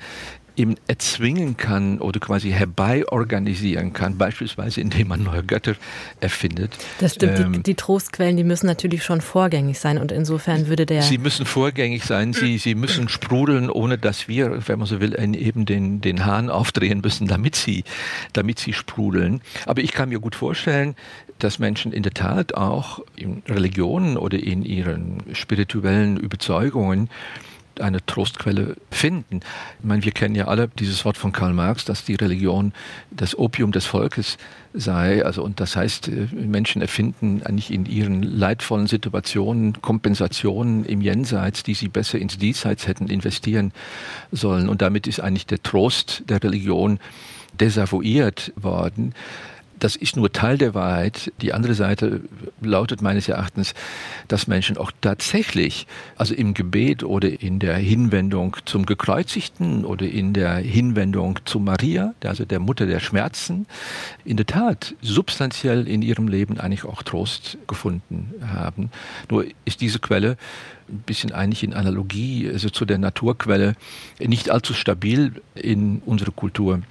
eben 0.56 0.76
erzwingen 0.88 1.56
kann 1.58 2.00
oder 2.00 2.20
quasi 2.20 2.52
herbeiorganisieren 2.52 3.94
kann, 3.94 4.18
beispielsweise 4.18 4.82
indem 4.82 5.08
man 5.08 5.24
neue 5.24 5.44
Götter 5.44 5.76
erfindet. 6.20 6.78
Das 7.00 7.16
stimmt, 7.16 7.40
ähm, 7.40 7.54
die, 7.54 7.64
die, 7.64 7.76
Trostquellen, 7.76 8.36
die 8.36 8.44
müssen 8.44 8.68
natürlich 8.68 9.04
schon 9.04 9.22
vorgängig 9.22 9.80
sein 9.80 9.98
und 9.98 10.12
insofern 10.12 10.68
würde 10.68 10.86
der... 10.86 11.04
Sie 11.04 11.18
müssen 11.18 11.46
vorgängig 11.46 12.04
sein, 12.04 12.34
sie, 12.34 12.58
sie 12.58 12.76
müssen 12.76 13.08
sprudeln, 13.08 13.70
ohne 13.70 13.98
dass 13.98 14.28
wir, 14.28 14.68
wenn 14.68 14.78
man 14.78 14.88
so 14.88 15.00
will, 15.00 15.18
eben 15.18 15.66
den, 15.66 16.02
den 16.02 16.26
Hahn 16.26 16.50
aufdrehen 16.50 17.00
müssen, 17.02 17.28
damit 17.28 17.56
sie, 17.56 17.86
damit 18.34 18.60
sie 18.60 18.74
sprudeln. 18.74 19.42
Aber 19.66 19.82
ich 19.82 19.94
kann 19.94 20.10
mir 20.10 20.20
gut 20.20 20.36
vorstellen, 20.36 20.96
dass 21.44 21.60
Menschen 21.60 21.92
in 21.92 22.04
der 22.04 22.14
Tat 22.14 22.56
auch 22.56 23.02
in 23.16 23.44
Religionen 23.48 24.18
oder 24.18 24.38
in 24.40 24.64
ihren 24.64 25.24
spirituellen 25.34 26.18
Überzeugungen 26.18 27.10
eine 27.80 28.06
Trostquelle 28.06 28.76
finden. 28.92 29.40
Ich 29.80 29.86
meine, 29.86 30.04
wir 30.04 30.12
kennen 30.12 30.36
ja 30.36 30.48
alle 30.48 30.68
dieses 30.68 31.06
Wort 31.06 31.18
von 31.18 31.32
Karl 31.32 31.54
Marx, 31.54 31.86
dass 31.86 32.04
die 32.06 32.16
Religion 32.16 32.74
das 33.12 33.38
Opium 33.38 33.72
des 33.72 33.86
Volkes 33.86 34.38
sei. 34.74 35.26
Also, 35.26 35.44
und 35.44 35.60
das 35.60 35.76
heißt, 35.76 36.10
äh, 36.10 36.28
Menschen 36.34 36.82
erfinden 36.82 37.42
eigentlich 37.44 37.72
in 37.72 37.86
ihren 37.86 38.24
leidvollen 38.24 38.88
Situationen 38.88 39.82
Kompensationen 39.82 40.86
im 40.86 41.02
Jenseits, 41.02 41.64
die 41.64 41.74
sie 41.74 41.88
besser 41.88 42.20
ins 42.20 42.38
Diesseits 42.38 42.88
hätten 42.88 43.08
investieren 43.08 43.72
sollen. 44.32 44.70
Und 44.70 44.82
damit 44.82 45.08
ist 45.08 45.20
eigentlich 45.20 45.48
der 45.48 45.64
Trost 45.64 46.24
der 46.28 46.44
Religion 46.44 47.00
desavouiert 47.60 48.54
worden 48.56 49.14
das 49.82 49.96
ist 49.96 50.16
nur 50.16 50.32
Teil 50.32 50.60
der 50.60 50.76
Wahrheit. 50.76 51.34
Die 51.42 51.54
andere 51.54 51.74
Seite 51.74 52.22
lautet 52.62 53.02
meines 53.02 53.28
Erachtens, 53.28 53.74
dass 54.28 54.46
Menschen 54.46 54.78
auch 54.78 54.92
tatsächlich, 55.02 55.88
also 56.16 56.36
im 56.36 56.54
Gebet 56.54 57.04
oder 57.04 57.42
in 57.42 57.58
der 57.58 57.78
Hinwendung 57.78 58.58
zum 58.66 58.86
Gekreuzigten 58.86 59.84
oder 59.84 60.08
in 60.08 60.34
der 60.34 60.58
Hinwendung 60.58 61.40
zu 61.46 61.60
Maria, 61.60 62.14
also 62.24 62.46
der 62.46 62.60
Mutter 62.60 62.86
der 62.86 63.00
Schmerzen, 63.00 63.66
in 64.24 64.38
der 64.38 64.46
Tat 64.46 64.94
substanziell 65.02 65.88
in 65.88 66.04
ihrem 66.04 66.28
Leben 66.28 66.60
eigentlich 66.60 66.86
auch 66.86 67.02
Trost 67.02 67.58
gefunden 67.66 68.36
haben. 68.46 68.92
Nur 69.32 69.46
ist 69.66 69.82
diese 69.82 69.98
Quelle 69.98 70.38
ein 70.90 71.00
bisschen 71.00 71.32
eigentlich 71.32 71.64
in 71.64 71.74
Analogie 71.74 72.48
also 72.52 72.70
zu 72.70 72.86
der 72.86 73.00
Naturquelle 73.00 73.74
nicht 74.20 74.52
allzu 74.52 74.76
stabil 74.76 75.42
in 75.56 76.04
unserer 76.06 76.32
Kultur 76.32 76.82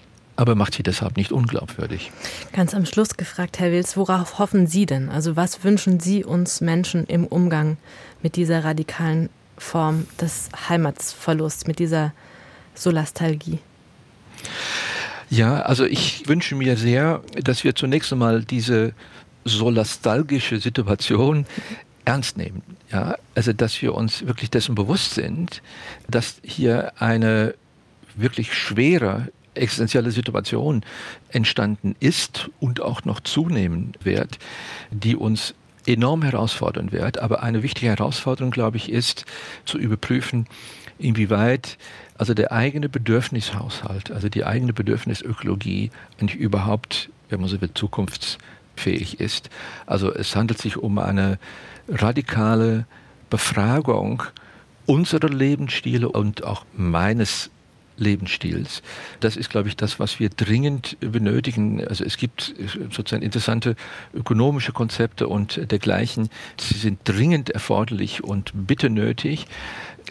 aber 0.41 0.55
macht 0.55 0.75
sie 0.75 0.83
deshalb 0.83 1.19
nicht 1.19 1.33
unglaubwürdig. 1.33 2.11
Ganz 2.55 2.73
am 2.73 2.87
Schluss 2.87 3.19
gefragt, 3.19 3.59
Herr 3.59 3.73
Wils, 3.73 3.99
worauf 3.99 4.39
hoffen 4.39 4.67
Sie 4.67 4.87
denn? 4.87 5.11
Also 5.11 5.37
was 5.37 5.65
wünschen 5.65 6.01
Sie 6.01 6.25
uns 6.25 6.63
Menschen 6.63 7.05
im 7.05 7.27
Umgang 7.27 7.77
mit 8.23 8.37
dieser 8.37 8.65
radikalen 8.65 9.29
Form 9.59 10.07
des 10.19 10.49
Heimatsverlusts, 10.71 11.67
mit 11.67 11.79
dieser 11.79 12.15
Solastalgie? 12.75 13.59
Ja, 15.29 15.61
also 15.61 15.85
ich 15.85 16.27
wünsche 16.27 16.55
mir 16.55 16.79
sehr, 16.79 17.23
dass 17.35 17.63
wir 17.63 17.75
zunächst 17.75 18.11
einmal 18.11 18.43
diese 18.43 18.95
solastalgische 19.45 20.59
Situation 20.59 21.45
ernst 22.07 22.39
nehmen. 22.39 22.63
Ja, 22.91 23.17
also 23.35 23.53
dass 23.53 23.83
wir 23.83 23.95
uns 23.95 24.27
wirklich 24.27 24.49
dessen 24.49 24.75
bewusst 24.75 25.13
sind, 25.13 25.61
dass 26.09 26.37
hier 26.43 26.95
eine 26.99 27.55
wirklich 28.17 28.55
schwere 28.55 29.29
existenzielle 29.61 30.11
Situation 30.11 30.83
entstanden 31.31 31.95
ist 32.01 32.51
und 32.61 32.81
auch 32.81 33.05
noch 33.05 33.21
zunehmen 33.21 33.93
wird, 34.03 34.39
die 34.91 35.17
uns 35.17 35.55
enorm 35.87 36.23
herausfordern 36.23 36.93
wird. 36.93 37.19
Aber 37.19 37.43
eine 37.43 37.63
wichtige 37.63 37.89
Herausforderung, 37.89 38.51
glaube 38.51 38.77
ich, 38.77 38.91
ist 38.91 39.25
zu 39.65 39.79
überprüfen, 39.79 40.47
inwieweit 40.99 41.79
also 42.19 42.35
der 42.35 42.53
eigene 42.53 42.89
Bedürfnishaushalt, 42.89 44.11
also 44.11 44.29
die 44.29 44.45
eigene 44.45 44.75
Bedürfnisökologie 44.75 45.91
eigentlich 46.21 46.39
überhaupt, 46.39 47.09
wenn 47.31 47.41
man 47.41 47.49
so 47.49 47.61
will, 47.61 47.71
zukunftsfähig 47.73 49.21
ist. 49.21 49.49
Also 49.87 50.13
es 50.13 50.37
handelt 50.37 50.61
sich 50.61 50.77
um 50.77 50.99
eine 50.99 51.39
radikale 51.89 52.85
Befragung 53.31 54.23
unserer 54.85 55.31
Lebensstile 55.31 56.09
und 56.09 56.45
auch 56.45 56.65
meines 56.77 57.51
Lebensstils. 58.01 58.83
Das 59.21 59.37
ist, 59.37 59.51
glaube 59.51 59.69
ich, 59.69 59.77
das, 59.77 60.01
was 60.01 60.19
wir 60.19 60.31
dringend 60.31 60.97
benötigen. 61.01 61.87
Also 61.87 62.05
es 62.05 62.17
gibt 62.17 62.55
sozusagen 62.91 63.23
interessante 63.23 63.77
ökonomische 64.15 64.73
Konzepte 64.73 65.29
und 65.29 65.71
dergleichen. 65.71 66.31
Sie 66.59 66.79
sind 66.79 67.01
dringend 67.05 67.51
erforderlich 67.51 68.25
und 68.25 68.51
bitte 68.55 68.91
nötig. 68.91 69.47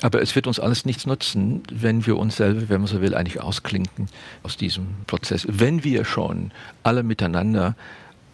Aber 0.01 0.21
es 0.21 0.35
wird 0.35 0.47
uns 0.47 0.59
alles 0.59 0.85
nichts 0.85 1.05
nutzen, 1.05 1.63
wenn 1.71 2.05
wir 2.05 2.17
uns 2.17 2.37
selber, 2.37 2.69
wenn 2.69 2.81
man 2.81 2.87
so 2.87 3.01
will, 3.01 3.15
eigentlich 3.15 3.41
ausklinken 3.41 4.07
aus 4.43 4.55
diesem 4.55 4.87
Prozess. 5.07 5.45
Wenn 5.49 5.83
wir 5.83 6.05
schon 6.05 6.51
alle 6.83 7.03
miteinander 7.03 7.75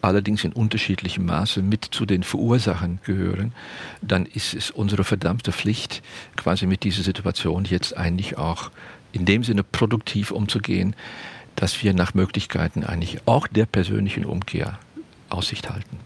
allerdings 0.05 0.43
in 0.43 0.53
unterschiedlichem 0.53 1.25
Maße 1.25 1.61
mit 1.61 1.85
zu 1.85 2.05
den 2.05 2.23
Verursachern 2.23 2.99
gehören, 3.03 3.53
dann 4.01 4.25
ist 4.25 4.53
es 4.53 4.69
unsere 4.69 5.03
verdammte 5.03 5.51
Pflicht, 5.51 6.03
quasi 6.35 6.67
mit 6.67 6.83
dieser 6.83 7.01
Situation 7.01 7.65
jetzt 7.65 7.97
eigentlich 7.97 8.37
auch 8.37 8.69
in 9.15 9.25
dem 9.25 9.43
Sinne 9.43 9.63
produktiv 9.63 10.31
umzugehen, 10.31 10.95
dass 11.55 11.81
wir 11.83 11.93
nach 11.93 12.13
Möglichkeiten 12.13 12.83
eigentlich 12.83 13.19
auch 13.25 13.47
der 13.47 13.65
persönlichen 13.65 14.25
Umkehr 14.25 14.77
Aussicht 15.29 15.69
halten. 15.69 15.97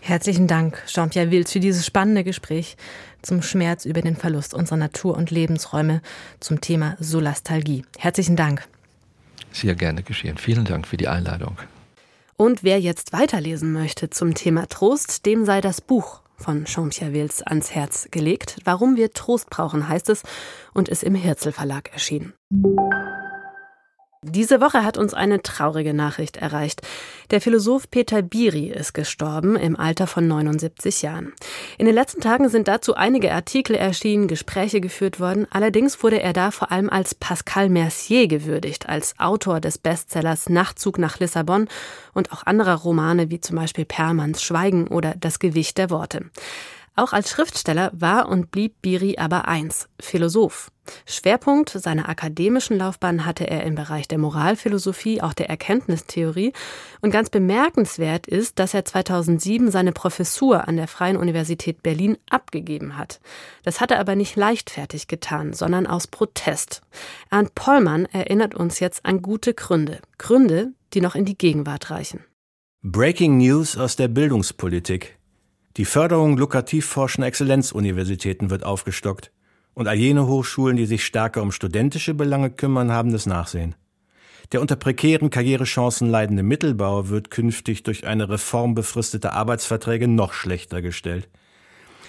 Herzlichen 0.00 0.46
Dank, 0.46 0.82
Jean-Pierre 0.86 1.30
Wilz, 1.30 1.52
für 1.52 1.60
dieses 1.60 1.84
spannende 1.84 2.24
Gespräch 2.24 2.76
zum 3.22 3.42
Schmerz 3.42 3.84
über 3.84 4.00
den 4.00 4.16
Verlust 4.16 4.54
unserer 4.54 4.78
Natur- 4.78 5.16
und 5.16 5.30
Lebensräume 5.30 6.00
zum 6.40 6.60
Thema 6.60 6.96
Solastalgie. 7.00 7.84
Herzlichen 7.98 8.36
Dank. 8.36 8.66
Sehr 9.52 9.74
gerne 9.74 10.02
geschehen. 10.02 10.38
Vielen 10.38 10.64
Dank 10.64 10.86
für 10.86 10.96
die 10.96 11.08
Einladung. 11.08 11.58
Und 12.36 12.62
wer 12.62 12.80
jetzt 12.80 13.12
weiterlesen 13.12 13.72
möchte 13.72 14.08
zum 14.08 14.34
Thema 14.34 14.66
Trost, 14.68 15.26
dem 15.26 15.44
sei 15.44 15.60
das 15.60 15.80
Buch 15.80 16.22
von 16.40 16.64
Jean-Pierre 16.64 17.12
Wills 17.12 17.42
ans 17.42 17.70
Herz 17.70 18.08
gelegt. 18.10 18.56
Warum 18.64 18.96
wir 18.96 19.12
Trost 19.12 19.50
brauchen, 19.50 19.88
heißt 19.88 20.08
es 20.08 20.22
und 20.74 20.88
ist 20.88 21.04
im 21.04 21.14
Hirzel 21.14 21.52
Verlag 21.52 21.92
erschienen. 21.92 22.32
Diese 24.22 24.60
Woche 24.60 24.84
hat 24.84 24.98
uns 24.98 25.14
eine 25.14 25.40
traurige 25.40 25.94
Nachricht 25.94 26.36
erreicht. 26.36 26.82
Der 27.30 27.40
Philosoph 27.40 27.90
Peter 27.90 28.20
Biri 28.20 28.68
ist 28.68 28.92
gestorben 28.92 29.56
im 29.56 29.76
Alter 29.76 30.06
von 30.06 30.28
79 30.28 31.00
Jahren. 31.00 31.32
In 31.78 31.86
den 31.86 31.94
letzten 31.94 32.20
Tagen 32.20 32.50
sind 32.50 32.68
dazu 32.68 32.94
einige 32.94 33.32
Artikel 33.32 33.74
erschienen, 33.74 34.28
Gespräche 34.28 34.82
geführt 34.82 35.20
worden. 35.20 35.46
Allerdings 35.50 36.02
wurde 36.02 36.20
er 36.20 36.34
da 36.34 36.50
vor 36.50 36.70
allem 36.70 36.90
als 36.90 37.14
Pascal 37.14 37.70
Mercier 37.70 38.28
gewürdigt, 38.28 38.90
als 38.90 39.18
Autor 39.18 39.58
des 39.58 39.78
Bestsellers 39.78 40.50
Nachtzug 40.50 40.98
nach 40.98 41.18
Lissabon 41.18 41.66
und 42.12 42.30
auch 42.30 42.44
anderer 42.44 42.74
Romane 42.74 43.30
wie 43.30 43.40
zum 43.40 43.56
Beispiel 43.56 43.86
Permans 43.86 44.42
Schweigen 44.42 44.88
oder 44.88 45.14
Das 45.18 45.38
Gewicht 45.38 45.78
der 45.78 45.88
Worte. 45.88 46.26
Auch 46.96 47.12
als 47.12 47.30
Schriftsteller 47.30 47.90
war 47.94 48.28
und 48.28 48.50
blieb 48.50 48.82
Biri 48.82 49.16
aber 49.16 49.48
eins, 49.48 49.88
Philosoph. 50.00 50.70
Schwerpunkt 51.06 51.70
seiner 51.70 52.08
akademischen 52.08 52.76
Laufbahn 52.76 53.24
hatte 53.24 53.48
er 53.48 53.64
im 53.64 53.74
Bereich 53.74 54.08
der 54.08 54.18
Moralphilosophie, 54.18 55.22
auch 55.22 55.32
der 55.32 55.48
Erkenntnistheorie. 55.48 56.52
Und 57.00 57.12
ganz 57.12 57.30
bemerkenswert 57.30 58.26
ist, 58.26 58.58
dass 58.58 58.74
er 58.74 58.84
2007 58.84 59.70
seine 59.70 59.92
Professur 59.92 60.66
an 60.66 60.76
der 60.76 60.88
Freien 60.88 61.16
Universität 61.16 61.82
Berlin 61.82 62.18
abgegeben 62.28 62.96
hat. 62.96 63.20
Das 63.62 63.80
hat 63.80 63.92
er 63.92 64.00
aber 64.00 64.16
nicht 64.16 64.36
leichtfertig 64.36 65.06
getan, 65.06 65.52
sondern 65.52 65.86
aus 65.86 66.08
Protest. 66.08 66.82
Ernst 67.30 67.54
Pollmann 67.54 68.06
erinnert 68.06 68.54
uns 68.54 68.80
jetzt 68.80 69.06
an 69.06 69.22
gute 69.22 69.54
Gründe. 69.54 70.00
Gründe, 70.18 70.72
die 70.92 71.00
noch 71.00 71.14
in 71.14 71.24
die 71.24 71.38
Gegenwart 71.38 71.90
reichen. 71.90 72.24
Breaking 72.82 73.38
News 73.38 73.76
aus 73.76 73.96
der 73.96 74.08
Bildungspolitik. 74.08 75.19
Die 75.76 75.84
Förderung 75.84 76.36
lukrativ 76.36 76.86
forschender 76.86 77.28
Exzellenzuniversitäten 77.28 78.50
wird 78.50 78.64
aufgestockt. 78.64 79.30
Und 79.72 79.86
all 79.86 79.96
jene 79.96 80.26
Hochschulen, 80.26 80.76
die 80.76 80.86
sich 80.86 81.04
stärker 81.04 81.42
um 81.42 81.52
studentische 81.52 82.12
Belange 82.12 82.50
kümmern, 82.50 82.90
haben 82.90 83.12
das 83.12 83.26
Nachsehen. 83.26 83.76
Der 84.50 84.60
unter 84.60 84.74
prekären 84.74 85.30
Karrierechancen 85.30 86.10
leidende 86.10 86.42
Mittelbau 86.42 87.08
wird 87.08 87.30
künftig 87.30 87.84
durch 87.84 88.04
eine 88.04 88.28
Reform 88.28 88.74
befristeter 88.74 89.32
Arbeitsverträge 89.32 90.08
noch 90.08 90.32
schlechter 90.32 90.82
gestellt. 90.82 91.28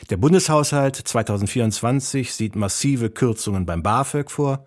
Der 0.09 0.18
Bundeshaushalt 0.18 0.95
2024 0.95 2.34
sieht 2.34 2.55
massive 2.55 3.12
Kürzungen 3.12 3.68
beim 3.68 3.84
BAföG 3.84 4.32
vor 4.32 4.66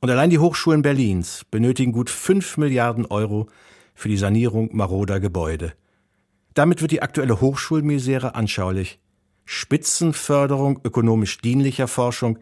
und 0.00 0.10
allein 0.10 0.28
die 0.28 0.38
Hochschulen 0.38 0.82
Berlins 0.82 1.46
benötigen 1.50 1.92
gut 1.92 2.10
5 2.10 2.58
Milliarden 2.58 3.06
Euro 3.06 3.48
für 3.94 4.10
die 4.10 4.18
Sanierung 4.18 4.76
maroder 4.76 5.18
Gebäude. 5.18 5.72
Damit 6.58 6.82
wird 6.82 6.90
die 6.90 7.02
aktuelle 7.02 7.40
Hochschulmisere 7.40 8.34
anschaulich. 8.34 8.98
Spitzenförderung 9.44 10.80
ökonomisch 10.82 11.38
dienlicher 11.38 11.86
Forschung 11.86 12.40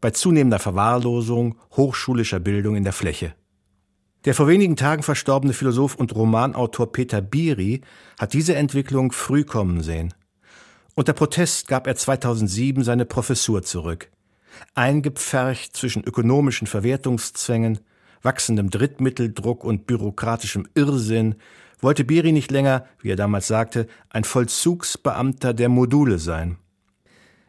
bei 0.00 0.12
zunehmender 0.12 0.60
Verwahrlosung 0.60 1.58
hochschulischer 1.72 2.38
Bildung 2.38 2.76
in 2.76 2.84
der 2.84 2.92
Fläche. 2.92 3.34
Der 4.24 4.34
vor 4.34 4.46
wenigen 4.46 4.76
Tagen 4.76 5.02
verstorbene 5.02 5.52
Philosoph 5.52 5.96
und 5.96 6.14
Romanautor 6.14 6.92
Peter 6.92 7.20
Biri 7.20 7.80
hat 8.20 8.34
diese 8.34 8.54
Entwicklung 8.54 9.10
früh 9.10 9.42
kommen 9.42 9.82
sehen. 9.82 10.14
Unter 10.94 11.12
Protest 11.12 11.66
gab 11.66 11.88
er 11.88 11.96
2007 11.96 12.84
seine 12.84 13.04
Professur 13.04 13.64
zurück. 13.64 14.12
Eingepfercht 14.76 15.76
zwischen 15.76 16.04
ökonomischen 16.04 16.68
Verwertungszwängen, 16.68 17.80
wachsendem 18.22 18.70
Drittmitteldruck 18.70 19.64
und 19.64 19.88
bürokratischem 19.88 20.68
Irrsinn 20.76 21.34
wollte 21.80 22.04
Biri 22.04 22.32
nicht 22.32 22.50
länger, 22.50 22.86
wie 23.00 23.10
er 23.10 23.16
damals 23.16 23.46
sagte, 23.46 23.86
ein 24.10 24.24
Vollzugsbeamter 24.24 25.54
der 25.54 25.68
Module 25.68 26.18
sein. 26.18 26.58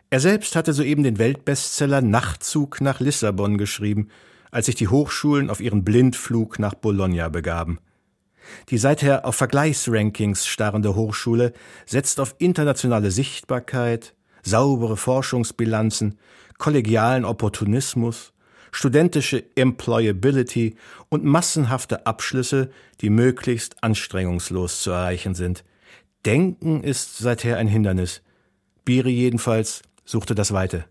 Er 0.10 0.20
selbst 0.20 0.56
hatte 0.56 0.74
soeben 0.74 1.04
den 1.04 1.18
Weltbestseller 1.20 2.02
Nachtzug 2.02 2.80
nach 2.82 3.00
Lissabon 3.00 3.58
geschrieben, 3.58 4.08
als 4.52 4.68
sich 4.68 4.76
die 4.76 4.88
Hochschulen 4.88 5.50
auf 5.50 5.60
ihren 5.60 5.84
Blindflug 5.84 6.60
nach 6.60 6.74
Bologna 6.74 7.28
begaben. 7.30 7.80
Die 8.70 8.78
seither 8.78 9.26
auf 9.26 9.36
Vergleichsrankings 9.36 10.48
starrende 10.48 10.96
Hochschule 10.96 11.52
setzt 11.86 12.22
auf 12.22 12.36
internationale 12.38 13.12
Sichtbarkeit, 13.12 14.16
saubere 14.44 14.96
Forschungsbilanzen, 14.96 16.18
kollegialen 16.58 17.26
Opportunismus, 17.26 18.34
studentische 18.72 19.44
Employability 19.56 20.76
und 21.10 21.24
massenhafte 21.24 22.06
Abschlüsse, 22.06 22.70
die 23.02 23.10
möglichst 23.10 23.84
anstrengungslos 23.84 24.82
zu 24.82 24.92
erreichen 24.92 25.36
sind. 25.36 25.64
Denken 26.26 26.84
ist 26.84 27.18
seither 27.18 27.58
ein 27.58 27.68
Hindernis. 27.68 28.22
Biri 28.86 29.12
jedenfalls 29.12 29.82
suchte 30.06 30.36
das 30.36 30.52
Weite. 30.52 30.86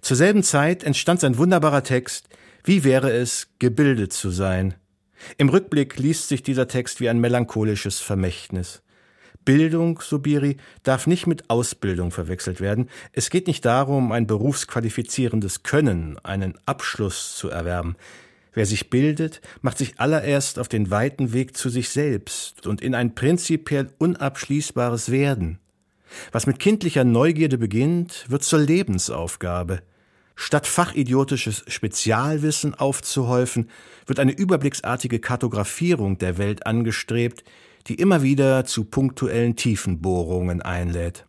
Zur 0.00 0.16
selben 0.16 0.42
Zeit 0.42 0.82
entstand 0.84 1.20
sein 1.20 1.38
wunderbarer 1.38 1.82
Text 1.82 2.28
Wie 2.64 2.82
wäre 2.82 3.12
es, 3.12 3.48
gebildet 3.58 4.12
zu 4.12 4.30
sein? 4.30 4.74
Im 5.38 5.48
Rückblick 5.48 5.98
liest 5.98 6.28
sich 6.28 6.42
dieser 6.42 6.68
Text 6.68 7.00
wie 7.00 7.08
ein 7.08 7.20
melancholisches 7.20 8.00
Vermächtnis. 8.00 8.82
Bildung, 9.46 10.00
Subiri, 10.02 10.58
darf 10.82 11.06
nicht 11.06 11.26
mit 11.26 11.48
Ausbildung 11.48 12.10
verwechselt 12.10 12.60
werden. 12.60 12.90
Es 13.12 13.30
geht 13.30 13.46
nicht 13.46 13.64
darum, 13.64 14.12
ein 14.12 14.26
berufsqualifizierendes 14.26 15.62
Können, 15.62 16.18
einen 16.22 16.58
Abschluss 16.66 17.36
zu 17.36 17.48
erwerben. 17.48 17.96
Wer 18.52 18.66
sich 18.66 18.90
bildet, 18.90 19.40
macht 19.62 19.78
sich 19.78 20.00
allererst 20.00 20.58
auf 20.58 20.68
den 20.68 20.90
weiten 20.90 21.32
Weg 21.32 21.56
zu 21.56 21.70
sich 21.70 21.88
selbst 21.88 22.66
und 22.66 22.80
in 22.82 22.94
ein 22.94 23.14
prinzipiell 23.14 23.88
unabschließbares 23.98 25.10
Werden. 25.10 25.58
Was 26.32 26.46
mit 26.46 26.58
kindlicher 26.58 27.04
Neugierde 27.04 27.58
beginnt, 27.58 28.26
wird 28.28 28.42
zur 28.42 28.58
Lebensaufgabe. 28.58 29.82
Statt 30.34 30.66
fachidiotisches 30.66 31.64
Spezialwissen 31.66 32.74
aufzuhäufen, 32.74 33.70
wird 34.06 34.18
eine 34.18 34.32
überblicksartige 34.32 35.18
Kartografierung 35.18 36.18
der 36.18 36.36
Welt 36.36 36.66
angestrebt, 36.66 37.44
die 37.86 37.94
immer 37.94 38.22
wieder 38.22 38.64
zu 38.64 38.84
punktuellen 38.84 39.56
Tiefenbohrungen 39.56 40.62
einlädt. 40.62 41.26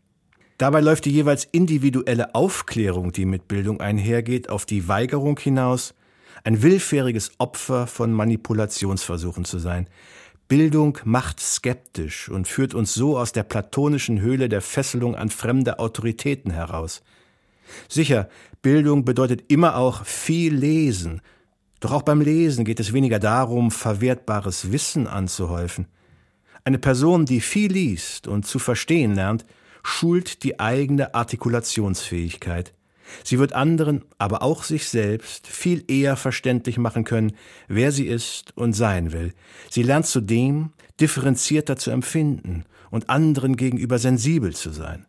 Dabei 0.58 0.82
läuft 0.82 1.06
die 1.06 1.12
jeweils 1.12 1.46
individuelle 1.46 2.34
Aufklärung, 2.34 3.12
die 3.12 3.26
mit 3.26 3.48
Bildung 3.48 3.80
einhergeht, 3.80 4.50
auf 4.50 4.66
die 4.66 4.88
Weigerung 4.88 5.38
hinaus, 5.40 5.94
ein 6.44 6.64
willfähriges 6.64 7.32
Opfer 7.38 7.86
von 7.86 8.12
Manipulationsversuchen 8.12 9.46
zu 9.46 9.60
sein. 9.60 9.88
Bildung 10.48 10.98
macht 11.04 11.40
skeptisch 11.40 12.30
und 12.30 12.48
führt 12.48 12.74
uns 12.74 12.94
so 12.94 13.20
aus 13.20 13.34
der 13.34 13.44
platonischen 13.44 14.22
Höhle 14.22 14.50
der 14.50 14.62
Fesselung 14.62 15.16
an 15.16 15.30
fremde 15.30 15.78
Autoritäten 15.78 16.52
heraus. 16.52 17.04
Sicher, 17.90 18.30
Bildung 18.62 19.04
bedeutet 19.04 19.52
immer 19.52 19.76
auch 19.76 20.06
viel 20.06 20.56
Lesen, 20.56 21.22
doch 21.80 21.92
auch 21.92 22.02
beim 22.02 22.22
Lesen 22.22 22.66
geht 22.66 22.80
es 22.80 22.94
weniger 22.94 23.20
darum, 23.20 23.70
verwertbares 23.70 24.72
Wissen 24.72 25.06
anzuhäufen. 25.06 25.88
Eine 26.68 26.80
Person, 26.80 27.26
die 27.26 27.40
viel 27.40 27.72
liest 27.72 28.28
und 28.28 28.46
zu 28.46 28.60
verstehen 28.60 29.16
lernt, 29.16 29.46
schult 29.84 30.44
die 30.44 30.60
eigene 30.60 31.16
Artikulationsfähigkeit. 31.16 32.74
Sie 33.24 33.40
wird 33.40 33.54
anderen, 33.54 34.04
aber 34.18 34.42
auch 34.42 34.64
sich 34.64 34.90
selbst 34.90 35.48
viel 35.48 35.86
eher 35.88 36.18
verständlich 36.18 36.78
machen 36.78 37.06
können, 37.06 37.38
wer 37.70 37.94
sie 37.94 38.06
ist 38.06 38.52
und 38.58 38.74
sein 38.74 39.14
will. 39.14 39.34
Sie 39.70 39.82
lernt 39.82 40.08
zudem, 40.08 40.74
differenzierter 41.00 41.78
zu 41.78 41.90
empfinden 41.90 42.66
und 42.92 43.10
anderen 43.10 43.56
gegenüber 43.56 43.98
sensibel 43.98 44.54
zu 44.54 44.72
sein. 44.72 45.06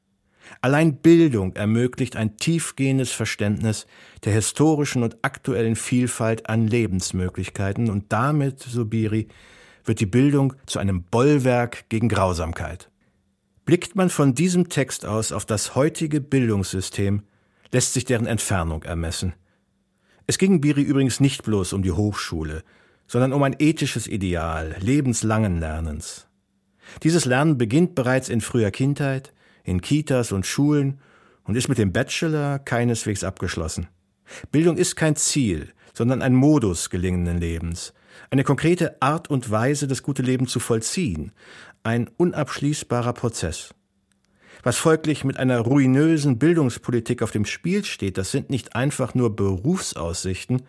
Allein 0.60 0.98
Bildung 0.98 1.56
ermöglicht 1.56 2.14
ein 2.14 2.36
tiefgehendes 2.36 3.10
Verständnis 3.10 3.88
der 4.24 4.32
historischen 4.32 5.02
und 5.02 5.16
aktuellen 5.22 5.74
Vielfalt 5.74 6.48
an 6.48 6.68
Lebensmöglichkeiten 6.68 7.90
und 7.90 8.12
damit, 8.12 8.60
Subiri, 8.60 9.26
wird 9.88 10.00
die 10.00 10.06
Bildung 10.06 10.54
zu 10.66 10.78
einem 10.78 11.02
Bollwerk 11.02 11.88
gegen 11.88 12.08
Grausamkeit. 12.08 12.90
Blickt 13.64 13.96
man 13.96 14.10
von 14.10 14.34
diesem 14.34 14.68
Text 14.68 15.04
aus 15.04 15.32
auf 15.32 15.44
das 15.44 15.74
heutige 15.74 16.20
Bildungssystem, 16.20 17.22
lässt 17.72 17.94
sich 17.94 18.04
deren 18.04 18.26
Entfernung 18.26 18.82
ermessen. 18.84 19.34
Es 20.26 20.38
ging 20.38 20.60
Biri 20.60 20.82
übrigens 20.82 21.20
nicht 21.20 21.42
bloß 21.42 21.72
um 21.72 21.82
die 21.82 21.92
Hochschule, 21.92 22.62
sondern 23.06 23.32
um 23.32 23.42
ein 23.42 23.56
ethisches 23.58 24.06
Ideal 24.06 24.76
lebenslangen 24.78 25.58
Lernens. 25.58 26.28
Dieses 27.02 27.24
Lernen 27.24 27.58
beginnt 27.58 27.94
bereits 27.94 28.28
in 28.28 28.40
früher 28.40 28.70
Kindheit, 28.70 29.32
in 29.64 29.80
Kitas 29.80 30.32
und 30.32 30.46
Schulen 30.46 31.00
und 31.44 31.56
ist 31.56 31.68
mit 31.68 31.78
dem 31.78 31.92
Bachelor 31.92 32.58
keineswegs 32.58 33.24
abgeschlossen. 33.24 33.88
Bildung 34.52 34.76
ist 34.76 34.96
kein 34.96 35.16
Ziel, 35.16 35.72
sondern 35.94 36.22
ein 36.22 36.34
Modus 36.34 36.90
gelingenden 36.90 37.38
Lebens, 37.38 37.94
eine 38.30 38.44
konkrete 38.44 39.00
Art 39.00 39.30
und 39.30 39.50
Weise, 39.50 39.86
das 39.86 40.02
gute 40.02 40.22
Leben 40.22 40.46
zu 40.46 40.60
vollziehen, 40.60 41.32
ein 41.82 42.08
unabschließbarer 42.16 43.12
Prozess. 43.12 43.74
Was 44.62 44.76
folglich 44.76 45.24
mit 45.24 45.38
einer 45.38 45.60
ruinösen 45.60 46.38
Bildungspolitik 46.38 47.22
auf 47.22 47.30
dem 47.30 47.44
Spiel 47.44 47.84
steht, 47.84 48.18
das 48.18 48.30
sind 48.30 48.50
nicht 48.50 48.74
einfach 48.74 49.14
nur 49.14 49.34
Berufsaussichten, 49.36 50.62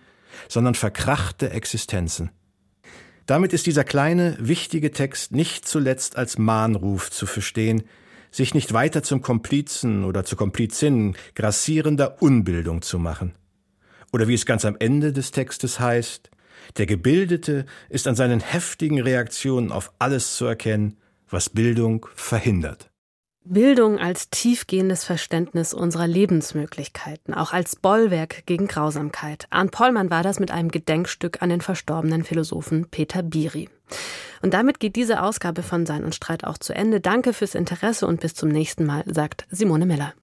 sondern 0.48 0.76
verkrachte 0.76 1.50
Existenzen. 1.50 2.30
Damit 3.26 3.54
ist 3.54 3.66
dieser 3.68 3.84
kleine, 3.84 4.38
wichtige 4.40 4.92
Text 4.92 5.32
nicht 5.32 5.68
zuletzt 5.68 6.18
als 6.18 6.38
Mahnruf 6.38 7.12
zu 7.12 7.26
verstehen, 7.26 7.84
sich 8.32 8.54
nicht 8.54 8.74
weiter 8.74 9.04
zum 9.04 9.22
Komplizen 9.22 10.04
oder 10.04 10.24
zur 10.24 10.38
Komplizin 10.38 11.16
grassierender 11.36 12.22
Unbildung 12.22 12.82
zu 12.82 13.00
machen. 13.00 13.36
Oder 14.12 14.28
wie 14.28 14.34
es 14.34 14.46
ganz 14.46 14.66
am 14.66 14.76
Ende 14.80 15.14
des 15.14 15.32
Textes 15.32 15.80
heißt, 15.80 16.32
der 16.78 16.86
Gebildete 16.86 17.66
ist 17.90 18.08
an 18.08 18.16
seinen 18.16 18.40
heftigen 18.40 19.02
Reaktionen 19.02 19.72
auf 19.72 19.92
alles 20.00 20.36
zu 20.36 20.46
erkennen, 20.46 20.98
was 21.30 21.50
Bildung 21.50 22.08
verhindert. 22.16 22.90
Bildung 23.46 23.98
als 23.98 24.30
tiefgehendes 24.30 25.04
Verständnis 25.04 25.74
unserer 25.74 26.08
Lebensmöglichkeiten, 26.08 27.34
auch 27.34 27.52
als 27.52 27.78
Bollwerk 27.78 28.46
gegen 28.46 28.68
Grausamkeit. 28.68 29.48
Arndt 29.50 29.72
Pollmann 29.72 30.12
war 30.12 30.24
das 30.24 30.40
mit 30.40 30.52
einem 30.52 30.70
Gedenkstück 30.70 31.42
an 31.42 31.50
den 31.50 31.62
verstorbenen 31.62 32.24
Philosophen 32.24 32.88
Peter 32.92 33.24
Biri. 33.24 33.70
Und 34.42 34.54
damit 34.54 34.80
geht 34.80 34.96
diese 34.96 35.24
Ausgabe 35.24 35.64
von 35.64 35.86
Sein 35.86 36.04
und 36.04 36.14
Streit 36.14 36.44
auch 36.44 36.58
zu 36.58 36.74
Ende. 36.74 37.02
Danke 37.02 37.34
fürs 37.34 37.56
Interesse 37.56 38.06
und 38.06 38.22
bis 38.22 38.36
zum 38.36 38.50
nächsten 38.50 38.86
Mal, 38.86 39.04
sagt 39.08 39.48
Simone 39.50 39.86
Miller. 39.86 40.14